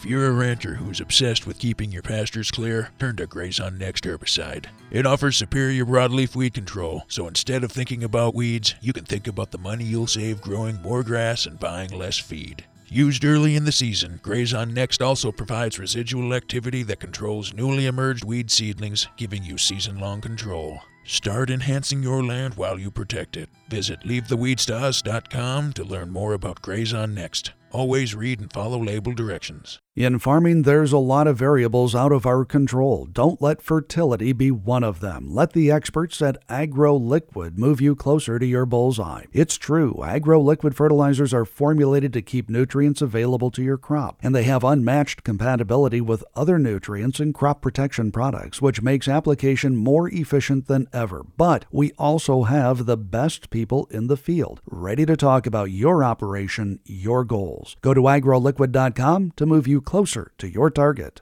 If 0.01 0.07
you're 0.07 0.29
a 0.29 0.33
rancher 0.33 0.77
who's 0.77 1.03
obsessed 1.03 1.47
with 1.47 1.59
keeping 1.59 1.93
your 1.93 2.01
pastures 2.01 2.51
clear, 2.51 2.89
turn 2.99 3.17
to 3.17 3.27
Grazon 3.27 3.77
Next 3.77 4.05
herbicide. 4.05 4.65
It 4.91 5.05
offers 5.05 5.37
superior 5.37 5.85
broadleaf 5.85 6.35
weed 6.35 6.55
control, 6.55 7.05
so 7.07 7.29
instead 7.29 7.63
of 7.65 7.71
thinking 7.71 8.03
about 8.03 8.35
weeds, 8.35 8.75
you 8.81 8.95
can 8.95 9.05
think 9.05 9.27
about 9.27 9.51
the 9.51 9.59
money 9.59 9.85
you'll 9.85 10.07
save 10.07 10.41
growing 10.41 10.81
more 10.81 11.03
grass 11.03 11.45
and 11.45 11.61
buying 11.61 11.91
less 11.91 12.17
feed. 12.17 12.65
Used 12.89 13.27
early 13.27 13.57
in 13.57 13.67
the 13.67 13.73
season, 13.73 14.21
Grazon 14.23 14.73
Next 14.73 15.03
also 15.03 15.31
provides 15.31 15.79
residual 15.79 16.33
activity 16.33 16.83
that 16.85 16.99
controls 16.99 17.53
newly 17.53 17.85
emerged 17.85 18.25
weed 18.25 18.51
seedlings, 18.51 19.07
giving 19.19 19.43
you 19.43 19.59
season-long 19.59 20.23
control. 20.23 20.81
Start 21.05 21.51
enhancing 21.51 22.03
your 22.03 22.25
land 22.25 22.55
while 22.55 22.79
you 22.79 22.91
protect 22.91 23.37
it. 23.37 23.51
Visit 23.69 24.01
leavetheweedstars.com 24.01 25.73
to 25.75 25.85
learn 25.85 26.11
more 26.11 26.33
about 26.33 26.63
Grazon 26.63 27.15
Next. 27.15 27.53
Always 27.73 28.17
read 28.17 28.41
and 28.41 28.53
follow 28.53 28.83
label 28.83 29.13
directions. 29.13 29.79
In 30.01 30.19
farming, 30.19 30.63
there's 30.63 30.95
a 30.95 30.97
lot 30.97 31.27
of 31.27 31.37
variables 31.37 31.95
out 31.95 32.11
of 32.11 32.25
our 32.25 32.47
control. 32.47 33.05
Don't 33.05 33.43
let 33.43 33.61
fertility 33.61 34.33
be 34.33 34.51
one 34.51 34.83
of 34.83 35.01
them. 35.01 35.29
Let 35.29 35.53
the 35.53 35.71
experts 35.71 36.23
at 36.23 36.43
AgroLiquid 36.49 37.59
move 37.59 37.83
you 37.83 37.95
closer 37.95 38.39
to 38.39 38.47
your 38.47 38.65
bullseye. 38.65 39.25
It's 39.31 39.59
true, 39.59 39.93
AgroLiquid 39.99 40.73
fertilizers 40.73 41.35
are 41.35 41.45
formulated 41.45 42.15
to 42.15 42.23
keep 42.23 42.49
nutrients 42.49 43.03
available 43.03 43.51
to 43.51 43.63
your 43.63 43.77
crop, 43.77 44.19
and 44.23 44.35
they 44.35 44.45
have 44.45 44.65
unmatched 44.65 45.23
compatibility 45.23 46.01
with 46.01 46.25
other 46.35 46.59
nutrients 46.59 47.21
and 47.21 47.35
crop 47.35 47.61
protection 47.61 48.11
products, 48.11 48.63
which 48.63 48.81
makes 48.81 49.07
application 49.07 49.77
more 49.77 50.09
efficient 50.09 50.67
than 50.67 50.89
ever. 50.95 51.27
But 51.37 51.67
we 51.71 51.93
also 51.99 52.45
have 52.45 52.87
the 52.87 52.97
best 52.97 53.51
people 53.51 53.87
in 53.91 54.07
the 54.07 54.17
field, 54.17 54.63
ready 54.65 55.05
to 55.05 55.15
talk 55.15 55.47
about 55.47 55.71
your 55.71 56.03
operation, 56.03 56.81
your 56.87 57.23
goals. 57.23 57.77
Go 57.83 57.93
to 57.93 58.01
agroliquid.com 58.01 59.33
to 59.37 59.45
move 59.45 59.69
you 59.69 59.83
closer 59.91 60.31
to 60.39 60.49
your 60.49 60.71
target. 60.71 61.21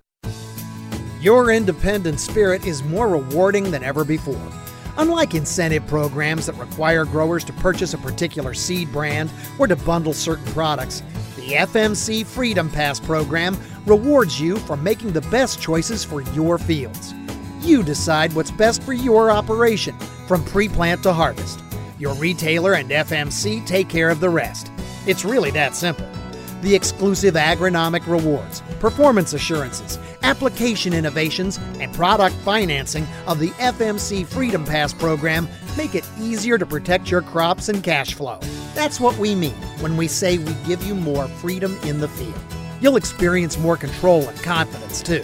Your 1.22 1.50
independent 1.50 2.20
spirit 2.20 2.66
is 2.66 2.82
more 2.84 3.08
rewarding 3.08 3.70
than 3.70 3.82
ever 3.82 4.04
before. 4.04 4.52
Unlike 4.98 5.34
incentive 5.34 5.86
programs 5.86 6.44
that 6.44 6.52
require 6.56 7.06
growers 7.06 7.44
to 7.44 7.52
purchase 7.54 7.94
a 7.94 7.98
particular 7.98 8.52
seed 8.52 8.92
brand 8.92 9.30
or 9.58 9.66
to 9.68 9.74
bundle 9.74 10.12
certain 10.12 10.44
products, 10.52 11.02
the 11.36 11.52
FMC 11.52 12.26
Freedom 12.26 12.68
Pass 12.68 13.00
program 13.00 13.56
rewards 13.86 14.38
you 14.38 14.58
for 14.58 14.76
making 14.76 15.14
the 15.14 15.22
best 15.22 15.62
choices 15.62 16.04
for 16.04 16.20
your 16.32 16.58
fields. 16.58 17.14
You 17.62 17.82
decide 17.82 18.34
what's 18.34 18.50
best 18.50 18.82
for 18.82 18.92
your 18.92 19.30
operation, 19.30 19.98
from 20.26 20.44
pre 20.44 20.68
plant 20.68 21.02
to 21.04 21.14
harvest. 21.14 21.58
Your 21.98 22.14
retailer 22.16 22.74
and 22.74 22.90
FMC 22.90 23.64
take 23.64 23.88
care 23.88 24.10
of 24.10 24.20
the 24.20 24.28
rest. 24.28 24.70
It's 25.06 25.24
really 25.24 25.52
that 25.52 25.74
simple 25.74 26.06
the 26.62 26.74
exclusive 26.74 27.34
agronomic 27.34 28.06
rewards, 28.06 28.60
performance 28.80 29.32
assurances, 29.32 29.98
application 30.22 30.92
innovations, 30.92 31.58
and 31.80 31.92
product 31.94 32.34
financing 32.36 33.06
of 33.26 33.38
the 33.38 33.50
FMC 33.50 34.26
Freedom 34.26 34.64
Pass 34.64 34.92
program 34.92 35.48
make 35.76 35.94
it 35.94 36.08
easier 36.20 36.58
to 36.58 36.66
protect 36.66 37.10
your 37.10 37.22
crops 37.22 37.68
and 37.68 37.82
cash 37.82 38.14
flow. 38.14 38.38
That's 38.74 39.00
what 39.00 39.16
we 39.18 39.34
mean 39.34 39.54
when 39.80 39.96
we 39.96 40.08
say 40.08 40.38
we 40.38 40.54
give 40.66 40.82
you 40.84 40.94
more 40.94 41.28
freedom 41.28 41.78
in 41.84 42.00
the 42.00 42.08
field. 42.08 42.38
You'll 42.80 42.96
experience 42.96 43.58
more 43.58 43.76
control 43.76 44.22
and 44.28 44.42
confidence 44.42 45.02
too. 45.02 45.22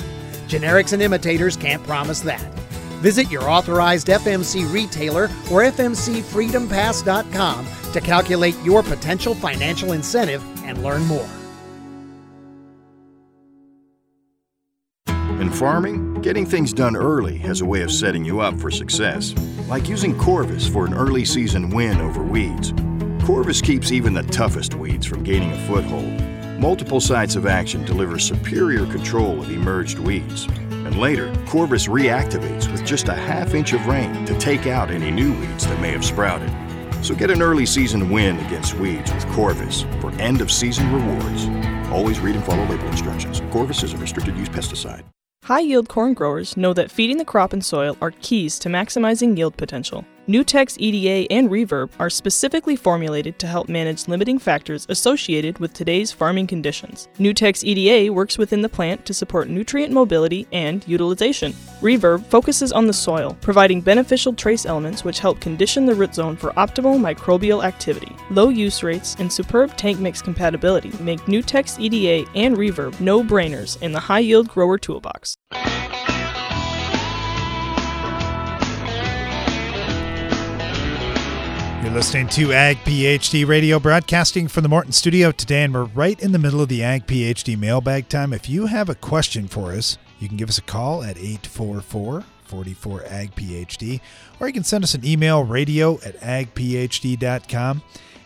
Generics 0.48 0.92
and 0.92 1.02
imitators 1.02 1.56
can't 1.56 1.82
promise 1.84 2.20
that. 2.20 2.63
Visit 3.04 3.30
your 3.30 3.48
authorized 3.50 4.06
FMC 4.06 4.72
retailer 4.72 5.24
or 5.52 5.64
FMCFreedomPass.com 5.64 7.66
to 7.92 8.00
calculate 8.00 8.56
your 8.64 8.82
potential 8.82 9.34
financial 9.34 9.92
incentive 9.92 10.42
and 10.64 10.82
learn 10.82 11.02
more. 11.02 11.28
In 15.38 15.50
farming, 15.50 16.22
getting 16.22 16.46
things 16.46 16.72
done 16.72 16.96
early 16.96 17.36
has 17.36 17.60
a 17.60 17.66
way 17.66 17.82
of 17.82 17.92
setting 17.92 18.24
you 18.24 18.40
up 18.40 18.58
for 18.58 18.70
success, 18.70 19.34
like 19.68 19.86
using 19.86 20.18
Corvus 20.18 20.66
for 20.66 20.86
an 20.86 20.94
early 20.94 21.26
season 21.26 21.68
win 21.68 22.00
over 22.00 22.22
weeds. 22.22 22.72
Corvus 23.26 23.60
keeps 23.60 23.92
even 23.92 24.14
the 24.14 24.22
toughest 24.22 24.76
weeds 24.76 25.04
from 25.04 25.22
gaining 25.22 25.52
a 25.52 25.66
foothold. 25.66 26.22
Multiple 26.58 27.02
sites 27.02 27.36
of 27.36 27.44
action 27.44 27.84
deliver 27.84 28.18
superior 28.18 28.86
control 28.86 29.42
of 29.42 29.50
emerged 29.50 29.98
weeds. 29.98 30.48
And 30.84 30.98
later, 30.98 31.32
Corvus 31.46 31.86
reactivates 31.86 32.70
with 32.70 32.84
just 32.84 33.08
a 33.08 33.14
half 33.14 33.54
inch 33.54 33.72
of 33.72 33.86
rain 33.86 34.24
to 34.26 34.38
take 34.38 34.66
out 34.66 34.90
any 34.90 35.10
new 35.10 35.32
weeds 35.40 35.66
that 35.66 35.80
may 35.80 35.90
have 35.90 36.04
sprouted. 36.04 36.50
So 37.04 37.14
get 37.14 37.30
an 37.30 37.42
early 37.42 37.66
season 37.66 38.10
win 38.10 38.38
against 38.46 38.74
weeds 38.74 39.12
with 39.12 39.26
Corvus 39.28 39.82
for 40.00 40.10
end 40.12 40.40
of 40.40 40.50
season 40.50 40.92
rewards. 40.92 41.48
Always 41.90 42.20
read 42.20 42.36
and 42.36 42.44
follow 42.44 42.64
label 42.66 42.86
instructions. 42.86 43.40
Corvus 43.50 43.82
is 43.82 43.92
a 43.92 43.96
restricted 43.96 44.36
use 44.36 44.48
pesticide. 44.48 45.04
High 45.44 45.60
yield 45.60 45.90
corn 45.90 46.14
growers 46.14 46.56
know 46.56 46.72
that 46.72 46.90
feeding 46.90 47.18
the 47.18 47.24
crop 47.24 47.52
and 47.52 47.62
soil 47.62 47.98
are 48.00 48.12
keys 48.22 48.58
to 48.60 48.70
maximizing 48.70 49.36
yield 49.36 49.58
potential. 49.58 50.06
Nutex 50.26 50.76
EDA 50.78 51.30
and 51.30 51.50
Reverb 51.50 51.90
are 51.98 52.08
specifically 52.08 52.76
formulated 52.76 53.38
to 53.38 53.46
help 53.46 53.68
manage 53.68 54.08
limiting 54.08 54.38
factors 54.38 54.86
associated 54.88 55.58
with 55.58 55.74
today's 55.74 56.12
farming 56.12 56.46
conditions. 56.46 57.08
Nutex 57.18 57.62
EDA 57.62 58.10
works 58.10 58.38
within 58.38 58.62
the 58.62 58.68
plant 58.68 59.04
to 59.04 59.12
support 59.12 59.50
nutrient 59.50 59.92
mobility 59.92 60.46
and 60.50 60.82
utilization. 60.88 61.52
Reverb 61.82 62.24
focuses 62.24 62.72
on 62.72 62.86
the 62.86 62.92
soil, 62.94 63.36
providing 63.42 63.82
beneficial 63.82 64.32
trace 64.32 64.64
elements 64.64 65.04
which 65.04 65.18
help 65.18 65.40
condition 65.40 65.84
the 65.84 65.94
root 65.94 66.14
zone 66.14 66.36
for 66.36 66.52
optimal 66.52 66.98
microbial 66.98 67.62
activity. 67.62 68.16
Low 68.30 68.48
use 68.48 68.82
rates 68.82 69.16
and 69.18 69.30
superb 69.30 69.76
tank 69.76 70.00
mix 70.00 70.22
compatibility 70.22 70.90
make 71.00 71.20
Nutex 71.26 71.78
EDA 71.78 72.26
and 72.34 72.56
Reverb 72.56 72.98
no 72.98 73.22
brainers 73.22 73.80
in 73.82 73.92
the 73.92 74.00
high 74.00 74.20
yield 74.20 74.48
grower 74.48 74.78
toolbox. 74.78 75.36
You're 81.84 81.92
listening 81.92 82.28
to 82.28 82.54
Ag 82.54 82.78
PhD 82.78 83.46
Radio, 83.46 83.78
broadcasting 83.78 84.48
from 84.48 84.62
the 84.62 84.70
Morton 84.70 84.90
Studio 84.90 85.30
today, 85.30 85.64
and 85.64 85.74
we're 85.74 85.84
right 85.84 86.18
in 86.18 86.32
the 86.32 86.38
middle 86.38 86.62
of 86.62 86.70
the 86.70 86.82
Ag 86.82 87.06
PhD 87.06 87.58
mailbag 87.58 88.08
time. 88.08 88.32
If 88.32 88.48
you 88.48 88.64
have 88.64 88.88
a 88.88 88.94
question 88.94 89.48
for 89.48 89.70
us, 89.70 89.98
you 90.18 90.26
can 90.26 90.38
give 90.38 90.48
us 90.48 90.56
a 90.56 90.62
call 90.62 91.02
at 91.02 91.18
844 91.18 92.24
44 92.44 93.04
Ag 93.04 93.34
PhD, 93.34 94.00
or 94.40 94.46
you 94.46 94.54
can 94.54 94.64
send 94.64 94.82
us 94.82 94.94
an 94.94 95.04
email 95.04 95.44
radio 95.44 95.96
at 95.96 96.18
agphd.com. 96.20 97.82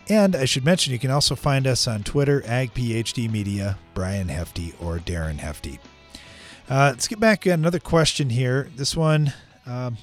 And 0.07 0.37
I 0.37 0.45
should 0.45 0.63
mention, 0.63 0.93
you 0.93 0.99
can 0.99 1.11
also 1.11 1.35
find 1.35 1.67
us 1.67 1.85
on 1.85 2.03
Twitter, 2.03 2.41
Ag 2.45 2.73
PhD 2.73 3.29
Media, 3.29 3.77
Brian 3.93 4.29
Hefty 4.29 4.73
or 4.79 4.99
Darren 4.99 5.39
Hefty. 5.39 5.79
Uh, 6.69 6.91
let's 6.93 7.09
get 7.09 7.19
back 7.19 7.41
to 7.41 7.49
another 7.49 7.79
question 7.79 8.29
here. 8.29 8.69
This 8.77 8.95
one. 8.95 9.33
Um, 9.65 9.97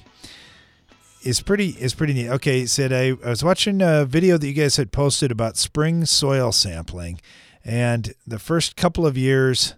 is 1.23 1.41
pretty 1.41 1.69
is 1.69 1.93
pretty 1.93 2.13
neat. 2.13 2.29
Okay, 2.29 2.65
said 2.65 2.93
I, 2.93 3.17
I 3.25 3.29
was 3.29 3.43
watching 3.43 3.81
a 3.81 4.05
video 4.05 4.37
that 4.37 4.47
you 4.47 4.53
guys 4.53 4.77
had 4.77 4.91
posted 4.91 5.31
about 5.31 5.57
spring 5.57 6.05
soil 6.05 6.51
sampling, 6.51 7.19
and 7.65 8.13
the 8.25 8.39
first 8.39 8.75
couple 8.75 9.05
of 9.05 9.17
years, 9.17 9.75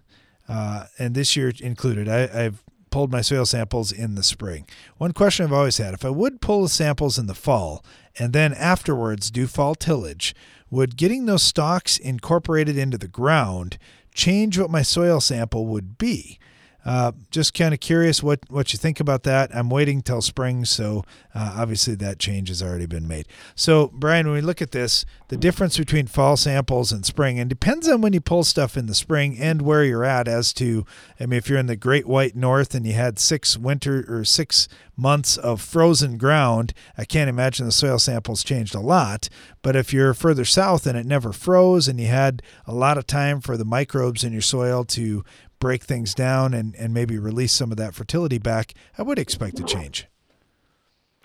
uh, 0.48 0.86
and 0.98 1.14
this 1.14 1.36
year 1.36 1.52
included, 1.60 2.08
I, 2.08 2.28
I've 2.32 2.62
pulled 2.90 3.12
my 3.12 3.20
soil 3.20 3.46
samples 3.46 3.92
in 3.92 4.14
the 4.14 4.22
spring. 4.22 4.66
One 4.98 5.12
question 5.12 5.44
I've 5.44 5.52
always 5.52 5.78
had: 5.78 5.94
if 5.94 6.04
I 6.04 6.10
would 6.10 6.40
pull 6.40 6.62
the 6.62 6.68
samples 6.68 7.18
in 7.18 7.26
the 7.26 7.34
fall 7.34 7.84
and 8.18 8.32
then 8.32 8.52
afterwards 8.54 9.30
do 9.30 9.46
fall 9.46 9.74
tillage, 9.74 10.34
would 10.70 10.96
getting 10.96 11.26
those 11.26 11.42
stalks 11.42 11.96
incorporated 11.96 12.76
into 12.76 12.98
the 12.98 13.08
ground 13.08 13.78
change 14.12 14.58
what 14.58 14.70
my 14.70 14.82
soil 14.82 15.20
sample 15.20 15.66
would 15.66 15.96
be? 15.96 16.38
Uh, 16.84 17.12
just 17.30 17.52
kind 17.52 17.74
of 17.74 17.80
curious 17.80 18.22
what, 18.22 18.40
what 18.48 18.72
you 18.72 18.78
think 18.78 19.00
about 19.00 19.22
that. 19.24 19.54
I'm 19.54 19.68
waiting 19.68 20.00
till 20.00 20.22
spring, 20.22 20.64
so 20.64 21.04
uh, 21.34 21.54
obviously 21.58 21.94
that 21.96 22.18
change 22.18 22.48
has 22.48 22.62
already 22.62 22.86
been 22.86 23.06
made. 23.06 23.26
So, 23.54 23.90
Brian, 23.92 24.26
when 24.26 24.36
we 24.36 24.40
look 24.40 24.62
at 24.62 24.70
this, 24.70 25.04
the 25.28 25.36
difference 25.36 25.76
between 25.76 26.06
fall 26.06 26.36
samples 26.36 26.90
and 26.90 27.04
spring, 27.04 27.38
and 27.38 27.50
depends 27.50 27.86
on 27.86 28.00
when 28.00 28.12
you 28.12 28.20
pull 28.20 28.44
stuff 28.44 28.76
in 28.76 28.86
the 28.86 28.94
spring 28.94 29.38
and 29.38 29.62
where 29.62 29.84
you're 29.84 30.04
at, 30.04 30.26
as 30.26 30.52
to, 30.54 30.86
I 31.18 31.26
mean, 31.26 31.38
if 31.38 31.48
you're 31.48 31.58
in 31.58 31.66
the 31.66 31.76
Great 31.76 32.06
White 32.06 32.34
North 32.34 32.74
and 32.74 32.86
you 32.86 32.94
had 32.94 33.18
six 33.18 33.58
winter 33.58 34.04
or 34.08 34.24
six 34.24 34.66
months 34.96 35.36
of 35.36 35.60
frozen 35.60 36.18
ground, 36.18 36.72
I 36.96 37.04
can't 37.04 37.30
imagine 37.30 37.66
the 37.66 37.72
soil 37.72 37.98
samples 37.98 38.44
changed 38.44 38.74
a 38.74 38.80
lot. 38.80 39.28
But 39.62 39.76
if 39.76 39.92
you're 39.92 40.14
further 40.14 40.44
south 40.44 40.86
and 40.86 40.96
it 40.96 41.06
never 41.06 41.32
froze 41.32 41.88
and 41.88 42.00
you 42.00 42.06
had 42.06 42.42
a 42.66 42.74
lot 42.74 42.98
of 42.98 43.06
time 43.06 43.40
for 43.40 43.56
the 43.56 43.64
microbes 43.64 44.24
in 44.24 44.32
your 44.32 44.42
soil 44.42 44.84
to 44.84 45.24
break 45.60 45.84
things 45.84 46.14
down 46.14 46.52
and, 46.52 46.74
and 46.74 46.92
maybe 46.92 47.18
release 47.18 47.52
some 47.52 47.70
of 47.70 47.76
that 47.76 47.94
fertility 47.94 48.38
back, 48.38 48.74
I 48.98 49.02
would 49.02 49.18
expect 49.18 49.60
a 49.60 49.62
change. 49.62 50.08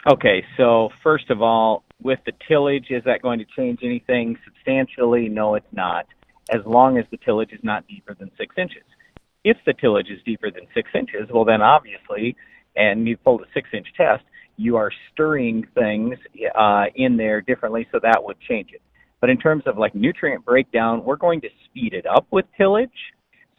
Okay, 0.06 0.46
so 0.56 0.90
first 1.02 1.32
of 1.32 1.42
all, 1.42 1.84
with 2.04 2.20
the 2.28 2.34
tillage, 2.48 2.88
is 2.92 3.04
that 3.06 3.24
going 3.24 3.40
to 3.40 3.46
change 3.58 3.80
anything 3.82 4.38
substantially? 4.46 5.30
No, 5.30 5.56
it's 5.56 5.66
not, 5.72 6.06
as 6.52 6.62
long 6.66 7.00
as 7.00 7.06
the 7.10 7.18
tillage 7.18 7.52
is 7.52 7.62
not 7.64 7.88
deeper 7.88 8.14
than 8.14 8.30
six 8.38 8.56
inches. 8.58 8.84
If 9.44 9.58
the 9.66 9.74
tillage 9.74 10.10
is 10.10 10.20
deeper 10.24 10.52
than 10.52 10.68
six 10.76 10.90
inches, 10.94 11.30
well, 11.34 11.46
then 11.46 11.62
obviously, 11.62 12.36
and 12.76 13.08
you 13.08 13.18
pulled 13.18 13.42
a 13.42 13.46
six 13.54 13.70
inch 13.74 13.88
test, 13.98 14.24
you 14.58 14.76
are 14.76 14.92
stirring 15.12 15.66
things 15.74 16.18
uh, 16.56 16.86
in 16.96 17.18
there 17.18 17.42
differently, 17.42 17.88
so 17.92 18.00
that 18.04 18.24
would 18.24 18.40
change 18.42 18.72
it. 18.74 18.82
But 19.22 19.30
in 19.30 19.38
terms 19.38 19.64
of 19.66 19.78
like 19.78 19.96
nutrient 19.96 20.46
breakdown, 20.46 21.04
we're 21.04 21.16
going 21.16 21.42
to 21.42 21.50
speed 21.66 21.94
it 21.94 22.06
up 22.06 22.28
with 22.30 22.46
tillage 22.58 22.92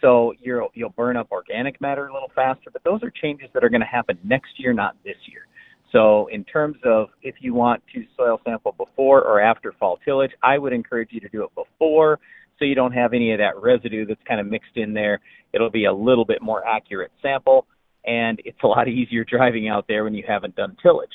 so 0.01 0.35
you'll 0.41 0.71
you'll 0.75 0.91
burn 0.91 1.17
up 1.17 1.29
organic 1.31 1.81
matter 1.81 2.07
a 2.07 2.13
little 2.13 2.31
faster, 2.35 2.71
but 2.71 2.85
those 2.85 3.03
are 3.03 3.11
changes 3.11 3.49
that 3.55 3.65
are 3.65 3.69
going 3.69 3.81
to 3.81 3.87
happen 3.87 4.19
next 4.25 4.59
year, 4.59 4.73
not 4.73 4.97
this 5.05 5.17
year. 5.27 5.47
So 5.93 6.27
in 6.27 6.45
terms 6.45 6.77
of 6.85 7.09
if 7.23 7.37
you 7.41 7.55
want 7.55 7.83
to 7.95 8.05
soil 8.17 8.41
sample 8.45 8.73
before 8.73 9.23
or 9.23 9.41
after 9.41 9.73
fall 9.73 9.99
tillage, 10.05 10.33
I 10.43 10.59
would 10.59 10.73
encourage 10.73 11.11
you 11.13 11.21
to 11.21 11.29
do 11.29 11.45
it 11.45 11.51
before 11.55 12.19
so 12.59 12.65
you 12.65 12.75
don't 12.75 12.93
have 12.93 13.13
any 13.13 13.33
of 13.33 13.39
that 13.39 13.61
residue 13.61 14.07
that's 14.07 14.21
kind 14.27 14.41
of 14.41 14.47
mixed 14.47 14.77
in 14.77 14.93
there. 14.93 15.21
It'll 15.53 15.71
be 15.71 15.85
a 15.85 15.93
little 15.93 16.25
bit 16.25 16.43
more 16.43 16.67
accurate 16.67 17.13
sample 17.23 17.67
and 18.05 18.41
it's 18.45 18.59
a 18.63 18.67
lot 18.67 18.89
easier 19.01 19.25
driving 19.25 19.69
out 19.69 19.87
there 19.89 20.05
when 20.05 20.15
you 20.15 20.25
haven't 20.27 20.57
done 20.57 20.77
tillage. 20.83 21.11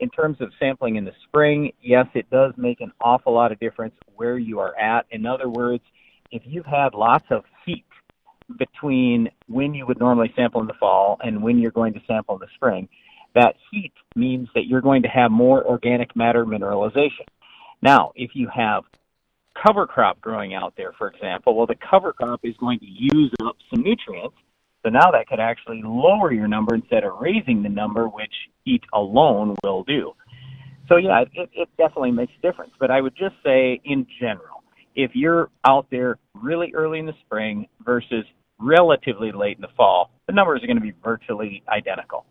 In 0.00 0.08
terms 0.08 0.38
of 0.40 0.50
sampling 0.58 0.96
in 0.96 1.04
the 1.04 1.12
spring, 1.24 1.72
yes, 1.82 2.06
it 2.14 2.28
does 2.30 2.54
make 2.56 2.80
an 2.80 2.90
awful 3.02 3.34
lot 3.34 3.52
of 3.52 3.60
difference 3.60 3.94
where 4.16 4.38
you 4.38 4.58
are 4.58 4.74
at. 4.78 5.04
In 5.10 5.26
other 5.26 5.50
words, 5.50 5.84
if 6.30 6.42
you've 6.46 6.64
had 6.64 6.94
lots 6.94 7.26
of 7.30 7.44
heat 7.66 7.84
between 8.58 9.28
when 9.48 9.74
you 9.74 9.86
would 9.86 9.98
normally 9.98 10.32
sample 10.36 10.60
in 10.60 10.66
the 10.66 10.74
fall 10.78 11.18
and 11.22 11.42
when 11.42 11.58
you're 11.58 11.70
going 11.70 11.94
to 11.94 12.00
sample 12.06 12.36
in 12.36 12.40
the 12.40 12.48
spring. 12.54 12.88
That 13.34 13.54
heat 13.70 13.92
means 14.16 14.48
that 14.54 14.66
you're 14.66 14.80
going 14.80 15.02
to 15.02 15.08
have 15.08 15.30
more 15.30 15.64
organic 15.64 16.16
matter 16.16 16.44
mineralization. 16.44 17.26
Now, 17.82 18.12
if 18.16 18.32
you 18.34 18.48
have 18.54 18.84
cover 19.64 19.86
crop 19.86 20.20
growing 20.20 20.54
out 20.54 20.74
there, 20.76 20.92
for 20.98 21.08
example, 21.08 21.56
well, 21.56 21.66
the 21.66 21.76
cover 21.90 22.12
crop 22.12 22.40
is 22.42 22.56
going 22.58 22.80
to 22.80 22.86
use 22.86 23.32
up 23.44 23.56
some 23.72 23.82
nutrients. 23.82 24.36
So 24.82 24.88
now 24.88 25.10
that 25.12 25.28
could 25.28 25.40
actually 25.40 25.82
lower 25.84 26.32
your 26.32 26.48
number 26.48 26.74
instead 26.74 27.04
of 27.04 27.20
raising 27.20 27.62
the 27.62 27.68
number, 27.68 28.08
which 28.08 28.32
heat 28.64 28.82
alone 28.92 29.54
will 29.62 29.84
do. 29.84 30.12
So 30.88 30.96
yeah, 30.96 31.22
it, 31.32 31.50
it 31.52 31.68
definitely 31.76 32.12
makes 32.12 32.32
a 32.38 32.42
difference. 32.42 32.72
But 32.80 32.90
I 32.90 33.00
would 33.00 33.14
just 33.14 33.34
say, 33.44 33.80
in 33.84 34.06
general, 34.18 34.64
if 34.96 35.12
you're 35.14 35.50
out 35.64 35.86
there 35.90 36.18
really 36.34 36.72
early 36.74 36.98
in 36.98 37.06
the 37.06 37.14
spring 37.24 37.66
versus 37.84 38.24
relatively 38.60 39.32
late 39.32 39.56
in 39.56 39.62
the 39.62 39.74
fall, 39.76 40.10
the 40.26 40.32
numbers 40.32 40.62
are 40.62 40.66
going 40.66 40.76
to 40.76 40.82
be 40.82 40.94
virtually 41.02 41.62
identical. 41.68 42.24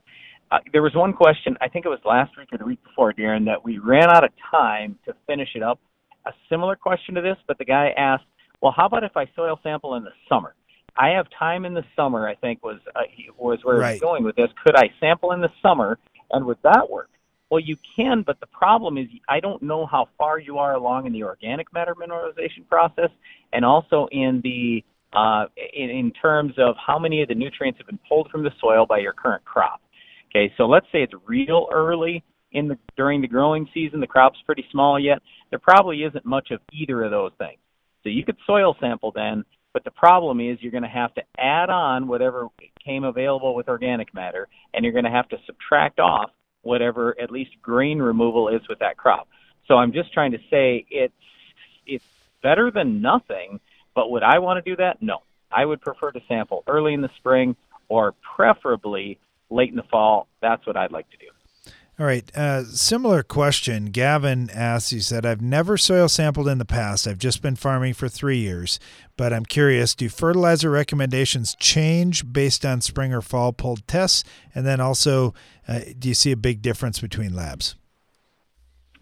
Uh, 0.51 0.59
there 0.73 0.81
was 0.81 0.95
one 0.95 1.13
question, 1.13 1.55
I 1.61 1.67
think 1.67 1.85
it 1.85 1.89
was 1.89 1.99
last 2.05 2.35
week 2.37 2.49
or 2.51 2.57
the 2.57 2.65
week 2.65 2.83
before, 2.83 3.13
Darren, 3.13 3.45
that 3.45 3.63
we 3.63 3.77
ran 3.77 4.09
out 4.09 4.23
of 4.23 4.31
time 4.49 4.97
to 5.05 5.13
finish 5.27 5.49
it 5.55 5.61
up. 5.61 5.79
A 6.25 6.31
similar 6.49 6.75
question 6.75 7.15
to 7.15 7.21
this, 7.21 7.37
but 7.47 7.57
the 7.57 7.65
guy 7.65 7.93
asked, 7.97 8.25
well, 8.61 8.73
how 8.75 8.87
about 8.87 9.03
if 9.03 9.15
I 9.15 9.25
soil 9.35 9.59
sample 9.63 9.95
in 9.95 10.03
the 10.03 10.11
summer? 10.27 10.55
I 10.97 11.09
have 11.09 11.27
time 11.37 11.65
in 11.65 11.73
the 11.73 11.83
summer, 11.95 12.27
I 12.27 12.35
think 12.35 12.63
was 12.63 12.79
uh, 12.95 13.01
was 13.37 13.59
where 13.63 13.77
right. 13.77 13.91
was 13.93 14.01
going 14.01 14.23
with 14.23 14.35
this. 14.35 14.49
Could 14.65 14.75
I 14.75 14.89
sample 14.99 15.31
in 15.31 15.39
the 15.39 15.49
summer, 15.61 15.97
and 16.31 16.45
would 16.45 16.57
that 16.63 16.89
work? 16.89 17.09
Well, 17.49 17.61
you 17.61 17.77
can, 17.95 18.21
but 18.21 18.39
the 18.41 18.47
problem 18.47 18.97
is 18.97 19.07
I 19.27 19.39
don't 19.39 19.63
know 19.63 19.85
how 19.85 20.09
far 20.17 20.39
you 20.39 20.57
are 20.57 20.73
along 20.73 21.07
in 21.07 21.13
the 21.13 21.23
organic 21.23 21.71
matter 21.73 21.95
mineralization 21.95 22.67
process, 22.67 23.09
and 23.53 23.63
also 23.63 24.07
in 24.11 24.41
the 24.43 24.83
uh, 25.13 25.45
in, 25.73 25.89
in 25.89 26.11
terms 26.11 26.53
of 26.57 26.75
how 26.85 26.99
many 26.99 27.21
of 27.21 27.27
the 27.27 27.35
nutrients 27.35 27.77
have 27.79 27.87
been 27.87 27.99
pulled 28.07 28.29
from 28.29 28.43
the 28.43 28.51
soil 28.59 28.85
by 28.85 28.99
your 28.99 29.13
current 29.13 29.43
crop. 29.45 29.81
Okay, 30.29 30.53
so 30.57 30.65
let's 30.65 30.85
say 30.91 31.01
it's 31.01 31.13
real 31.25 31.67
early 31.71 32.23
in 32.51 32.67
the 32.67 32.77
during 32.95 33.21
the 33.21 33.27
growing 33.27 33.67
season, 33.73 33.99
the 33.99 34.07
crop's 34.07 34.39
pretty 34.45 34.65
small 34.71 34.99
yet. 34.99 35.21
There 35.49 35.59
probably 35.59 36.03
isn't 36.03 36.25
much 36.25 36.51
of 36.51 36.59
either 36.71 37.03
of 37.03 37.11
those 37.11 37.31
things. 37.37 37.59
So 38.03 38.09
you 38.09 38.23
could 38.23 38.37
soil 38.45 38.75
sample 38.79 39.11
then, 39.13 39.43
but 39.73 39.83
the 39.83 39.91
problem 39.91 40.39
is 40.39 40.57
you're 40.61 40.71
going 40.71 40.83
to 40.83 40.89
have 40.89 41.13
to 41.15 41.21
add 41.37 41.69
on 41.69 42.07
whatever 42.07 42.47
came 42.83 43.03
available 43.03 43.55
with 43.55 43.67
organic 43.67 44.13
matter, 44.13 44.47
and 44.73 44.83
you're 44.83 44.93
going 44.93 45.05
to 45.05 45.11
have 45.11 45.29
to 45.29 45.37
subtract 45.45 45.99
off 45.99 46.31
whatever 46.61 47.15
at 47.21 47.31
least 47.31 47.51
grain 47.61 47.99
removal 47.99 48.49
is 48.49 48.61
with 48.67 48.79
that 48.79 48.97
crop. 48.97 49.27
So 49.67 49.75
I'm 49.75 49.93
just 49.93 50.11
trying 50.13 50.31
to 50.31 50.39
say 50.49 50.85
it's 50.89 51.13
it's 51.85 52.05
better 52.41 52.71
than 52.71 53.01
nothing, 53.01 53.59
but 53.95 54.11
would 54.11 54.23
I 54.23 54.39
want 54.39 54.63
to 54.63 54.69
do 54.69 54.75
that? 54.77 55.01
No. 55.01 55.19
I 55.51 55.65
would 55.65 55.81
prefer 55.81 56.11
to 56.11 56.21
sample 56.27 56.63
early 56.67 56.93
in 56.93 57.01
the 57.01 57.09
spring 57.17 57.55
or 57.87 58.13
preferably 58.35 59.19
late 59.49 59.69
in 59.69 59.75
the 59.75 59.83
fall. 59.83 60.27
That's 60.41 60.65
what 60.67 60.77
I'd 60.77 60.91
like 60.91 61.09
to 61.09 61.17
do. 61.17 61.25
All 61.99 62.05
right. 62.05 62.31
Uh, 62.33 62.63
similar 62.63 63.23
question. 63.23 63.87
Gavin 63.87 64.49
asks, 64.51 64.91
he 64.91 65.01
said, 65.01 65.25
I've 65.25 65.41
never 65.41 65.75
soil 65.75 66.07
sampled 66.07 66.47
in 66.47 66.57
the 66.57 66.63
past. 66.63 67.05
I've 67.05 67.17
just 67.17 67.41
been 67.41 67.57
farming 67.57 67.93
for 67.93 68.07
three 68.07 68.37
years, 68.37 68.79
but 69.17 69.33
I'm 69.33 69.45
curious 69.45 69.95
do 69.95 70.07
fertilizer 70.07 70.69
recommendations 70.69 71.55
change 71.55 72.31
based 72.31 72.65
on 72.65 72.79
spring 72.79 73.13
or 73.13 73.21
fall 73.21 73.51
pulled 73.51 73.85
tests? 73.85 74.23
And 74.55 74.65
then 74.65 74.79
also, 74.79 75.33
uh, 75.67 75.79
do 75.97 76.07
you 76.07 76.13
see 76.13 76.31
a 76.31 76.37
big 76.37 76.61
difference 76.61 77.01
between 77.01 77.35
labs? 77.35 77.75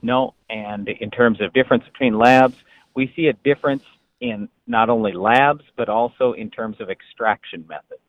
No. 0.02 0.34
And 0.50 0.90
in 0.90 1.12
terms 1.12 1.40
of 1.40 1.54
difference 1.54 1.84
between 1.84 2.18
labs, 2.18 2.56
we 2.96 3.14
see 3.16 3.28
a 3.28 3.34
difference 3.34 3.84
in 4.22 4.50
not 4.68 4.90
only 4.90 5.14
labs, 5.14 5.64
but 5.76 5.90
also 5.90 6.34
in 6.34 6.50
terms 6.50 6.78
of 6.80 6.90
extraction 6.90 7.66
methods. 7.68 8.02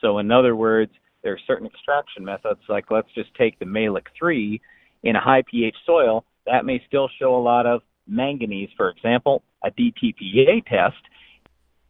So, 0.00 0.18
in 0.18 0.30
other 0.30 0.56
words, 0.56 0.92
there 1.22 1.32
are 1.32 1.38
certain 1.46 1.66
extraction 1.66 2.24
methods, 2.24 2.60
like 2.68 2.90
let's 2.90 3.12
just 3.14 3.34
take 3.34 3.58
the 3.58 3.66
Mehlich 3.66 4.06
3 4.18 4.60
in 5.02 5.16
a 5.16 5.20
high 5.20 5.42
pH 5.50 5.76
soil, 5.84 6.24
that 6.46 6.64
may 6.64 6.82
still 6.86 7.08
show 7.18 7.36
a 7.36 7.42
lot 7.42 7.66
of 7.66 7.82
manganese, 8.06 8.70
for 8.76 8.88
example. 8.90 9.42
A 9.64 9.70
DTPA 9.70 10.64
test, 10.66 10.96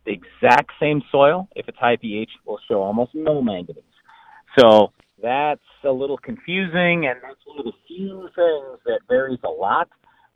the 0.05 0.13
exact 0.13 0.73
same 0.81 1.03
soil, 1.13 1.49
if 1.55 1.69
it's 1.69 1.79
high 1.79 1.97
pH, 1.97 2.31
will 2.45 2.59
show 2.69 2.83
almost 2.83 3.13
no 3.15 3.41
manganese. 3.41 3.85
So 4.59 4.93
that's 5.23 5.61
a 5.85 5.91
little 5.91 6.19
confusing, 6.19 7.07
and 7.07 7.21
that's 7.23 7.41
one 7.45 7.61
of 7.61 7.65
the 7.65 7.73
few 7.87 8.29
things 8.35 8.81
that 8.87 9.01
varies 9.09 9.39
a 9.45 9.49
lot. 9.49 9.89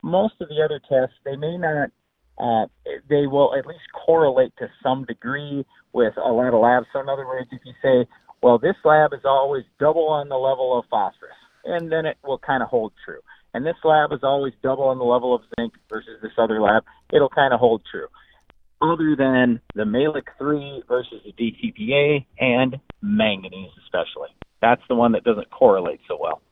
Most 0.03 0.35
of 0.41 0.49
the 0.49 0.63
other 0.65 0.81
tests, 0.89 1.17
they 1.25 1.37
may 1.37 1.57
not, 1.57 1.91
uh, 2.39 2.67
they 3.09 3.27
will 3.27 3.55
at 3.57 3.67
least 3.67 3.85
correlate 4.07 4.53
to 4.59 4.67
some 4.83 5.05
degree 5.05 5.65
with 5.93 6.15
a 6.17 6.33
lot 6.33 6.55
of 6.55 6.61
labs. 6.61 6.87
So, 6.93 7.01
in 7.01 7.09
other 7.09 7.27
words, 7.27 7.49
if 7.53 7.61
you 7.65 7.73
say, 7.83 8.09
well, 8.43 8.59
this 8.59 8.77
lab 8.85 9.13
is 9.13 9.25
always 9.25 9.65
double 9.79 10.09
on 10.09 10.29
the 10.29 10.37
level 10.37 10.79
of 10.79 10.85
phosphorus, 10.91 11.33
and 11.65 11.91
then 11.91 12.07
it 12.07 12.17
will 12.25 12.39
kind 12.39 12.63
of 12.63 12.69
hold 12.69 12.93
true. 13.05 13.21
And 13.55 13.65
this 13.65 13.77
lab 13.85 14.13
is 14.13 14.21
always 14.23 14.53
double 14.63 14.85
on 14.85 14.99
the 14.99 15.05
level 15.05 15.35
of 15.35 15.43
zinc 15.59 15.75
versus 15.89 16.21
this 16.21 16.33
other 16.37 16.61
lab, 16.61 16.83
it'll 17.13 17.29
kind 17.29 17.55
of 17.55 17.61
hold 17.61 17.83
true. 17.91 18.09
Other 18.83 19.15
than 19.17 19.61
the 19.77 19.85
Mehlich 19.85 20.27
3 20.37 20.83
versus 20.89 21.23
the 21.25 21.33
DTPA 21.33 22.27
and 22.39 22.77
manganese, 23.01 23.71
especially. 23.85 24.29
That's 24.61 24.83
the 24.89 24.97
one 24.97 25.13
that 25.13 25.25
doesn't 25.25 25.51
correlate 25.51 26.01
so 26.09 26.19
well. 26.21 26.43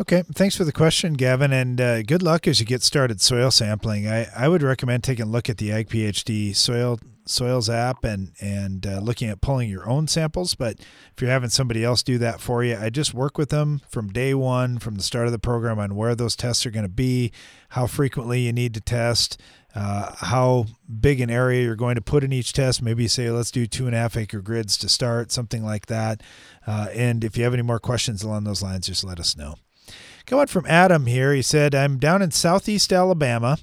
Okay, 0.00 0.22
thanks 0.34 0.56
for 0.56 0.64
the 0.64 0.72
question, 0.72 1.12
Gavin, 1.12 1.52
and 1.52 1.78
uh, 1.78 2.02
good 2.02 2.22
luck 2.22 2.48
as 2.48 2.58
you 2.58 2.64
get 2.64 2.82
started 2.82 3.20
soil 3.20 3.50
sampling. 3.50 4.08
I, 4.08 4.28
I 4.34 4.48
would 4.48 4.62
recommend 4.62 5.04
taking 5.04 5.26
a 5.26 5.28
look 5.28 5.50
at 5.50 5.58
the 5.58 5.70
Ag 5.70 5.90
PhD 5.90 6.56
soil 6.56 6.98
soils 7.26 7.68
app 7.68 8.02
and 8.02 8.32
and 8.40 8.86
uh, 8.86 8.98
looking 9.00 9.28
at 9.28 9.42
pulling 9.42 9.68
your 9.68 9.86
own 9.86 10.08
samples. 10.08 10.54
But 10.54 10.80
if 10.80 11.20
you're 11.20 11.30
having 11.30 11.50
somebody 11.50 11.84
else 11.84 12.02
do 12.02 12.16
that 12.16 12.40
for 12.40 12.64
you, 12.64 12.78
I 12.80 12.88
just 12.88 13.12
work 13.12 13.36
with 13.36 13.50
them 13.50 13.82
from 13.90 14.08
day 14.08 14.32
one, 14.32 14.78
from 14.78 14.94
the 14.94 15.02
start 15.02 15.26
of 15.26 15.32
the 15.32 15.38
program, 15.38 15.78
on 15.78 15.94
where 15.94 16.14
those 16.14 16.34
tests 16.34 16.64
are 16.64 16.70
going 16.70 16.86
to 16.86 16.88
be, 16.88 17.30
how 17.68 17.86
frequently 17.86 18.40
you 18.40 18.54
need 18.54 18.72
to 18.72 18.80
test, 18.80 19.38
uh, 19.74 20.14
how 20.16 20.64
big 20.98 21.20
an 21.20 21.28
area 21.28 21.62
you're 21.62 21.76
going 21.76 21.96
to 21.96 22.00
put 22.00 22.24
in 22.24 22.32
each 22.32 22.54
test. 22.54 22.80
Maybe 22.80 23.06
say, 23.06 23.30
let's 23.30 23.50
do 23.50 23.66
two 23.66 23.84
and 23.84 23.94
a 23.94 23.98
half 23.98 24.16
acre 24.16 24.40
grids 24.40 24.78
to 24.78 24.88
start, 24.88 25.30
something 25.30 25.62
like 25.62 25.86
that. 25.86 26.22
Uh, 26.66 26.88
and 26.94 27.22
if 27.22 27.36
you 27.36 27.44
have 27.44 27.52
any 27.52 27.62
more 27.62 27.78
questions 27.78 28.22
along 28.22 28.44
those 28.44 28.62
lines, 28.62 28.86
just 28.86 29.04
let 29.04 29.20
us 29.20 29.36
know. 29.36 29.56
Coming 30.30 30.46
from 30.46 30.66
Adam 30.66 31.06
here, 31.06 31.34
he 31.34 31.42
said, 31.42 31.74
I'm 31.74 31.98
down 31.98 32.22
in 32.22 32.30
southeast 32.30 32.92
Alabama 32.92 33.58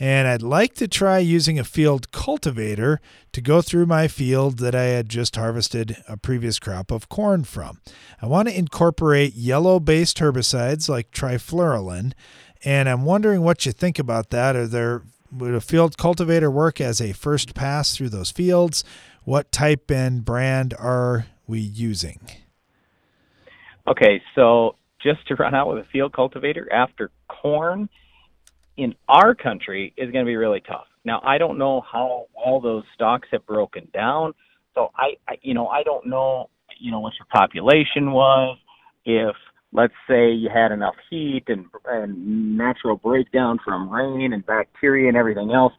and 0.00 0.26
I'd 0.26 0.42
like 0.42 0.74
to 0.74 0.88
try 0.88 1.18
using 1.18 1.60
a 1.60 1.64
field 1.64 2.10
cultivator 2.10 3.00
to 3.30 3.40
go 3.40 3.62
through 3.62 3.86
my 3.86 4.08
field 4.08 4.58
that 4.58 4.74
I 4.74 4.86
had 4.86 5.08
just 5.08 5.36
harvested 5.36 6.02
a 6.08 6.16
previous 6.16 6.58
crop 6.58 6.90
of 6.90 7.08
corn 7.08 7.44
from. 7.44 7.80
I 8.20 8.26
want 8.26 8.48
to 8.48 8.58
incorporate 8.58 9.36
yellow 9.36 9.78
based 9.78 10.18
herbicides 10.18 10.88
like 10.88 11.12
trifluralin, 11.12 12.14
and 12.64 12.88
I'm 12.88 13.04
wondering 13.04 13.42
what 13.42 13.64
you 13.64 13.70
think 13.70 14.00
about 14.00 14.30
that. 14.30 14.56
Are 14.56 14.66
there 14.66 15.02
would 15.30 15.54
a 15.54 15.60
field 15.60 15.98
cultivator 15.98 16.50
work 16.50 16.80
as 16.80 17.00
a 17.00 17.12
first 17.12 17.54
pass 17.54 17.96
through 17.96 18.08
those 18.08 18.32
fields? 18.32 18.82
What 19.22 19.52
type 19.52 19.88
and 19.88 20.24
brand 20.24 20.74
are 20.80 21.26
we 21.46 21.60
using? 21.60 22.18
Okay, 23.86 24.20
so 24.34 24.74
just 25.02 25.26
to 25.28 25.34
run 25.34 25.54
out 25.54 25.68
with 25.68 25.78
a 25.78 25.88
field 25.90 26.12
cultivator 26.12 26.70
after 26.72 27.10
corn 27.28 27.88
in 28.76 28.94
our 29.08 29.34
country 29.34 29.92
is 29.96 30.10
going 30.10 30.24
to 30.24 30.28
be 30.28 30.36
really 30.36 30.60
tough. 30.60 30.86
Now, 31.04 31.20
I 31.24 31.38
don't 31.38 31.58
know 31.58 31.80
how 31.80 32.26
all 32.34 32.60
those 32.60 32.84
stocks 32.94 33.28
have 33.32 33.46
broken 33.46 33.88
down. 33.92 34.34
So 34.74 34.90
I, 34.96 35.16
I 35.28 35.34
you 35.42 35.54
know, 35.54 35.66
I 35.68 35.82
don't 35.82 36.06
know, 36.06 36.50
you 36.78 36.90
know, 36.90 37.00
what 37.00 37.12
your 37.18 37.26
population 37.32 38.12
was, 38.12 38.58
if 39.04 39.34
let's 39.72 39.94
say 40.08 40.30
you 40.30 40.48
had 40.52 40.72
enough 40.72 40.94
heat 41.10 41.44
and, 41.48 41.66
and 41.86 42.56
natural 42.56 42.96
breakdown 42.96 43.58
from 43.64 43.90
rain 43.90 44.32
and 44.32 44.44
bacteria 44.46 45.08
and 45.08 45.16
everything 45.16 45.52
else, 45.52 45.72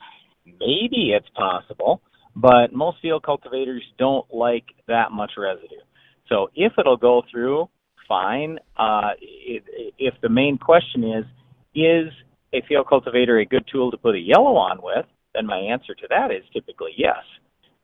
maybe 0.45 1.13
it's 1.15 1.29
possible, 1.35 2.01
but 2.35 2.73
most 2.73 2.97
field 3.01 3.23
cultivators 3.23 3.83
don't 3.97 4.25
like 4.33 4.65
that 4.87 5.11
much 5.11 5.31
residue. 5.37 5.81
So 6.27 6.49
if 6.55 6.73
it'll 6.77 6.97
go 6.97 7.23
through, 7.31 7.69
fine. 8.09 8.59
Uh, 8.75 9.11
if 9.21 10.13
the 10.21 10.27
main 10.27 10.57
question 10.57 11.05
is, 11.05 11.25
is 11.73 12.11
a 12.53 12.61
field 12.67 12.87
cultivator 12.89 13.39
a 13.39 13.45
good 13.45 13.63
tool 13.71 13.91
to 13.91 13.97
put 13.97 14.15
a 14.15 14.19
yellow 14.19 14.57
on 14.57 14.79
with? 14.83 15.05
Then 15.33 15.45
my 15.45 15.57
answer 15.57 15.95
to 15.95 16.07
that 16.09 16.31
is 16.31 16.43
typically 16.51 16.91
yes. 16.97 17.23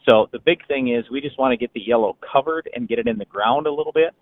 So 0.09 0.27
the 0.31 0.39
big 0.39 0.67
thing 0.67 0.93
is 0.93 1.05
we 1.09 1.21
just 1.21 1.39
want 1.39 1.51
to 1.51 1.57
get 1.57 1.73
the 1.73 1.81
yellow 1.81 2.17
covered 2.33 2.69
and 2.75 2.87
get 2.87 2.99
it 2.99 3.07
in 3.07 3.17
the 3.17 3.25
ground 3.25 3.67
a 3.67 3.71
little 3.71 3.93
bit. 3.93 4.13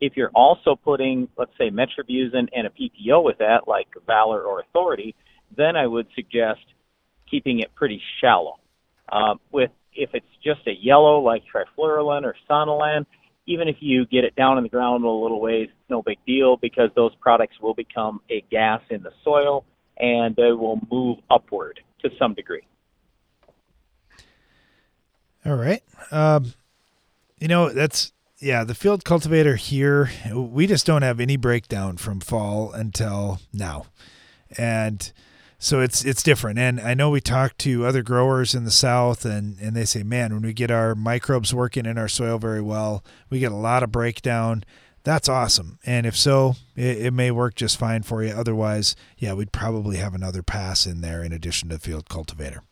If 0.00 0.16
you're 0.16 0.30
also 0.34 0.76
putting, 0.76 1.28
let's 1.36 1.50
say, 1.58 1.70
metribuzin 1.70 2.48
and 2.54 2.66
a 2.66 2.70
PPO 2.70 3.24
with 3.24 3.38
that, 3.38 3.66
like 3.66 3.88
Valor 4.06 4.42
or 4.42 4.60
Authority, 4.60 5.14
then 5.56 5.76
I 5.76 5.86
would 5.86 6.06
suggest 6.14 6.60
keeping 7.28 7.60
it 7.60 7.74
pretty 7.74 8.00
shallow. 8.20 8.56
Uh, 9.10 9.34
with 9.50 9.70
if 9.94 10.10
it's 10.12 10.26
just 10.44 10.60
a 10.66 10.72
yellow 10.80 11.20
like 11.20 11.42
trifluralin 11.52 12.22
or 12.22 12.36
sonalan, 12.48 13.04
even 13.48 13.66
if 13.66 13.76
you 13.80 14.04
get 14.06 14.24
it 14.24 14.36
down 14.36 14.58
in 14.58 14.62
the 14.62 14.68
ground 14.68 15.02
a 15.04 15.08
little 15.08 15.40
ways, 15.40 15.70
no 15.88 16.02
big 16.02 16.18
deal 16.26 16.58
because 16.58 16.90
those 16.94 17.14
products 17.16 17.58
will 17.62 17.72
become 17.72 18.20
a 18.28 18.42
gas 18.50 18.82
in 18.90 19.02
the 19.02 19.10
soil 19.24 19.64
and 19.96 20.36
they 20.36 20.52
will 20.52 20.78
move 20.90 21.18
upward 21.30 21.80
to 22.02 22.10
some 22.18 22.34
degree. 22.34 22.66
All 25.46 25.56
right. 25.56 25.82
Um, 26.10 26.52
you 27.38 27.48
know, 27.48 27.70
that's, 27.70 28.12
yeah, 28.38 28.64
the 28.64 28.74
field 28.74 29.02
cultivator 29.04 29.56
here, 29.56 30.10
we 30.30 30.66
just 30.66 30.84
don't 30.84 31.02
have 31.02 31.18
any 31.18 31.38
breakdown 31.38 31.96
from 31.96 32.20
fall 32.20 32.70
until 32.72 33.40
now. 33.52 33.86
And, 34.58 35.10
so 35.58 35.80
it's 35.80 36.04
it's 36.04 36.22
different. 36.22 36.58
And 36.58 36.80
i 36.80 36.94
know 36.94 37.10
we 37.10 37.20
talk 37.20 37.58
to 37.58 37.84
other 37.84 38.02
growers 38.02 38.54
in 38.54 38.64
the 38.64 38.70
south 38.70 39.24
and 39.24 39.58
and 39.60 39.74
they 39.74 39.84
say 39.84 40.02
man 40.02 40.32
when 40.32 40.42
we 40.42 40.52
get 40.52 40.70
our 40.70 40.94
microbes 40.94 41.52
working 41.52 41.86
in 41.86 41.98
our 41.98 42.08
soil 42.08 42.38
very 42.38 42.62
well 42.62 43.04
we 43.28 43.40
get 43.40 43.52
a 43.52 43.56
lot 43.56 43.82
of 43.82 43.92
breakdown. 43.92 44.64
That's 45.04 45.28
awesome. 45.28 45.78
And 45.86 46.04
if 46.06 46.16
so 46.16 46.56
it, 46.76 47.06
it 47.06 47.12
may 47.12 47.30
work 47.30 47.54
just 47.54 47.78
fine 47.78 48.02
for 48.02 48.22
you. 48.22 48.32
Otherwise 48.32 48.94
yeah 49.16 49.32
we'd 49.34 49.52
probably 49.52 49.96
have 49.96 50.14
another 50.14 50.42
pass 50.42 50.86
in 50.86 51.00
there 51.00 51.22
in 51.22 51.32
addition 51.32 51.68
to 51.70 51.78
field 51.78 52.08
cultivator. 52.08 52.62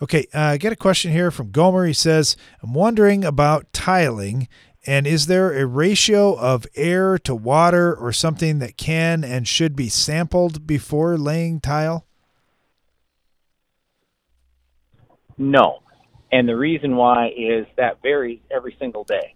Okay 0.00 0.26
uh, 0.32 0.40
i 0.40 0.56
get 0.58 0.72
a 0.72 0.76
question 0.76 1.10
here 1.10 1.30
from 1.32 1.50
gomer. 1.50 1.86
He 1.86 1.92
says 1.92 2.36
i'm 2.62 2.72
wondering 2.72 3.24
about 3.24 3.72
tiling 3.72 4.46
and 4.86 5.06
is 5.06 5.26
there 5.26 5.52
a 5.52 5.66
ratio 5.66 6.38
of 6.38 6.66
air 6.76 7.18
to 7.18 7.34
water 7.34 7.94
or 7.94 8.12
something 8.12 8.60
that 8.60 8.76
can 8.76 9.24
and 9.24 9.48
should 9.48 9.74
be 9.74 9.88
sampled 9.88 10.66
before 10.66 11.18
laying 11.18 11.60
tile? 11.60 12.06
No. 15.36 15.80
And 16.30 16.48
the 16.48 16.56
reason 16.56 16.96
why 16.96 17.28
is 17.36 17.66
that 17.76 18.00
varies 18.02 18.40
every 18.50 18.76
single 18.78 19.04
day. 19.04 19.34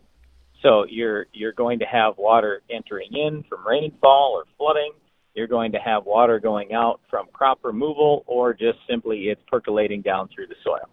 So 0.63 0.85
you're 0.89 1.27
you're 1.33 1.53
going 1.53 1.79
to 1.79 1.87
have 1.87 2.19
water 2.19 2.63
entering 2.71 3.11
in 3.13 3.45
from 3.49 3.67
rainfall 3.67 4.33
or 4.35 4.45
flooding. 4.57 4.93
You're 5.35 5.47
going 5.47 5.73
to 5.73 5.79
have 5.79 6.05
water 6.05 6.39
going 6.39 6.73
out 6.73 7.01
from 7.09 7.27
crop 7.33 7.61
removal 7.63 8.25
or 8.27 8.53
just 8.53 8.79
simply 8.89 9.29
it's 9.29 9.41
percolating 9.49 10.03
down 10.03 10.29
through 10.35 10.49
the 10.49 10.57
soil. 10.63 10.89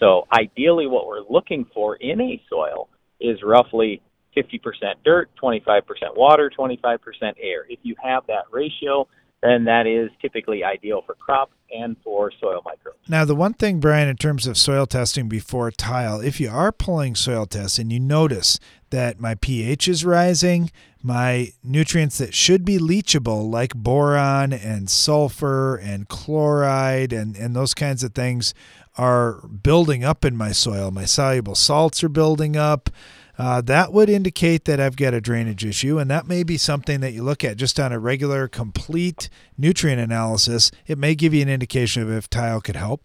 So 0.00 0.26
ideally 0.32 0.86
what 0.86 1.06
we're 1.06 1.22
looking 1.28 1.66
for 1.72 1.96
in 1.96 2.20
a 2.20 2.42
soil 2.50 2.88
is 3.24 3.42
roughly 3.42 4.02
50% 4.36 4.60
dirt, 5.04 5.30
25% 5.42 5.82
water, 6.16 6.50
25% 6.56 6.98
air. 7.40 7.66
If 7.68 7.78
you 7.82 7.94
have 8.02 8.26
that 8.26 8.44
ratio, 8.50 9.06
then 9.42 9.64
that 9.64 9.86
is 9.86 10.10
typically 10.22 10.64
ideal 10.64 11.02
for 11.04 11.14
crop 11.14 11.50
and 11.70 11.96
for 12.02 12.32
soil 12.40 12.62
microbes. 12.64 12.98
Now, 13.08 13.24
the 13.24 13.34
one 13.34 13.52
thing, 13.52 13.78
Brian, 13.78 14.08
in 14.08 14.16
terms 14.16 14.46
of 14.46 14.56
soil 14.56 14.86
testing 14.86 15.28
before 15.28 15.70
tile, 15.70 16.20
if 16.20 16.40
you 16.40 16.48
are 16.48 16.72
pulling 16.72 17.14
soil 17.14 17.44
tests 17.44 17.78
and 17.78 17.92
you 17.92 18.00
notice 18.00 18.58
that 18.90 19.20
my 19.20 19.34
pH 19.34 19.86
is 19.86 20.04
rising, 20.04 20.70
my 21.02 21.48
nutrients 21.62 22.16
that 22.18 22.32
should 22.32 22.64
be 22.64 22.78
leachable, 22.78 23.50
like 23.50 23.74
boron 23.74 24.52
and 24.52 24.88
sulfur 24.88 25.76
and 25.76 26.08
chloride 26.08 27.12
and, 27.12 27.36
and 27.36 27.54
those 27.54 27.74
kinds 27.74 28.02
of 28.02 28.14
things, 28.14 28.54
are 28.96 29.34
building 29.48 30.04
up 30.04 30.24
in 30.24 30.36
my 30.36 30.52
soil. 30.52 30.90
My 30.90 31.04
soluble 31.04 31.54
salts 31.54 32.02
are 32.04 32.08
building 32.08 32.56
up. 32.56 32.90
uh, 33.36 33.60
that 33.60 33.92
would 33.92 34.08
indicate 34.08 34.64
that 34.64 34.80
I've 34.80 34.96
got 34.96 35.12
a 35.12 35.20
drainage 35.20 35.64
issue, 35.64 35.98
and 35.98 36.08
that 36.10 36.28
may 36.28 36.44
be 36.44 36.56
something 36.56 37.00
that 37.00 37.12
you 37.12 37.22
look 37.24 37.42
at 37.42 37.56
just 37.56 37.80
on 37.80 37.90
a 37.90 37.98
regular, 37.98 38.46
complete 38.46 39.28
nutrient 39.58 40.00
analysis. 40.00 40.70
It 40.86 40.98
may 40.98 41.14
give 41.16 41.34
you 41.34 41.42
an 41.42 41.48
indication 41.48 42.02
of 42.02 42.10
if 42.10 42.30
tile 42.30 42.60
could 42.60 42.76
help. 42.76 43.02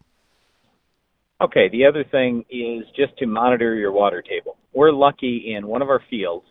Okay, 1.41 1.69
the 1.69 1.85
other 1.85 2.03
thing 2.03 2.45
is 2.49 2.85
just 2.95 3.17
to 3.17 3.25
monitor 3.25 3.73
your 3.73 3.91
water 3.91 4.21
table. 4.21 4.57
We're 4.73 4.91
lucky 4.91 5.53
in 5.55 5.65
one 5.67 5.81
of 5.81 5.89
our 5.89 6.01
fields, 6.09 6.45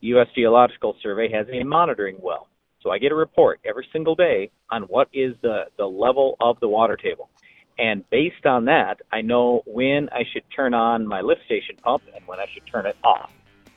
U.S. 0.00 0.26
Geological 0.34 0.96
Survey 1.02 1.30
has 1.30 1.46
a 1.52 1.62
monitoring 1.62 2.16
well. 2.20 2.48
So 2.82 2.90
I 2.90 2.98
get 2.98 3.12
a 3.12 3.14
report 3.14 3.60
every 3.68 3.86
single 3.92 4.14
day 4.14 4.50
on 4.70 4.84
what 4.84 5.08
is 5.12 5.34
the, 5.42 5.64
the 5.76 5.84
level 5.84 6.36
of 6.40 6.58
the 6.60 6.68
water 6.68 6.96
table. 6.96 7.28
And 7.78 8.08
based 8.10 8.44
on 8.44 8.66
that, 8.66 9.00
I 9.10 9.22
know 9.22 9.62
when 9.66 10.08
I 10.10 10.24
should 10.30 10.44
turn 10.54 10.74
on 10.74 11.06
my 11.06 11.22
lift 11.22 11.44
station 11.46 11.76
pump 11.82 12.02
and 12.14 12.26
when 12.26 12.38
I 12.38 12.46
should 12.52 12.66
turn 12.66 12.86
it 12.86 12.96
off 13.02 13.30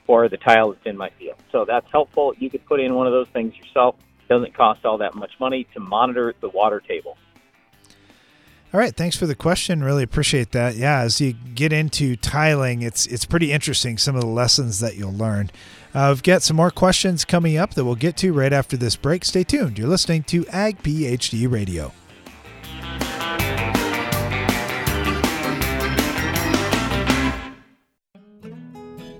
for 0.06 0.28
the 0.28 0.38
tile 0.38 0.74
that's 0.74 0.86
in 0.86 0.98
my 0.98 1.10
field. 1.18 1.38
So 1.52 1.66
that's 1.66 1.90
helpful. 1.92 2.34
You 2.38 2.50
could 2.50 2.66
put 2.66 2.80
in 2.80 2.94
one 2.96 3.08
of 3.08 3.14
those 3.14 3.30
things 3.30 3.56
yourself. 3.56 3.96
Doesn't 4.30 4.54
cost 4.54 4.86
all 4.86 4.98
that 4.98 5.16
much 5.16 5.32
money 5.40 5.66
to 5.74 5.80
monitor 5.80 6.34
the 6.42 6.50
water 6.50 6.82
table. 6.82 7.18
All 8.74 8.80
right, 8.80 8.96
thanks 8.96 9.16
for 9.16 9.28
the 9.28 9.36
question. 9.36 9.84
Really 9.84 10.02
appreciate 10.02 10.52
that. 10.54 10.76
Yeah, 10.76 11.02
as 11.02 11.22
you 11.22 11.34
get 11.34 11.72
into 11.72 12.16
tiling, 12.16 12.82
it's 12.82 13.06
it's 13.06 13.24
pretty 13.24 13.52
interesting 13.52 14.00
some 14.00 14.16
of 14.16 14.22
the 14.22 14.28
lessons 14.28 14.80
that 14.80 14.96
you'll 14.96 15.14
learn. 15.14 15.52
Uh, 15.94 16.10
we've 16.10 16.24
got 16.24 16.42
some 16.42 16.58
more 16.58 16.72
questions 16.72 17.24
coming 17.24 17.56
up 17.56 17.76
that 17.76 17.86
we'll 17.86 17.94
get 17.94 18.18
to 18.18 18.34
right 18.34 18.52
after 18.52 18.76
this 18.76 18.96
break. 18.96 19.26
Stay 19.26 19.44
tuned. 19.44 19.78
You're 19.78 19.88
listening 19.88 20.24
to 20.24 20.48
Ag 20.48 20.82
PhD 20.82 21.50
Radio. 21.52 21.94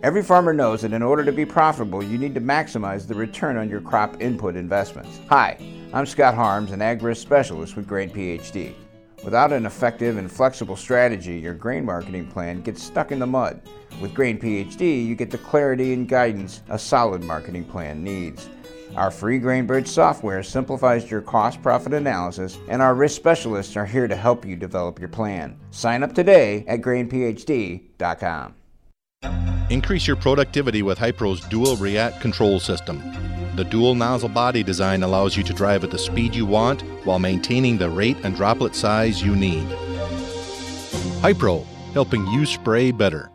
Every 0.04 0.22
farmer 0.22 0.54
knows 0.54 0.82
that 0.82 0.92
in 0.92 1.02
order 1.02 1.24
to 1.24 1.32
be 1.32 1.46
profitable, 1.46 2.04
you 2.04 2.18
need 2.18 2.34
to 2.34 2.42
maximize 2.42 3.08
the 3.08 3.16
return 3.16 3.56
on 3.56 3.70
your 3.70 3.80
crop 3.80 4.22
input 4.22 4.58
investments. 4.58 5.22
Hi, 5.30 5.58
I'm 5.94 6.06
Scott 6.06 6.36
Harms, 6.36 6.72
an 6.74 6.82
ag 6.82 7.02
risk 7.02 7.22
specialist 7.22 7.78
with 7.78 7.88
Grain 7.88 8.10
PhD. 8.10 8.74
Without 9.24 9.54
an 9.54 9.66
effective 9.66 10.18
and 10.18 10.30
flexible 10.30 10.76
strategy, 10.76 11.40
your 11.40 11.54
grain 11.54 11.86
marketing 11.86 12.28
plan 12.28 12.62
gets 12.62 12.84
stuck 12.84 13.14
in 13.14 13.20
the 13.20 13.26
mud. 13.26 13.62
With 14.02 14.14
Grain 14.14 14.38
PhD, 14.38 15.06
you 15.06 15.16
get 15.16 15.32
the 15.32 15.38
clarity 15.38 15.94
and 15.94 16.06
guidance 16.06 16.64
a 16.68 16.78
solid 16.78 17.24
marketing 17.24 17.64
plan 17.64 18.04
needs. 18.04 18.50
Our 18.98 19.10
free 19.10 19.40
GrainBridge 19.40 19.88
software 19.88 20.44
simplifies 20.44 21.10
your 21.10 21.22
cost 21.22 21.62
profit 21.62 21.94
analysis, 21.94 22.58
and 22.68 22.82
our 22.82 22.94
risk 22.94 23.16
specialists 23.16 23.78
are 23.78 23.86
here 23.86 24.10
to 24.10 24.18
help 24.18 24.46
you 24.46 24.58
develop 24.58 25.00
your 25.00 25.08
plan. 25.08 25.58
Sign 25.72 26.04
up 26.04 26.14
today 26.14 26.66
at 26.68 26.82
grainphd.com. 26.82 28.56
Increase 29.70 30.06
your 30.06 30.16
productivity 30.16 30.82
with 30.82 31.00
Hypro's 31.00 31.42
dual 31.48 31.76
react 31.78 32.22
control 32.22 32.60
system. 32.60 33.02
The 33.56 33.64
dual 33.64 33.96
nozzle 33.96 34.30
body 34.30 34.64
design 34.64 35.04
allows 35.04 35.38
you 35.38 35.44
to 35.44 35.54
drive 35.54 35.84
at 35.84 35.92
the 35.92 35.98
speed 35.98 36.36
you 36.36 36.46
want 36.46 36.82
while 37.06 37.20
maintaining 37.20 37.78
the 37.78 37.90
rate 37.90 38.18
and 38.24 38.36
droplet 38.36 38.76
size 38.76 39.22
you 39.22 39.36
need. 39.36 39.68
Hypro, 41.22 41.66
helping 41.94 42.26
you 42.28 42.46
spray 42.46 42.92
better. 42.92 43.33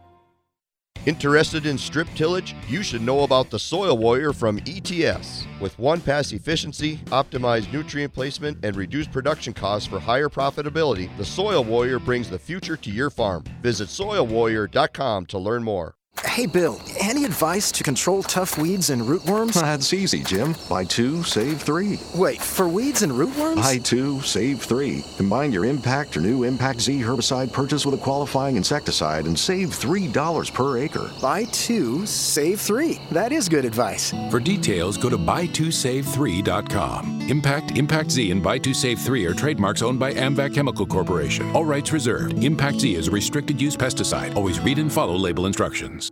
Interested 1.09 1.65
in 1.65 1.79
strip 1.79 2.07
tillage? 2.15 2.55
You 2.69 2.83
should 2.83 3.01
know 3.01 3.21
about 3.21 3.49
the 3.49 3.59
Soil 3.59 3.97
Warrior 3.97 4.35
from 4.35 4.61
ETS. 4.67 5.47
With 5.59 5.79
one 5.79 6.03
pass 6.03 6.33
efficiency, 6.33 6.99
optimized 7.07 7.73
nutrient 7.73 8.13
placement, 8.13 8.63
and 8.63 8.77
reduced 8.77 9.11
production 9.11 9.55
costs 9.55 9.89
for 9.89 9.99
higher 9.99 10.29
profitability, 10.29 11.09
the 11.17 11.25
Soil 11.25 11.65
Warrior 11.65 11.99
brings 11.99 12.29
the 12.29 12.39
future 12.39 12.77
to 12.77 12.91
your 12.91 13.09
farm. 13.09 13.43
Visit 13.63 13.89
soilwarrior.com 13.89 15.25
to 15.25 15.39
learn 15.39 15.65
more. 15.65 15.98
Hey, 16.25 16.47
Bill, 16.47 16.81
any 17.01 17.25
advice 17.25 17.73
to 17.73 17.83
control 17.83 18.23
tough 18.23 18.57
weeds 18.59 18.91
and 18.91 19.03
rootworms? 19.03 19.55
That's 19.61 19.93
easy, 19.93 20.23
Jim. 20.23 20.55
Buy 20.69 20.85
two, 20.85 21.23
save 21.25 21.61
three. 21.63 21.99
Wait, 22.15 22.41
for 22.41 22.69
weeds 22.69 23.03
and 23.03 23.13
rootworms? 23.13 23.57
Buy 23.57 23.79
two, 23.79 24.21
save 24.23 24.63
three. 24.63 25.05
Combine 25.17 25.53
your 25.53 25.65
Impact 25.65 26.17
or 26.17 26.21
new 26.21 26.45
Impact 26.45 26.81
Z 26.81 27.01
herbicide 27.01 27.53
purchase 27.53 27.85
with 27.85 27.95
a 27.95 28.03
qualifying 28.03 28.57
insecticide 28.57 29.27
and 29.27 29.39
save 29.39 29.69
$3 29.69 30.55
per 30.55 30.79
acre. 30.79 31.11
Buy 31.21 31.45
two, 31.45 32.07
save 32.07 32.61
three. 32.61 33.01
That 33.11 33.33
is 33.33 33.49
good 33.49 33.65
advice. 33.65 34.13
For 34.31 34.41
details, 34.41 34.97
go 34.97 35.09
to 35.09 35.19
buy2save3.com. 35.19 37.23
Impact, 37.29 37.77
Impact 37.77 38.11
Z, 38.11 38.31
and 38.31 38.43
Buy2 38.43 38.75
Save 38.75 39.01
3 39.01 39.27
are 39.27 39.35
trademarks 39.35 39.83
owned 39.83 39.99
by 39.99 40.15
Amvac 40.15 40.55
Chemical 40.55 40.87
Corporation. 40.87 41.51
All 41.55 41.65
rights 41.65 41.93
reserved. 41.93 42.43
Impact 42.43 42.81
Z 42.81 42.95
is 42.95 43.09
a 43.09 43.11
restricted 43.11 43.61
use 43.61 43.77
pesticide. 43.77 44.35
Always 44.35 44.61
read 44.61 44.79
and 44.79 44.91
follow 44.91 45.15
label 45.15 45.47
instructions. 45.47 46.08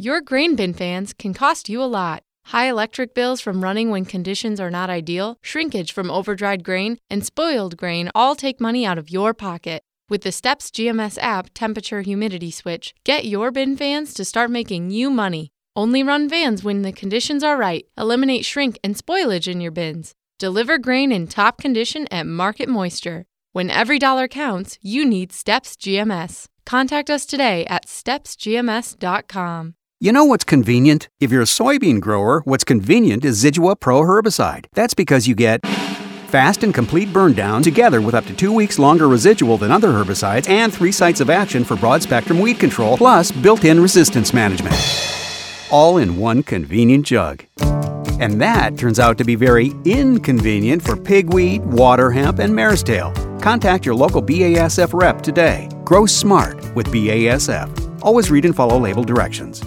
Your 0.00 0.20
grain 0.20 0.54
bin 0.54 0.74
fans 0.74 1.12
can 1.12 1.34
cost 1.34 1.68
you 1.68 1.82
a 1.82 1.90
lot. 1.90 2.22
High 2.46 2.66
electric 2.66 3.16
bills 3.16 3.40
from 3.40 3.64
running 3.64 3.90
when 3.90 4.04
conditions 4.04 4.60
are 4.60 4.70
not 4.70 4.88
ideal, 4.88 5.38
shrinkage 5.42 5.90
from 5.90 6.08
overdried 6.08 6.62
grain, 6.62 6.98
and 7.10 7.26
spoiled 7.26 7.76
grain 7.76 8.08
all 8.14 8.36
take 8.36 8.60
money 8.60 8.86
out 8.86 8.96
of 8.96 9.10
your 9.10 9.34
pocket. 9.34 9.82
With 10.08 10.22
the 10.22 10.30
STEPS 10.30 10.70
GMS 10.70 11.18
app 11.20 11.50
temperature 11.52 12.02
humidity 12.02 12.52
switch, 12.52 12.94
get 13.02 13.24
your 13.24 13.50
bin 13.50 13.76
fans 13.76 14.14
to 14.14 14.24
start 14.24 14.52
making 14.52 14.92
you 14.92 15.10
money. 15.10 15.50
Only 15.74 16.04
run 16.04 16.28
vans 16.28 16.62
when 16.62 16.82
the 16.82 16.92
conditions 16.92 17.42
are 17.42 17.56
right. 17.56 17.84
Eliminate 17.98 18.44
shrink 18.44 18.78
and 18.84 18.94
spoilage 18.94 19.48
in 19.50 19.60
your 19.60 19.72
bins. 19.72 20.14
Deliver 20.38 20.78
grain 20.78 21.10
in 21.10 21.26
top 21.26 21.60
condition 21.60 22.06
at 22.12 22.24
market 22.24 22.68
moisture. 22.68 23.24
When 23.50 23.68
every 23.68 23.98
dollar 23.98 24.28
counts, 24.28 24.78
you 24.80 25.04
need 25.04 25.32
STEPS 25.32 25.74
GMS. 25.74 26.46
Contact 26.64 27.10
us 27.10 27.26
today 27.26 27.66
at 27.66 27.86
stepsgms.com. 27.86 29.74
You 30.00 30.12
know 30.12 30.26
what's 30.26 30.44
convenient? 30.44 31.08
If 31.18 31.32
you're 31.32 31.42
a 31.42 31.44
soybean 31.44 32.00
grower, 32.00 32.40
what's 32.44 32.62
convenient 32.62 33.24
is 33.24 33.42
Zidua 33.42 33.80
Pro 33.80 34.02
herbicide. 34.02 34.66
That's 34.72 34.94
because 34.94 35.26
you 35.26 35.34
get 35.34 35.66
fast 35.66 36.62
and 36.62 36.72
complete 36.72 37.12
burn 37.12 37.32
down 37.32 37.64
together 37.64 38.00
with 38.00 38.14
up 38.14 38.24
to 38.26 38.36
two 38.36 38.52
weeks 38.52 38.78
longer 38.78 39.08
residual 39.08 39.58
than 39.58 39.72
other 39.72 39.88
herbicides 39.88 40.48
and 40.48 40.72
three 40.72 40.92
sites 40.92 41.20
of 41.20 41.30
action 41.30 41.64
for 41.64 41.74
broad 41.74 42.00
spectrum 42.00 42.38
weed 42.38 42.60
control, 42.60 42.96
plus 42.96 43.32
built 43.32 43.64
in 43.64 43.80
resistance 43.80 44.32
management. 44.32 44.76
All 45.72 45.98
in 45.98 46.16
one 46.16 46.44
convenient 46.44 47.04
jug. 47.04 47.44
And 48.20 48.40
that 48.40 48.78
turns 48.78 49.00
out 49.00 49.18
to 49.18 49.24
be 49.24 49.34
very 49.34 49.72
inconvenient 49.84 50.80
for 50.80 50.96
pigweed, 50.96 51.64
water 51.64 52.12
hemp, 52.12 52.38
and 52.38 52.54
mare's 52.54 52.84
tail. 52.84 53.10
Contact 53.40 53.84
your 53.84 53.96
local 53.96 54.22
BASF 54.22 54.92
rep 54.92 55.22
today. 55.22 55.68
Grow 55.82 56.06
smart 56.06 56.56
with 56.76 56.86
BASF. 56.86 58.00
Always 58.00 58.30
read 58.30 58.44
and 58.44 58.54
follow 58.54 58.78
label 58.78 59.02
directions. 59.02 59.60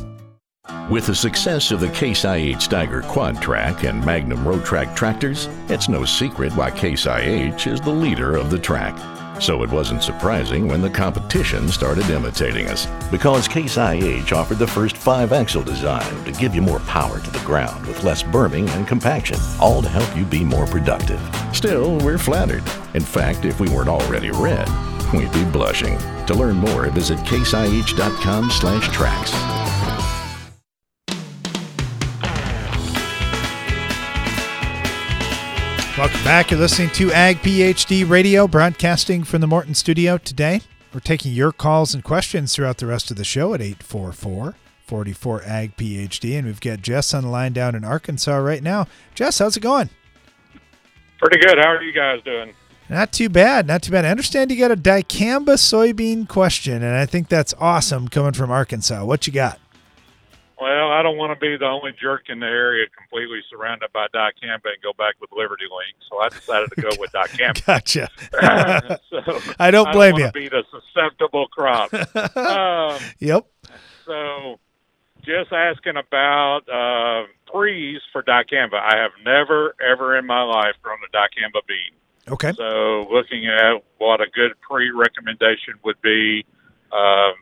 With 0.91 1.05
the 1.05 1.15
success 1.15 1.71
of 1.71 1.79
the 1.79 1.89
Case 1.91 2.25
IH 2.25 2.57
Steiger 2.57 3.01
Quad 3.07 3.41
Track 3.41 3.85
and 3.85 4.05
Magnum 4.05 4.39
Rowtrac 4.39 4.93
tractors, 4.93 5.47
it's 5.69 5.87
no 5.87 6.03
secret 6.03 6.51
why 6.57 6.69
Case 6.69 7.05
IH 7.05 7.65
is 7.65 7.79
the 7.79 7.89
leader 7.89 8.35
of 8.35 8.51
the 8.51 8.59
track. 8.59 8.99
So 9.41 9.63
it 9.63 9.69
wasn't 9.69 10.03
surprising 10.03 10.67
when 10.67 10.81
the 10.81 10.89
competition 10.89 11.69
started 11.69 12.09
imitating 12.09 12.67
us, 12.67 12.87
because 13.09 13.47
Case 13.47 13.77
IH 13.77 14.33
offered 14.33 14.59
the 14.59 14.67
first 14.67 14.97
five 14.97 15.31
axle 15.31 15.63
design 15.63 16.25
to 16.25 16.33
give 16.33 16.53
you 16.53 16.61
more 16.61 16.81
power 16.81 17.21
to 17.21 17.31
the 17.31 17.39
ground 17.45 17.85
with 17.85 18.03
less 18.03 18.21
berming 18.21 18.67
and 18.71 18.85
compaction, 18.85 19.39
all 19.61 19.81
to 19.81 19.87
help 19.87 20.17
you 20.17 20.25
be 20.25 20.43
more 20.43 20.67
productive. 20.67 21.21
Still, 21.53 21.99
we're 21.99 22.17
flattered. 22.17 22.63
In 22.95 23.01
fact, 23.01 23.45
if 23.45 23.61
we 23.61 23.69
weren't 23.69 23.87
already 23.87 24.29
red, 24.31 24.67
we'd 25.13 25.31
be 25.31 25.45
blushing. 25.45 25.97
To 26.25 26.33
learn 26.33 26.57
more, 26.57 26.89
visit 26.89 27.17
caseih.com 27.19 28.51
slash 28.51 28.89
tracks. 28.89 29.60
Welcome 36.01 36.23
back. 36.23 36.49
You're 36.49 36.59
listening 36.59 36.89
to 36.93 37.11
Ag 37.11 37.43
PhD 37.43 38.09
Radio, 38.09 38.47
broadcasting 38.47 39.23
from 39.23 39.39
the 39.39 39.45
Morton 39.45 39.75
studio 39.75 40.17
today. 40.17 40.61
We're 40.91 40.99
taking 40.99 41.31
your 41.31 41.51
calls 41.51 41.93
and 41.93 42.03
questions 42.03 42.55
throughout 42.55 42.79
the 42.79 42.87
rest 42.87 43.11
of 43.11 43.17
the 43.17 43.23
show 43.23 43.53
at 43.53 43.61
844 43.61 44.55
44 44.83 45.43
Ag 45.43 45.77
PhD. 45.77 46.39
And 46.39 46.47
we've 46.47 46.59
got 46.59 46.81
Jess 46.81 47.13
on 47.13 47.21
the 47.21 47.29
line 47.29 47.53
down 47.53 47.75
in 47.75 47.83
Arkansas 47.83 48.35
right 48.37 48.63
now. 48.63 48.87
Jess, 49.13 49.37
how's 49.37 49.55
it 49.55 49.59
going? 49.59 49.91
Pretty 51.19 51.37
good. 51.37 51.59
How 51.59 51.67
are 51.67 51.83
you 51.83 51.93
guys 51.93 52.19
doing? 52.23 52.55
Not 52.89 53.13
too 53.13 53.29
bad. 53.29 53.67
Not 53.67 53.83
too 53.83 53.91
bad. 53.91 54.03
I 54.03 54.09
understand 54.09 54.49
you 54.49 54.57
got 54.57 54.71
a 54.71 54.75
dicamba 54.75 55.53
soybean 55.53 56.27
question, 56.27 56.81
and 56.81 56.95
I 56.95 57.05
think 57.05 57.29
that's 57.29 57.53
awesome 57.59 58.07
coming 58.07 58.33
from 58.33 58.49
Arkansas. 58.49 59.05
What 59.05 59.27
you 59.27 59.33
got? 59.33 59.60
Well, 60.61 60.91
I 60.91 61.01
don't 61.01 61.17
want 61.17 61.33
to 61.33 61.39
be 61.43 61.57
the 61.57 61.65
only 61.65 61.91
jerk 61.99 62.29
in 62.29 62.39
the 62.39 62.45
area 62.45 62.85
completely 62.95 63.39
surrounded 63.49 63.91
by 63.93 64.05
dicamba 64.13 64.69
and 64.69 64.81
go 64.83 64.93
back 64.95 65.15
with 65.19 65.31
Liberty 65.35 65.63
Link, 65.65 65.95
so 66.07 66.19
I 66.19 66.29
decided 66.29 66.69
to 66.75 66.81
go 66.81 66.89
with 66.99 67.11
dicamba. 67.11 67.65
gotcha. 67.65 68.07
so 69.09 69.39
I 69.59 69.71
don't 69.71 69.91
blame 69.91 70.13
I 70.13 70.17
you. 70.19 70.23
don't 70.25 70.33
Be 70.35 70.49
the 70.49 70.63
susceptible 70.69 71.47
crop. 71.47 71.91
um, 72.37 72.99
Yep. 73.17 73.47
so, 74.05 74.59
just 75.23 75.51
asking 75.51 75.97
about 75.97 76.61
uh, 76.69 77.25
trees 77.51 77.99
for 78.13 78.21
dicamba. 78.21 78.75
I 78.75 78.97
have 78.97 79.11
never, 79.25 79.73
ever 79.81 80.15
in 80.15 80.27
my 80.27 80.43
life 80.43 80.75
grown 80.83 80.97
a 81.07 81.15
dicamba 81.15 81.65
bean. 81.67 81.97
Okay. 82.33 82.51
So, 82.53 83.07
looking 83.11 83.47
at 83.47 83.81
what 83.97 84.21
a 84.21 84.27
good 84.33 84.51
pre 84.61 84.91
recommendation 84.91 85.73
would 85.83 85.99
be, 86.03 86.45
um, 86.91 87.33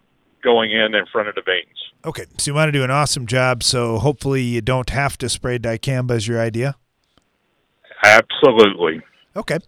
going 0.44 0.72
in 0.72 0.96
in 0.96 1.06
front 1.12 1.28
of 1.28 1.36
the 1.36 1.42
veins. 1.42 1.68
Okay, 2.06 2.26
so 2.38 2.52
you 2.52 2.56
want 2.56 2.70
to 2.70 2.72
do 2.72 2.84
an 2.84 2.92
awesome 2.92 3.26
job. 3.26 3.64
So 3.64 3.98
hopefully 4.00 4.42
you 4.42 4.62
don't 4.62 4.90
have 4.90 5.18
to 5.20 5.30
spray 5.30 5.60
dicamba. 5.60 6.12
Is 6.12 6.28
your 6.28 6.40
idea? 6.40 6.76
Absolutely. 8.04 9.02
Okay. 9.36 9.60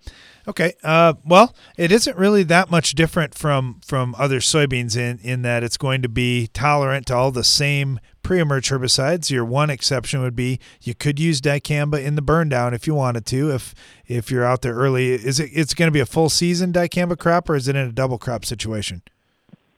Okay. 0.48 0.74
Uh, 0.84 1.14
well, 1.26 1.56
it 1.78 1.92
isn't 1.92 2.18
really 2.18 2.44
that 2.44 2.72
much 2.72 2.94
different 2.94 3.36
from 3.36 3.80
from 3.86 4.16
other 4.18 4.40
soybeans 4.40 4.98
in 4.98 5.20
in 5.20 5.44
that 5.44 5.64
it's 5.64 5.78
going 5.78 6.02
to 6.02 6.10
be 6.10 6.48
tolerant 6.48 7.06
to 7.08 7.16
all 7.16 7.32
the 7.32 7.44
same 7.44 8.00
pre-emerge 8.24 8.70
herbicides. 8.70 9.30
Your 9.30 9.46
one 9.46 9.70
exception 9.70 10.22
would 10.22 10.36
be 10.36 10.60
you 10.82 10.96
could 10.96 11.20
use 11.20 11.42
dicamba 11.42 12.04
in 12.04 12.16
the 12.16 12.22
burn 12.22 12.50
down 12.50 12.74
if 12.74 12.88
you 12.88 12.96
wanted 12.96 13.26
to. 13.28 13.52
If 13.52 13.76
if 14.08 14.32
you're 14.32 14.46
out 14.46 14.62
there 14.62 14.74
early, 14.74 15.12
is 15.12 15.40
it 15.40 15.52
it's 15.54 15.74
going 15.74 15.88
to 15.88 15.94
be 15.94 16.00
a 16.00 16.06
full 16.06 16.30
season 16.30 16.74
dicamba 16.74 17.18
crop 17.18 17.50
or 17.50 17.56
is 17.56 17.68
it 17.68 17.76
in 17.76 17.88
a 17.88 17.92
double 17.92 18.18
crop 18.18 18.44
situation? 18.44 19.04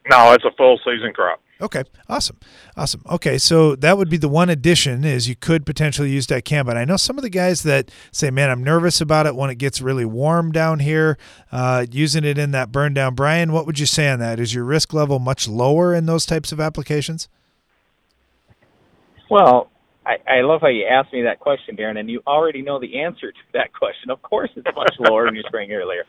No, 0.09 0.33
it's 0.33 0.45
a 0.45 0.51
full 0.57 0.79
season 0.83 1.13
crop. 1.13 1.39
Okay, 1.61 1.83
awesome, 2.09 2.37
awesome. 2.75 3.01
Okay, 3.09 3.37
so 3.37 3.75
that 3.77 3.97
would 3.97 4.09
be 4.09 4.17
the 4.17 4.27
one 4.27 4.49
addition 4.49 5.05
is 5.05 5.29
you 5.29 5.35
could 5.35 5.65
potentially 5.65 6.09
use 6.09 6.27
dicamba. 6.27 6.71
And 6.71 6.79
I 6.79 6.83
know 6.83 6.97
some 6.97 7.17
of 7.17 7.21
the 7.21 7.29
guys 7.29 7.63
that 7.63 7.89
say, 8.11 8.29
"Man, 8.29 8.49
I'm 8.49 8.63
nervous 8.63 8.99
about 8.99 9.27
it 9.27 9.35
when 9.35 9.49
it 9.49 9.55
gets 9.55 9.79
really 9.79 10.03
warm 10.03 10.51
down 10.51 10.79
here." 10.79 11.17
Uh, 11.53 11.85
using 11.89 12.25
it 12.25 12.37
in 12.37 12.51
that 12.51 12.71
burn 12.71 12.93
down, 12.93 13.15
Brian, 13.15 13.53
what 13.53 13.65
would 13.65 13.79
you 13.79 13.85
say 13.85 14.09
on 14.09 14.19
that? 14.19 14.41
Is 14.41 14.53
your 14.53 14.65
risk 14.65 14.93
level 14.93 15.19
much 15.19 15.47
lower 15.47 15.93
in 15.93 16.05
those 16.05 16.25
types 16.25 16.51
of 16.51 16.59
applications? 16.59 17.29
Well, 19.29 19.71
I, 20.05 20.17
I 20.27 20.41
love 20.41 20.61
how 20.61 20.67
you 20.67 20.85
asked 20.85 21.13
me 21.13 21.21
that 21.21 21.39
question, 21.39 21.77
Darren, 21.77 21.97
and 21.97 22.09
you 22.09 22.21
already 22.27 22.61
know 22.61 22.79
the 22.79 22.99
answer 23.01 23.31
to 23.31 23.39
that 23.53 23.71
question. 23.73 24.09
Of 24.09 24.21
course, 24.21 24.49
it's 24.55 24.67
much 24.75 24.95
lower 24.99 25.25
when 25.25 25.35
you're 25.35 25.45
spraying 25.47 25.71
earlier. 25.71 26.03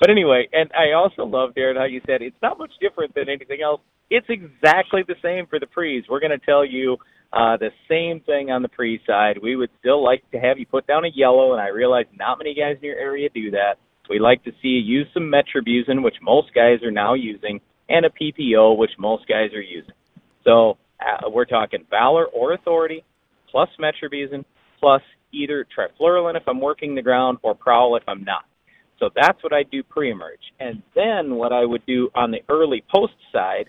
But 0.00 0.10
anyway, 0.10 0.48
and 0.52 0.70
I 0.72 0.92
also 0.92 1.24
love, 1.24 1.50
Darren, 1.54 1.76
how 1.76 1.84
you 1.84 2.00
said 2.06 2.22
it's 2.22 2.36
not 2.42 2.58
much 2.58 2.72
different 2.80 3.14
than 3.14 3.28
anything 3.28 3.62
else. 3.62 3.80
It's 4.10 4.26
exactly 4.28 5.02
the 5.06 5.16
same 5.22 5.46
for 5.46 5.58
the 5.58 5.66
pre's. 5.66 6.04
We're 6.08 6.20
going 6.20 6.38
to 6.38 6.44
tell 6.44 6.64
you 6.64 6.98
uh, 7.32 7.56
the 7.56 7.70
same 7.88 8.20
thing 8.20 8.50
on 8.50 8.62
the 8.62 8.68
pre 8.68 9.00
side. 9.06 9.38
We 9.42 9.56
would 9.56 9.70
still 9.80 10.04
like 10.04 10.22
to 10.32 10.38
have 10.38 10.58
you 10.58 10.66
put 10.66 10.86
down 10.86 11.04
a 11.04 11.10
yellow, 11.14 11.52
and 11.52 11.60
I 11.60 11.68
realize 11.68 12.06
not 12.16 12.38
many 12.38 12.54
guys 12.54 12.76
in 12.80 12.84
your 12.84 12.96
area 12.96 13.28
do 13.34 13.50
that. 13.52 13.76
We 14.08 14.20
like 14.20 14.44
to 14.44 14.52
see 14.62 14.68
you 14.68 14.98
use 14.98 15.08
some 15.12 15.32
metribuzin, 15.32 16.04
which 16.04 16.16
most 16.22 16.54
guys 16.54 16.82
are 16.84 16.92
now 16.92 17.14
using, 17.14 17.60
and 17.88 18.06
a 18.06 18.10
PPO, 18.10 18.76
which 18.76 18.92
most 18.98 19.26
guys 19.26 19.52
are 19.54 19.62
using. 19.62 19.94
So 20.44 20.78
uh, 21.00 21.28
we're 21.28 21.44
talking 21.44 21.84
Valor 21.90 22.26
or 22.26 22.52
Authority, 22.52 23.04
plus 23.50 23.68
metribuzin, 23.80 24.44
plus 24.78 25.02
either 25.32 25.66
trifluralin 25.76 26.36
if 26.36 26.44
I'm 26.46 26.60
working 26.60 26.94
the 26.94 27.02
ground 27.02 27.38
or 27.42 27.54
Prowl 27.54 27.96
if 27.96 28.04
I'm 28.06 28.22
not. 28.22 28.44
So 28.98 29.10
that's 29.14 29.42
what 29.42 29.52
I 29.52 29.62
do 29.62 29.82
pre-emerge. 29.82 30.40
And 30.58 30.82
then 30.94 31.34
what 31.34 31.52
I 31.52 31.64
would 31.64 31.84
do 31.86 32.08
on 32.14 32.30
the 32.30 32.40
early 32.48 32.82
post 32.92 33.14
side 33.32 33.66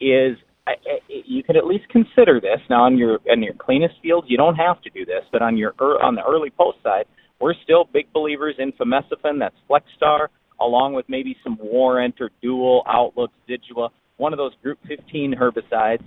is 0.00 0.36
I, 0.66 0.72
I, 0.72 0.98
you 1.08 1.42
could 1.42 1.56
at 1.56 1.66
least 1.66 1.88
consider 1.88 2.40
this. 2.40 2.60
Now 2.68 2.84
on 2.84 2.96
your 2.98 3.18
on 3.30 3.42
your 3.42 3.54
cleanest 3.54 3.94
fields, 4.02 4.26
you 4.30 4.36
don't 4.36 4.56
have 4.56 4.80
to 4.82 4.90
do 4.90 5.04
this, 5.04 5.24
but 5.32 5.42
on 5.42 5.56
your 5.56 5.72
on 5.80 6.14
the 6.14 6.22
early 6.22 6.50
post 6.50 6.78
side, 6.82 7.06
we're 7.40 7.54
still 7.64 7.88
big 7.92 8.12
believers 8.12 8.56
in 8.58 8.72
fomesafen. 8.72 9.38
That's 9.38 9.56
Flexstar, 9.68 10.28
along 10.60 10.94
with 10.94 11.06
maybe 11.08 11.36
some 11.42 11.58
Warrant 11.60 12.16
or 12.20 12.30
Dual 12.42 12.82
Outlook, 12.86 13.30
Zidua, 13.48 13.90
one 14.18 14.32
of 14.32 14.36
those 14.36 14.52
Group 14.62 14.78
15 14.86 15.34
herbicides. 15.40 16.04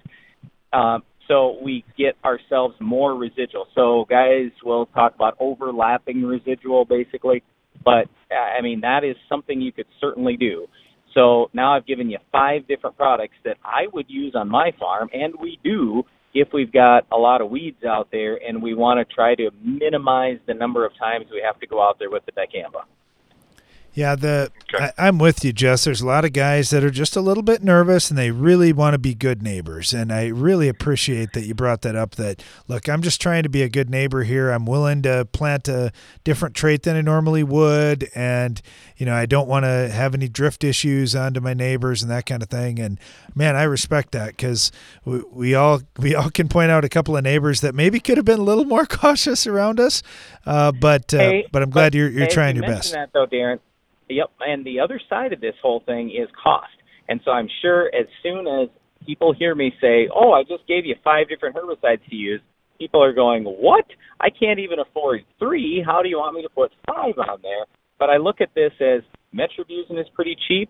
Um, 0.74 1.04
so 1.28 1.58
we 1.62 1.84
get 1.98 2.16
ourselves 2.24 2.76
more 2.80 3.16
residual. 3.16 3.68
So 3.74 4.06
guys 4.10 4.52
we'll 4.64 4.86
talk 4.88 5.16
about 5.16 5.36
overlapping 5.40 6.24
residual, 6.24 6.86
basically. 6.86 7.44
But 7.84 8.08
I 8.32 8.62
mean 8.62 8.82
that 8.82 9.04
is 9.04 9.16
something 9.28 9.62
you 9.62 9.72
could 9.72 9.88
certainly 10.00 10.38
do. 10.38 10.68
So 11.14 11.50
now 11.54 11.76
I've 11.76 11.86
given 11.86 12.10
you 12.10 12.18
five 12.32 12.68
different 12.68 12.96
products 12.96 13.36
that 13.44 13.58
I 13.66 13.88
would 13.94 14.06
use 14.08 14.34
on 14.36 14.50
my 14.50 14.72
farm, 14.80 15.10
and 15.14 15.34
we 15.42 15.60
do 15.64 16.04
if 16.34 16.48
we've 16.54 16.72
got 16.72 17.06
a 17.12 17.18
lot 17.18 17.42
of 17.42 17.50
weeds 17.50 17.84
out 17.86 18.08
there 18.12 18.38
and 18.38 18.62
we 18.64 18.74
want 18.74 19.06
to 19.06 19.14
try 19.14 19.36
to 19.36 19.50
minimize 19.64 20.38
the 20.48 20.54
number 20.54 20.86
of 20.86 20.94
times 20.98 21.26
we 21.32 21.42
have 21.46 21.60
to 21.60 21.68
go 21.68 21.82
out 21.82 21.98
there 22.00 22.10
with 22.10 22.24
the 22.26 22.32
dicamba. 22.32 22.84
Yeah, 23.94 24.16
the 24.16 24.52
I, 24.74 24.92
I'm 24.98 25.18
with 25.18 25.44
you, 25.44 25.52
Jess. 25.52 25.84
There's 25.84 26.00
a 26.00 26.08
lot 26.08 26.24
of 26.24 26.32
guys 26.32 26.70
that 26.70 26.82
are 26.82 26.92
just 26.92 27.18
a 27.18 27.22
little 27.22 27.44
bit 27.44 27.62
nervous 27.62 28.10
and 28.10 28.18
they 28.18 28.32
really 28.32 28.72
want 28.72 28.94
to 28.94 28.98
be 28.98 29.14
good 29.14 29.42
neighbors. 29.42 29.94
And 29.94 30.14
I 30.14 30.28
really 30.28 30.70
appreciate 30.70 31.34
that 31.34 31.46
you 31.46 31.54
brought 31.54 31.82
that 31.82 31.96
up. 31.96 32.16
That 32.16 32.42
look, 32.70 32.88
I'm 32.88 33.02
just 33.02 33.22
trying 33.22 33.44
to 33.44 33.50
be 33.50 33.64
a 33.64 33.70
good 33.70 33.90
neighbor 33.90 34.24
here. 34.24 34.50
I'm 34.52 34.66
willing 34.66 35.02
to 35.02 35.28
plant 35.34 35.68
a 35.68 35.92
different 36.24 36.56
trait 36.56 36.84
than 36.84 36.96
I 36.96 37.02
normally 37.02 37.44
would, 37.44 38.10
and 38.16 38.62
you 38.96 39.06
know 39.06 39.14
I 39.14 39.26
don't 39.26 39.48
want 39.48 39.66
to 39.66 39.90
have 39.90 40.14
any 40.14 40.30
drift 40.30 40.64
issues 40.64 41.14
onto 41.14 41.42
my 41.42 41.54
neighbors 41.54 42.02
and 42.02 42.10
that 42.12 42.26
kind 42.26 42.42
of 42.42 42.50
thing. 42.50 42.80
And 42.80 42.98
man, 43.36 43.58
I 43.58 43.64
respect 43.64 44.14
that 44.14 44.38
because 44.38 44.72
we, 45.04 45.22
we 45.32 45.56
all 45.56 45.82
we 46.00 46.16
all 46.16 46.30
can 46.30 46.48
point 46.48 46.72
out 46.72 46.86
a 46.86 46.90
couple 46.90 47.18
of 47.18 47.24
neighbors 47.24 47.60
that 47.60 47.76
maybe 47.76 48.00
could 48.00 48.16
have 48.16 48.26
been 48.26 48.40
a 48.40 48.44
little 48.44 48.66
more 48.66 48.86
cautious 48.90 49.46
around 49.46 49.82
us. 49.82 50.02
Uh, 50.46 50.72
but 50.72 51.14
uh, 51.14 51.18
hey, 51.18 51.48
but 51.52 51.62
I'm 51.62 51.70
glad 51.70 51.92
but, 51.92 51.98
you're 51.98 52.10
you're 52.10 52.28
hey, 52.28 52.34
trying 52.34 52.56
you 52.56 52.62
your 52.62 52.72
best. 52.72 52.94
That 52.94 53.10
though, 53.12 53.28
Darren. 53.28 53.60
Yep, 54.12 54.32
and 54.42 54.66
the 54.66 54.80
other 54.80 55.00
side 55.10 55.34
of 55.34 55.42
this 55.42 55.56
whole 55.62 55.82
thing 55.86 56.10
is 56.10 56.28
cost. 56.42 56.68
And 57.10 57.20
so 57.26 57.32
I'm 57.32 57.50
sure 57.62 57.92
as 57.94 58.08
soon 58.24 58.48
as 58.48 58.70
people 59.06 59.34
hear 59.34 59.56
me 59.56 59.74
say, 59.82 60.08
"Oh, 60.14 60.32
I 60.32 60.44
just 60.44 60.68
gave 60.68 60.86
you 60.86 60.96
five 61.04 61.28
different 61.30 61.56
herbicides 61.56 62.08
to 62.10 62.16
use," 62.16 62.42
people 62.80 63.04
are 63.04 63.14
going, 63.14 63.44
"What? 63.44 63.86
I 64.20 64.30
can't 64.30 64.60
even 64.60 64.80
afford 64.80 65.24
three. 65.40 65.82
How 65.86 66.02
do 66.02 66.10
you 66.10 66.18
want 66.20 66.36
me 66.36 66.42
to 66.44 66.50
put 66.50 66.72
five 66.86 67.18
on 67.18 67.40
there?" 67.42 67.66
But 67.98 68.10
I 68.10 68.18
look 68.18 68.42
at 68.42 68.54
this 68.54 68.74
as 68.80 69.02
metribuzin 69.34 70.00
is 70.00 70.08
pretty 70.10 70.36
cheap. 70.48 70.70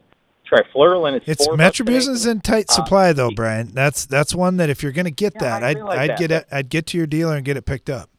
Trifluralin 0.52 1.16
is 1.18 1.24
It's 1.28 1.46
four 1.46 1.56
bucks 1.56 1.80
an 1.80 1.86
metribuzin 1.86 2.32
in 2.32 2.42
tight 2.42 2.66
Uh, 2.70 2.74
supply 2.74 3.14
though, 3.14 3.32
Brian. 3.34 3.68
That's 3.74 4.06
that's 4.06 4.36
one 4.36 4.58
that 4.58 4.70
if 4.70 4.84
you're 4.84 4.92
going 4.92 5.06
to 5.06 5.12
get 5.12 5.34
Yeah, 5.36 5.60
that, 5.60 5.64
I'd 5.64 5.78
I'd 5.78 6.10
that, 6.12 6.20
get 6.20 6.32
it. 6.32 6.46
I'd 6.52 6.70
get 6.70 6.88
to 6.88 6.98
your 6.98 7.08
dealer 7.08 7.36
and 7.36 7.46
get 7.46 7.58
it 7.58 7.66
picked 7.66 7.90
up. 7.90 8.10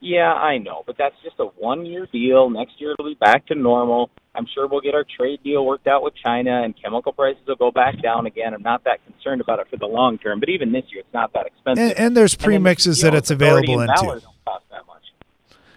Yeah, 0.00 0.32
I 0.32 0.58
know, 0.58 0.82
but 0.84 0.96
that's 0.98 1.14
just 1.22 1.36
a 1.38 1.44
one-year 1.44 2.08
deal. 2.12 2.50
Next 2.50 2.80
year 2.80 2.92
it'll 2.92 3.08
be 3.08 3.14
back 3.14 3.46
to 3.46 3.54
normal. 3.54 4.10
I'm 4.34 4.46
sure 4.54 4.66
we'll 4.66 4.80
get 4.80 4.94
our 4.94 5.04
trade 5.04 5.40
deal 5.44 5.66
worked 5.66 5.86
out 5.86 6.02
with 6.02 6.14
China, 6.14 6.62
and 6.62 6.74
chemical 6.80 7.12
prices 7.12 7.42
will 7.46 7.56
go 7.56 7.70
back 7.70 8.00
down 8.02 8.26
again. 8.26 8.54
I'm 8.54 8.62
not 8.62 8.84
that 8.84 9.04
concerned 9.04 9.40
about 9.40 9.60
it 9.60 9.66
for 9.68 9.76
the 9.76 9.86
long 9.86 10.18
term, 10.18 10.40
but 10.40 10.48
even 10.48 10.72
this 10.72 10.84
year 10.90 11.00
it's 11.00 11.14
not 11.14 11.32
that 11.34 11.46
expensive. 11.46 11.90
And, 11.90 11.98
and 11.98 12.16
there's 12.16 12.34
then, 12.36 12.50
premixes 12.50 12.98
you 12.98 13.04
know, 13.04 13.10
that 13.10 13.18
it's 13.18 13.30
available 13.30 13.80
and 13.80 13.90
into. 13.90 14.02
Don't 14.02 14.24
cost 14.46 14.64
that 14.70 14.86
much. 14.86 15.02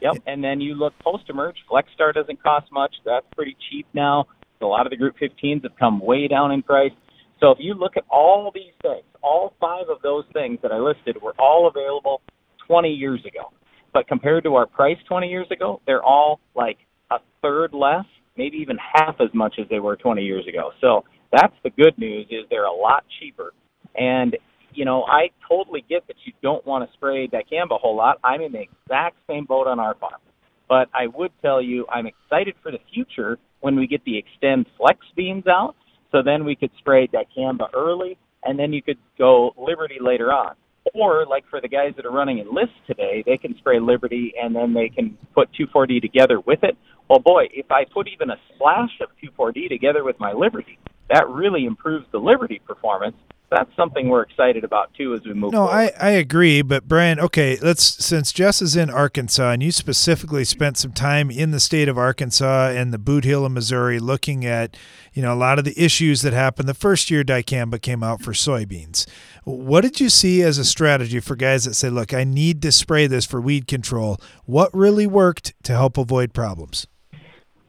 Yep, 0.02 0.24
and 0.26 0.44
then 0.44 0.62
you 0.62 0.76
look 0.76 0.94
post-emerge. 1.00 1.58
Flexstar 1.70 2.14
doesn't 2.14 2.42
cost 2.42 2.72
much. 2.72 2.96
That's 3.04 3.26
pretty 3.36 3.58
cheap 3.70 3.88
now. 3.94 4.28
A 4.62 4.66
lot 4.66 4.86
of 4.88 4.90
the 4.90 4.98
Group 4.98 5.16
15s 5.22 5.64
have 5.64 5.76
come 5.78 6.00
way 6.00 6.28
down 6.28 6.52
in 6.52 6.64
price. 6.64 6.92
So 7.40 7.52
if 7.52 7.58
you 7.60 7.74
look 7.74 7.98
at 7.98 8.06
all 8.10 8.52
these 8.54 8.74
things, 8.82 9.04
all 9.22 9.54
five 9.60 9.90
of 9.90 10.02
those 10.02 10.24
things 10.34 10.60
that 10.64 10.72
I 10.72 10.78
listed 10.78 11.22
were 11.22 11.34
all 11.38 11.68
available 11.68 12.22
20 12.68 12.90
years 12.90 13.20
ago. 13.26 13.52
But 13.94 14.08
compared 14.08 14.44
to 14.46 14.56
our 14.56 14.66
price 14.66 14.98
20 15.08 15.28
years 15.28 15.48
ago, 15.52 15.82
they're 15.86 16.04
all 16.04 16.40
like 16.56 16.78
a 17.12 17.18
third 17.42 17.74
less, 17.74 18.06
maybe 18.38 18.58
even 18.58 18.78
half 18.78 19.16
as 19.20 19.30
much 19.34 19.56
as 19.60 19.68
they 19.70 19.80
were 19.80 19.96
20 19.96 20.22
years 20.24 20.46
ago. 20.48 20.72
So 20.82 21.04
that's 21.32 21.54
the 21.64 21.70
good 21.72 21.98
news 21.98 22.28
is 22.30 22.46
they're 22.50 22.66
a 22.66 22.74
lot 22.74 23.04
cheaper. 23.20 23.54
And 23.96 24.36
you 24.74 24.84
know, 24.84 25.04
I 25.04 25.30
totally 25.48 25.86
get 25.88 26.06
that 26.08 26.18
you 26.26 26.34
don't 26.42 26.66
want 26.66 26.88
to 26.88 26.94
spray 26.94 27.28
dicamba 27.28 27.76
a 27.76 27.78
whole 27.78 27.96
lot. 27.96 28.20
I'm 28.24 28.42
in 28.42 28.52
the 28.52 28.62
exact 28.62 29.16
same 29.28 29.46
boat 29.46 29.68
on 29.68 29.80
our 29.80 29.96
farm. 29.96 30.20
But 30.68 30.90
I 30.94 31.08
would 31.08 31.32
tell 31.42 31.62
you 31.62 31.86
I'm 31.90 32.08
excited 32.08 32.56
for 32.62 32.72
the 32.72 32.80
future 32.94 33.38
when 33.62 33.76
we 33.76 33.88
get 33.88 34.04
the 34.04 34.18
extend 34.18 34.66
flex 34.78 35.00
beans 35.16 35.48
out. 35.48 35.76
So 36.12 36.22
then 36.24 36.44
we 36.44 36.56
could 36.56 36.72
spray 36.80 37.08
dicamba 37.08 37.68
early 37.74 38.18
and 38.44 38.60
then 38.60 38.74
you 38.74 38.82
could 38.82 38.98
go 39.18 39.52
Liberty 39.58 39.98
later 40.00 40.32
on. 40.32 40.56
Or 40.94 41.26
like 41.26 41.44
for 41.50 41.60
the 41.60 41.68
guys 41.68 41.94
that 41.96 42.06
are 42.06 42.12
running 42.12 42.40
Enlist 42.40 42.74
today, 42.88 43.24
they 43.26 43.38
can 43.38 43.58
spray 43.58 43.80
Liberty 43.80 44.34
and 44.42 44.56
then 44.56 44.74
they 44.74 44.90
can 44.90 45.18
put 45.34 45.50
2,4-D 45.60 46.00
together 46.00 46.40
with 46.40 46.60
it. 46.64 46.78
Well, 47.10 47.20
boy, 47.20 47.46
if 47.54 47.72
I 47.72 47.86
put 47.92 48.08
even 48.08 48.30
a 48.30 48.38
splash 48.54 48.92
of 49.02 49.10
2,4-D 49.24 49.68
together 49.68 50.04
with 50.04 50.20
my 50.20 50.32
Liberty, 50.32 50.78
that 51.10 51.28
really 51.28 51.66
improves 51.66 52.06
the 52.12 52.20
Liberty 52.20 52.62
performance. 52.66 53.16
That's 53.56 53.74
something 53.78 54.10
we're 54.10 54.24
excited 54.24 54.66
about 54.66 54.94
too 54.96 55.14
as 55.14 55.22
we 55.24 55.34
move 55.34 55.54
No, 55.54 55.68
forward. 55.68 55.94
I, 55.98 56.08
I 56.08 56.10
agree, 56.10 56.62
but 56.62 56.90
Brian, 56.90 57.22
okay, 57.22 57.58
let's 57.62 57.84
since 58.04 58.34
Jess 58.34 58.62
is 58.62 58.76
in 58.76 58.90
Arkansas 58.90 59.52
and 59.52 59.64
you 59.64 59.72
specifically 59.72 60.44
spent 60.44 60.76
some 60.76 60.92
time 60.92 61.32
in 61.32 61.52
the 61.52 61.62
state 61.62 61.88
of 61.88 61.98
Arkansas 61.98 62.72
and 62.72 62.94
the 62.94 63.00
Bootheel 63.00 63.46
of 63.46 63.54
Missouri 63.54 63.98
looking 63.98 64.46
at, 64.46 64.76
you 65.14 65.22
know, 65.22 65.34
a 65.34 65.40
lot 65.40 65.58
of 65.58 65.64
the 65.64 65.82
issues 65.82 66.22
that 66.22 66.34
happened 66.34 66.68
the 66.68 66.74
first 66.74 67.10
year 67.10 67.24
dicamba 67.24 67.82
came 67.82 68.04
out 68.04 68.22
for 68.22 68.34
soybeans. 68.34 69.08
What 69.46 69.82
did 69.82 70.02
you 70.02 70.10
see 70.10 70.42
as 70.42 70.58
a 70.58 70.66
strategy 70.66 71.22
for 71.22 71.38
guys 71.38 71.64
that 71.64 71.76
say, 71.76 71.90
look, 71.90 72.14
I 72.14 72.26
need 72.26 72.62
to 72.64 72.74
spray 72.74 73.08
this 73.08 73.26
for 73.26 73.40
weed 73.40 73.68
control? 73.68 74.18
What 74.44 74.70
really 74.76 75.08
worked 75.08 75.54
to 75.64 75.72
help 75.72 75.98
avoid 75.98 76.34
problems? 76.34 76.88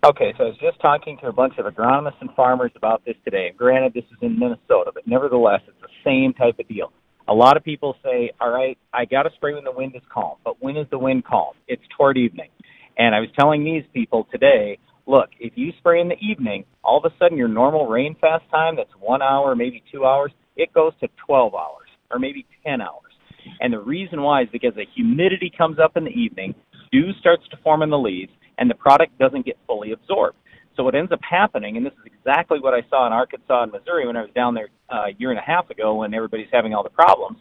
Okay, 0.04 0.32
so 0.36 0.44
I 0.44 0.48
was 0.48 0.58
just 0.60 0.80
talking 0.80 1.16
to 1.22 1.28
a 1.28 1.32
bunch 1.32 1.54
of 1.58 1.64
agronomists 1.64 2.20
and 2.20 2.30
farmers 2.36 2.70
about 2.76 3.04
this 3.04 3.16
today. 3.24 3.48
And 3.48 3.56
granted, 3.56 3.94
this 3.94 4.04
is 4.04 4.18
in 4.20 4.38
Minnesota, 4.38 4.92
but 4.94 5.06
nevertheless, 5.06 5.62
it's 5.66 5.80
the 5.80 5.88
same 6.04 6.32
type 6.34 6.58
of 6.60 6.68
deal. 6.68 6.92
A 7.28 7.34
lot 7.34 7.56
of 7.56 7.64
people 7.64 7.96
say, 8.04 8.30
all 8.40 8.50
right, 8.50 8.78
I 8.92 9.04
got 9.04 9.24
to 9.24 9.30
spray 9.34 9.54
when 9.54 9.64
the 9.64 9.72
wind 9.72 9.96
is 9.96 10.02
calm. 10.12 10.36
But 10.44 10.62
when 10.62 10.76
is 10.76 10.86
the 10.90 10.98
wind 10.98 11.24
calm? 11.24 11.54
It's 11.66 11.82
toward 11.96 12.18
evening. 12.18 12.50
And 12.98 13.14
I 13.14 13.20
was 13.20 13.30
telling 13.38 13.64
these 13.64 13.82
people 13.92 14.28
today, 14.30 14.78
look, 15.06 15.30
if 15.40 15.54
you 15.56 15.72
spray 15.78 16.00
in 16.00 16.08
the 16.08 16.18
evening, 16.20 16.64
all 16.84 16.98
of 17.04 17.10
a 17.10 17.14
sudden 17.18 17.36
your 17.36 17.48
normal 17.48 17.88
rain 17.88 18.16
fast 18.20 18.44
time, 18.50 18.76
that's 18.76 18.90
one 19.00 19.22
hour, 19.22 19.56
maybe 19.56 19.82
two 19.90 20.04
hours, 20.04 20.30
it 20.56 20.72
goes 20.72 20.92
to 21.00 21.08
12 21.26 21.54
hours 21.54 21.88
or 22.10 22.18
maybe 22.18 22.46
10 22.64 22.80
hours. 22.80 23.12
And 23.60 23.72
the 23.72 23.80
reason 23.80 24.22
why 24.22 24.42
is 24.42 24.48
because 24.52 24.74
the 24.74 24.86
humidity 24.94 25.50
comes 25.56 25.78
up 25.82 25.96
in 25.96 26.04
the 26.04 26.10
evening, 26.10 26.54
dew 26.92 27.10
starts 27.18 27.42
to 27.50 27.56
form 27.64 27.82
in 27.82 27.90
the 27.90 27.98
leaves, 27.98 28.30
and 28.58 28.70
the 28.70 28.74
product 28.74 29.18
doesn't 29.18 29.44
get 29.44 29.56
fully 29.66 29.92
absorbed. 29.92 30.36
So 30.76 30.84
what 30.84 30.94
ends 30.94 31.10
up 31.10 31.20
happening, 31.28 31.76
and 31.76 31.86
this 31.86 31.94
is 31.94 32.12
exactly 32.18 32.58
what 32.60 32.74
I 32.74 32.82
saw 32.90 33.06
in 33.06 33.12
Arkansas 33.12 33.62
and 33.62 33.72
Missouri 33.72 34.06
when 34.06 34.16
I 34.16 34.20
was 34.20 34.30
down 34.34 34.54
there 34.54 34.68
uh, 34.92 35.06
a 35.06 35.14
year 35.18 35.30
and 35.30 35.38
a 35.38 35.42
half 35.42 35.70
ago 35.70 35.94
when 35.94 36.12
everybody's 36.12 36.48
having 36.52 36.74
all 36.74 36.82
the 36.82 36.90
problems. 36.90 37.38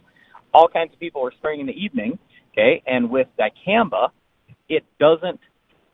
All 0.54 0.68
kinds 0.68 0.92
of 0.94 0.98
people 0.98 1.20
were 1.20 1.34
spraying 1.36 1.60
in 1.60 1.66
the 1.66 1.74
evening, 1.74 2.18
okay, 2.52 2.82
and 2.86 3.10
with 3.10 3.26
dicamba, 3.38 4.08
it 4.68 4.84
doesn't 4.98 5.38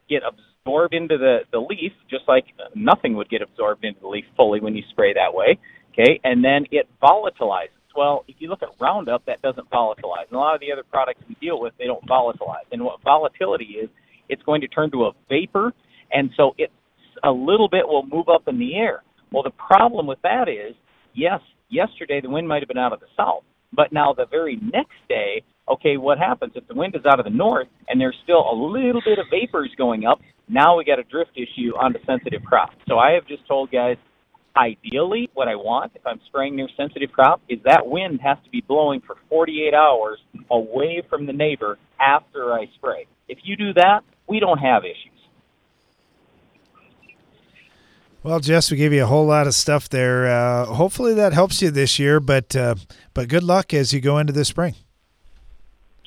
get 0.08 0.22
absorbed 0.22 0.94
into 0.94 1.18
the, 1.18 1.40
the 1.50 1.58
leaf, 1.58 1.92
just 2.08 2.22
like 2.28 2.44
nothing 2.76 3.16
would 3.16 3.28
get 3.28 3.42
absorbed 3.42 3.84
into 3.84 4.00
the 4.00 4.08
leaf 4.08 4.24
fully 4.36 4.60
when 4.60 4.76
you 4.76 4.82
spray 4.90 5.12
that 5.12 5.34
way, 5.34 5.58
okay, 5.92 6.20
and 6.22 6.44
then 6.44 6.64
it 6.70 6.88
volatilizes. 7.02 7.70
Well, 7.96 8.24
if 8.28 8.36
you 8.38 8.48
look 8.48 8.62
at 8.62 8.68
Roundup, 8.80 9.26
that 9.26 9.42
doesn't 9.42 9.68
volatilize. 9.68 10.26
And 10.28 10.36
a 10.36 10.38
lot 10.38 10.54
of 10.54 10.60
the 10.60 10.72
other 10.72 10.84
products 10.88 11.20
we 11.28 11.34
deal 11.34 11.60
with, 11.60 11.74
they 11.78 11.86
don't 11.86 12.06
volatilize. 12.06 12.64
And 12.70 12.84
what 12.84 13.02
volatility 13.02 13.76
is, 13.82 13.90
it's 14.28 14.42
going 14.42 14.60
to 14.60 14.68
turn 14.68 14.90
to 14.92 15.04
a 15.04 15.12
vapor, 15.28 15.72
and 16.12 16.30
so 16.36 16.54
it 16.58 16.70
a 17.24 17.30
little 17.30 17.68
bit 17.68 17.86
will 17.86 18.06
move 18.06 18.28
up 18.28 18.48
in 18.48 18.58
the 18.58 18.74
air. 18.74 19.02
Well, 19.30 19.42
the 19.42 19.50
problem 19.50 20.06
with 20.06 20.20
that 20.22 20.48
is, 20.48 20.74
yes, 21.14 21.40
yesterday 21.68 22.20
the 22.20 22.30
wind 22.30 22.48
might 22.48 22.62
have 22.62 22.68
been 22.68 22.78
out 22.78 22.92
of 22.92 23.00
the 23.00 23.06
south, 23.16 23.44
but 23.72 23.92
now 23.92 24.12
the 24.12 24.26
very 24.30 24.56
next 24.56 24.98
day, 25.08 25.42
okay, 25.68 25.96
what 25.96 26.18
happens 26.18 26.52
if 26.54 26.66
the 26.68 26.74
wind 26.74 26.94
is 26.96 27.02
out 27.06 27.18
of 27.18 27.24
the 27.24 27.30
north 27.30 27.68
and 27.88 28.00
there's 28.00 28.16
still 28.24 28.40
a 28.50 28.54
little 28.54 29.00
bit 29.04 29.18
of 29.18 29.26
vapors 29.30 29.70
going 29.78 30.04
up? 30.04 30.20
Now 30.48 30.76
we 30.76 30.84
got 30.84 30.98
a 30.98 31.04
drift 31.04 31.32
issue 31.36 31.72
on 31.80 31.92
the 31.92 32.00
sensitive 32.06 32.42
crop. 32.44 32.70
So 32.88 32.98
I 32.98 33.12
have 33.12 33.26
just 33.26 33.46
told 33.46 33.70
guys, 33.70 33.96
ideally, 34.56 35.30
what 35.34 35.48
I 35.48 35.54
want 35.54 35.92
if 35.94 36.06
I'm 36.06 36.20
spraying 36.26 36.56
near 36.56 36.68
sensitive 36.76 37.12
crop 37.12 37.40
is 37.48 37.58
that 37.64 37.86
wind 37.86 38.20
has 38.22 38.38
to 38.44 38.50
be 38.50 38.60
blowing 38.60 39.00
for 39.00 39.16
48 39.28 39.74
hours 39.74 40.18
away 40.50 41.02
from 41.08 41.26
the 41.26 41.32
neighbor 41.32 41.78
after 42.00 42.52
I 42.52 42.66
spray. 42.74 43.06
If 43.28 43.38
you 43.44 43.56
do 43.56 43.72
that, 43.74 44.00
we 44.28 44.40
don't 44.40 44.58
have 44.58 44.84
issues. 44.84 45.08
Well, 48.22 48.38
Jess, 48.38 48.70
we 48.70 48.76
gave 48.76 48.92
you 48.92 49.02
a 49.02 49.06
whole 49.06 49.26
lot 49.26 49.48
of 49.48 49.54
stuff 49.54 49.88
there. 49.88 50.28
Uh, 50.28 50.66
hopefully 50.66 51.12
that 51.14 51.32
helps 51.32 51.60
you 51.60 51.72
this 51.72 51.98
year, 51.98 52.20
but 52.20 52.54
uh, 52.54 52.76
but 53.14 53.28
good 53.28 53.42
luck 53.42 53.74
as 53.74 53.92
you 53.92 54.00
go 54.00 54.18
into 54.18 54.32
the 54.32 54.44
spring. 54.44 54.76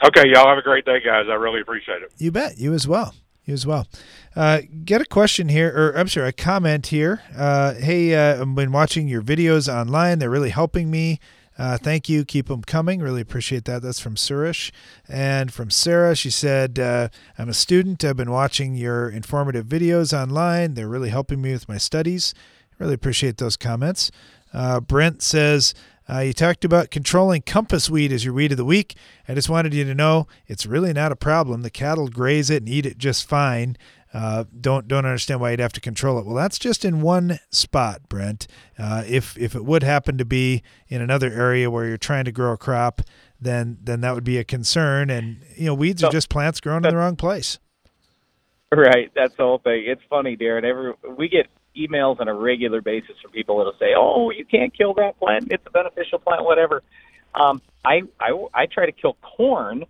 Okay, 0.04 0.24
y'all 0.28 0.48
have 0.48 0.58
a 0.58 0.62
great 0.62 0.86
day, 0.86 1.00
guys. 1.06 1.26
I 1.30 1.34
really 1.34 1.62
appreciate 1.62 2.02
it. 2.04 2.12
You 2.18 2.32
bet. 2.32 2.58
You 2.58 2.74
as 2.74 2.88
well. 2.88 3.16
You 3.44 3.54
as 3.54 3.66
well. 3.66 3.88
Uh, 4.36 4.62
get 4.84 5.02
a 5.02 5.06
question 5.06 5.48
here, 5.48 5.70
or 5.70 5.98
I'm 5.98 6.10
sorry, 6.10 6.30
a 6.30 6.34
comment 6.34 6.88
here. 6.88 7.22
Uh, 7.36 7.74
hey, 7.76 8.14
uh, 8.14 8.42
I've 8.42 8.56
been 8.56 8.72
watching 8.72 9.08
your 9.08 9.22
videos 9.22 9.74
online. 9.74 10.20
They're 10.20 10.30
really 10.30 10.50
helping 10.50 10.92
me. 10.92 11.20
Uh, 11.58 11.78
thank 11.78 12.10
you. 12.10 12.26
Keep 12.26 12.48
them 12.48 12.62
coming. 12.62 13.00
Really 13.00 13.22
appreciate 13.22 13.64
that. 13.64 13.82
That's 13.82 14.02
from 14.02 14.16
Surish. 14.16 14.72
And 15.08 15.54
from 15.54 15.70
Sarah, 15.70 16.16
she 16.16 16.30
said, 16.30 16.78
uh, 16.80 17.08
I'm 17.38 17.48
a 17.48 17.54
student. 17.54 18.04
I've 18.04 18.18
been 18.18 18.32
watching 18.32 18.76
your 18.76 19.10
informative 19.10 19.66
videos 19.68 20.12
online. 20.12 20.74
They're 20.74 20.90
really 20.90 21.10
helping 21.10 21.42
me 21.42 21.54
with 21.54 21.70
my 21.70 21.78
studies. 21.78 22.34
Really 22.78 22.94
appreciate 22.94 23.38
those 23.38 23.56
comments. 23.56 24.12
Uh, 24.54 24.82
Brent 24.82 25.22
says, 25.22 25.74
uh, 26.10 26.20
you 26.20 26.34
talked 26.34 26.66
about 26.66 26.92
controlling 26.92 27.42
compass 27.42 27.90
weed 27.90 28.12
as 28.12 28.26
your 28.26 28.34
weed 28.34 28.52
of 28.52 28.58
the 28.58 28.66
week. 28.66 28.96
I 29.28 29.34
just 29.34 29.50
wanted 29.50 29.74
you 29.74 29.86
to 29.86 29.96
know 29.96 30.28
it's 30.48 30.66
really 30.66 30.94
not 30.94 31.14
a 31.14 31.16
problem. 31.16 31.62
The 31.62 31.70
cattle 31.70 32.10
graze 32.10 32.50
it 32.50 32.64
and 32.64 32.70
eat 32.70 32.86
it 32.86 32.98
just 32.98 33.28
fine. 33.28 33.78
Uh, 34.16 34.46
don't 34.62 34.88
don't 34.88 35.06
understand 35.06 35.42
why 35.42 35.52
you'd 35.52 35.60
have 35.60 35.74
to 35.74 35.82
control 35.82 36.18
it. 36.18 36.26
Well, 36.26 36.36
that's 36.36 36.58
just 36.58 36.86
in 36.86 37.02
one 37.02 37.38
spot, 37.52 38.08
Brent. 38.08 38.48
Uh, 38.80 39.04
if 39.06 39.38
if 39.38 39.56
it 39.56 39.66
would 39.66 39.84
happen 39.84 40.18
to 40.18 40.24
be 40.24 40.64
in 40.88 41.02
another 41.02 41.30
area 41.30 41.70
where 41.70 41.86
you're 41.86 41.98
trying 41.98 42.24
to 42.24 42.32
grow 42.32 42.54
a 42.54 42.58
crop, 42.58 43.02
then 43.42 43.78
then 43.84 44.00
that 44.02 44.16
would 44.16 44.24
be 44.24 44.38
a 44.38 44.46
concern. 44.46 45.10
And 45.10 45.42
you 45.58 45.66
know, 45.66 45.74
weeds 45.74 46.00
so, 46.00 46.08
are 46.08 46.12
just 46.12 46.30
plants 46.30 46.62
grown 46.62 46.86
in 46.86 46.92
the 46.92 46.96
wrong 46.96 47.18
place. 47.18 47.60
Right. 48.72 49.12
That's 49.14 49.36
the 49.36 49.44
whole 49.44 49.58
thing. 49.58 49.84
It's 49.86 50.02
funny, 50.10 50.38
Darren. 50.38 50.64
Every 50.64 50.94
we 51.18 51.28
get 51.28 51.48
emails 51.76 52.22
on 52.22 52.30
a 52.30 52.34
regular 52.34 52.82
basis 52.82 53.18
from 53.22 53.32
people 53.32 53.58
that'll 53.58 53.78
say, 53.78 53.96
"Oh, 53.98 54.30
you 54.30 54.46
can't 54.46 54.74
kill 54.74 54.94
that 54.94 55.20
plant. 55.20 55.52
It's 55.52 55.66
a 55.68 55.72
beneficial 55.72 56.20
plant, 56.20 56.46
whatever." 56.46 56.84
Um, 57.34 57.62
I, 57.84 58.04
I 58.22 58.32
I 58.54 58.66
try 58.68 58.86
to 58.86 58.94
kill 58.94 59.18
corn 59.22 59.84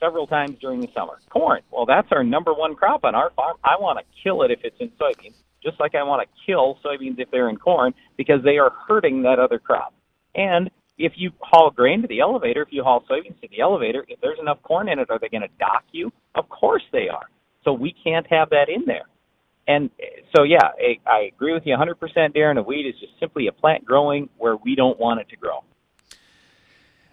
several 0.00 0.26
times 0.26 0.56
during 0.60 0.80
the 0.80 0.88
summer. 0.94 1.18
Corn, 1.30 1.62
well, 1.70 1.86
that's 1.86 2.08
our 2.10 2.24
number 2.24 2.52
one 2.54 2.74
crop 2.74 3.04
on 3.04 3.14
our 3.14 3.30
farm. 3.36 3.56
I 3.64 3.76
want 3.80 3.98
to 3.98 4.04
kill 4.22 4.42
it 4.42 4.50
if 4.50 4.60
it's 4.64 4.76
in 4.80 4.90
soybeans, 5.00 5.34
just 5.62 5.78
like 5.78 5.94
I 5.94 6.02
want 6.02 6.26
to 6.26 6.44
kill 6.46 6.78
soybeans 6.84 7.18
if 7.18 7.30
they're 7.30 7.48
in 7.48 7.56
corn 7.56 7.94
because 8.16 8.42
they 8.44 8.58
are 8.58 8.72
hurting 8.88 9.22
that 9.22 9.38
other 9.38 9.58
crop. 9.58 9.94
And 10.34 10.70
if 10.98 11.12
you 11.16 11.30
haul 11.40 11.70
grain 11.70 12.02
to 12.02 12.08
the 12.08 12.20
elevator, 12.20 12.62
if 12.62 12.68
you 12.70 12.82
haul 12.82 13.04
soybeans 13.10 13.40
to 13.40 13.48
the 13.50 13.60
elevator, 13.60 14.04
if 14.08 14.20
there's 14.20 14.38
enough 14.40 14.62
corn 14.62 14.88
in 14.88 14.98
it, 14.98 15.10
are 15.10 15.18
they 15.18 15.28
going 15.28 15.42
to 15.42 15.48
dock 15.58 15.84
you? 15.92 16.12
Of 16.34 16.48
course 16.48 16.82
they 16.92 17.08
are. 17.08 17.26
So 17.64 17.72
we 17.72 17.94
can't 18.04 18.26
have 18.30 18.50
that 18.50 18.68
in 18.68 18.84
there. 18.86 19.04
And 19.66 19.90
so, 20.34 20.42
yeah, 20.42 20.70
I, 21.06 21.30
agree 21.32 21.52
with 21.54 21.62
you 21.64 21.76
100%, 21.76 21.94
Darren. 22.34 22.58
A 22.58 22.62
weed 22.62 22.88
is 22.88 22.94
just 22.98 23.12
simply 23.20 23.46
a 23.46 23.52
plant 23.52 23.84
growing 23.84 24.28
where 24.38 24.56
we 24.56 24.74
don't 24.74 24.98
want 24.98 25.20
it 25.20 25.28
to 25.28 25.36
grow. 25.36 25.62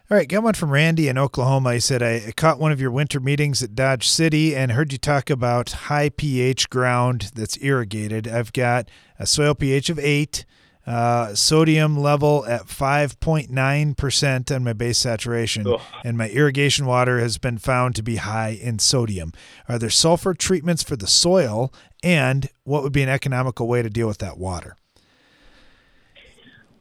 All 0.09 0.15
right, 0.15 0.29
got 0.29 0.41
one 0.41 0.53
from 0.53 0.71
Randy 0.71 1.09
in 1.09 1.17
Oklahoma. 1.17 1.73
He 1.73 1.79
said, 1.81 2.01
I 2.01 2.31
caught 2.37 2.61
one 2.61 2.71
of 2.71 2.79
your 2.79 2.91
winter 2.91 3.19
meetings 3.19 3.61
at 3.61 3.75
Dodge 3.75 4.07
City 4.07 4.55
and 4.55 4.71
heard 4.71 4.93
you 4.93 4.97
talk 4.97 5.29
about 5.29 5.71
high 5.71 6.07
pH 6.07 6.69
ground 6.69 7.31
that's 7.35 7.57
irrigated. 7.61 8.25
I've 8.25 8.53
got 8.53 8.87
a 9.19 9.25
soil 9.27 9.53
pH 9.53 9.89
of 9.89 9.99
8, 9.99 10.45
uh, 10.85 11.35
sodium 11.35 11.97
level 11.97 12.45
at 12.45 12.67
5.9% 12.67 14.55
on 14.55 14.63
my 14.63 14.71
base 14.71 14.97
saturation, 14.97 15.67
Ugh. 15.67 15.81
and 16.05 16.17
my 16.17 16.29
irrigation 16.29 16.85
water 16.85 17.19
has 17.19 17.37
been 17.37 17.57
found 17.57 17.93
to 17.95 18.01
be 18.01 18.15
high 18.15 18.57
in 18.61 18.79
sodium. 18.79 19.33
Are 19.67 19.77
there 19.77 19.89
sulfur 19.89 20.33
treatments 20.33 20.83
for 20.83 20.95
the 20.95 21.07
soil, 21.07 21.73
and 22.01 22.47
what 22.63 22.81
would 22.81 22.93
be 22.93 23.03
an 23.03 23.09
economical 23.09 23.67
way 23.67 23.81
to 23.81 23.89
deal 23.89 24.07
with 24.07 24.19
that 24.19 24.37
water? 24.37 24.77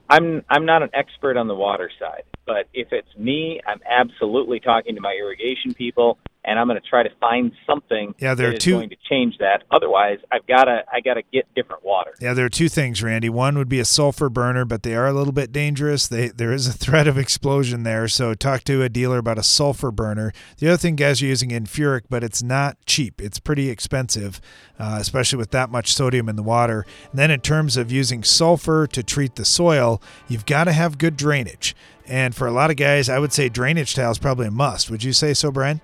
I'm 0.08 0.44
I'm 0.48 0.64
not 0.66 0.82
an 0.82 0.90
expert 0.94 1.36
on 1.36 1.48
the 1.48 1.54
water 1.54 1.90
side. 1.98 2.22
But 2.46 2.68
if 2.72 2.92
it's 2.92 3.08
me, 3.16 3.60
I'm 3.66 3.80
absolutely 3.88 4.60
talking 4.60 4.94
to 4.94 5.00
my 5.00 5.14
irrigation 5.14 5.74
people, 5.74 6.18
and 6.46 6.58
I'm 6.58 6.68
going 6.68 6.80
to 6.80 6.88
try 6.88 7.02
to 7.02 7.10
find 7.20 7.52
something 7.66 8.14
yeah, 8.18 8.34
there 8.34 8.50
are 8.50 8.56
two, 8.56 8.72
going 8.72 8.88
to 8.90 8.96
change 9.08 9.38
that. 9.38 9.64
Otherwise, 9.70 10.18
I've 10.30 10.46
got 10.46 10.64
to 10.64 10.84
I 10.90 11.00
got 11.00 11.14
to 11.14 11.22
get 11.32 11.52
different 11.54 11.84
water. 11.84 12.14
Yeah, 12.20 12.32
there 12.34 12.46
are 12.46 12.50
two 12.50 12.68
things, 12.68 13.02
Randy. 13.02 13.28
One 13.28 13.58
would 13.58 13.68
be 13.68 13.80
a 13.80 13.84
sulfur 13.84 14.28
burner, 14.28 14.64
but 14.64 14.82
they 14.82 14.94
are 14.94 15.06
a 15.06 15.12
little 15.12 15.32
bit 15.32 15.52
dangerous. 15.52 16.06
They 16.06 16.28
there 16.28 16.52
is 16.52 16.66
a 16.66 16.72
threat 16.72 17.08
of 17.08 17.18
explosion 17.18 17.82
there, 17.82 18.08
so 18.08 18.34
talk 18.34 18.62
to 18.64 18.82
a 18.82 18.88
dealer 18.88 19.18
about 19.18 19.38
a 19.38 19.42
sulfur 19.42 19.90
burner. 19.90 20.32
The 20.58 20.68
other 20.68 20.76
thing 20.76 20.96
guys 20.96 21.20
are 21.20 21.26
using 21.26 21.52
N-pHuric, 21.52 22.02
but 22.08 22.22
it's 22.22 22.42
not 22.42 22.76
cheap. 22.86 23.20
It's 23.20 23.40
pretty 23.40 23.68
expensive, 23.68 24.40
uh, 24.78 24.98
especially 25.00 25.38
with 25.38 25.50
that 25.50 25.70
much 25.70 25.92
sodium 25.92 26.28
in 26.28 26.36
the 26.36 26.42
water. 26.42 26.86
And 27.10 27.18
then 27.18 27.30
in 27.30 27.40
terms 27.40 27.76
of 27.76 27.90
using 27.90 28.22
sulfur 28.22 28.86
to 28.86 29.02
treat 29.02 29.34
the 29.34 29.44
soil, 29.44 30.00
you've 30.28 30.46
got 30.46 30.64
to 30.64 30.72
have 30.72 30.98
good 30.98 31.16
drainage. 31.16 31.74
And 32.06 32.34
for 32.36 32.46
a 32.46 32.52
lot 32.52 32.70
of 32.70 32.76
guys, 32.76 33.08
I 33.08 33.18
would 33.18 33.32
say 33.32 33.48
drainage 33.48 33.94
tile 33.94 34.12
is 34.12 34.18
probably 34.18 34.46
a 34.46 34.50
must. 34.52 34.90
Would 34.90 35.02
you 35.02 35.12
say 35.12 35.34
so, 35.34 35.50
Brian? 35.50 35.80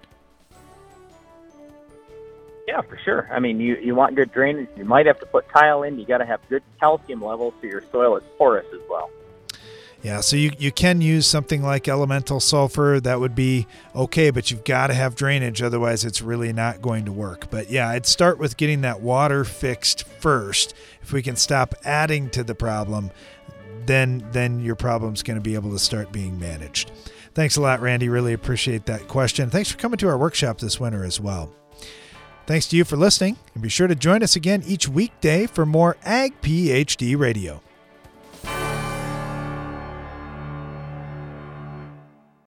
Yeah, 2.73 2.81
for 2.81 2.97
sure. 2.97 3.29
I 3.31 3.39
mean, 3.39 3.61
you, 3.61 3.77
you 3.77 3.95
want 3.95 4.17
good 4.17 4.33
drainage. 4.33 4.67
You 4.79 4.87
might 4.87 5.05
have 5.05 5.21
to 5.21 5.27
put 5.27 5.47
tile 5.51 5.83
in. 5.83 5.99
You 5.99 6.07
got 6.07 6.19
to 6.19 6.25
have 6.25 6.41
good 6.49 6.63
calcium 6.81 7.21
levels 7.21 7.53
so 7.61 7.67
your 7.67 7.83
soil 7.93 8.17
is 8.17 8.25
porous 8.39 8.65
as 8.73 8.81
well. 8.89 9.11
Yeah, 10.01 10.21
so 10.21 10.37
you, 10.37 10.53
you 10.59 10.73
can 10.73 11.03
use 11.03 11.27
something 11.27 11.63
like 11.63 11.87
elemental 11.87 12.41
sulfur. 12.41 12.99
That 12.99 13.21
would 13.21 13.35
be 13.35 13.67
okay, 13.95 14.31
but 14.31 14.51
you've 14.51 14.65
got 14.65 14.87
to 14.87 14.95
have 14.95 15.15
drainage. 15.15 15.61
Otherwise, 15.61 16.07
it's 16.07 16.23
really 16.23 16.51
not 16.55 16.81
going 16.81 17.05
to 17.05 17.13
work. 17.13 17.51
But 17.51 17.71
yeah, 17.71 17.91
I'd 17.91 18.07
start 18.07 18.39
with 18.39 18.57
getting 18.57 18.81
that 18.81 19.03
water 19.03 19.45
fixed 19.45 20.05
first. 20.05 20.73
If 21.03 21.13
we 21.13 21.21
can 21.21 21.37
stop 21.37 21.75
adding 21.85 22.31
to 22.31 22.43
the 22.43 22.55
problem, 22.55 23.11
then 23.85 24.27
then 24.33 24.61
your 24.61 24.77
problem's 24.77 25.23
going 25.23 25.37
to 25.37 25.43
be 25.43 25.57
able 25.57 25.73
to 25.73 25.79
start 25.79 26.11
being 26.11 26.41
managed. 26.41 26.91
Thanks 27.35 27.59
a 27.59 27.61
lot, 27.61 27.83
Randy. 27.83 28.09
Really 28.09 28.33
appreciate 28.33 28.87
that 28.87 29.09
question. 29.09 29.51
Thanks 29.51 29.71
for 29.71 29.77
coming 29.77 29.99
to 29.99 30.09
our 30.09 30.17
workshop 30.17 30.59
this 30.59 30.81
winter 30.81 31.05
as 31.05 31.21
well. 31.21 31.55
Thanks 32.47 32.67
to 32.69 32.77
you 32.77 32.85
for 32.85 32.97
listening, 32.97 33.37
and 33.55 33.63
be 33.63 33.69
sure 33.69 33.87
to 33.87 33.95
join 33.95 34.23
us 34.23 34.37
again 34.37 34.63
each 34.67 34.89
weekday 34.89 35.47
for 35.47 35.65
more 35.65 35.97
Ag 36.05 36.41
PhD 36.41 37.17
Radio. 37.17 37.63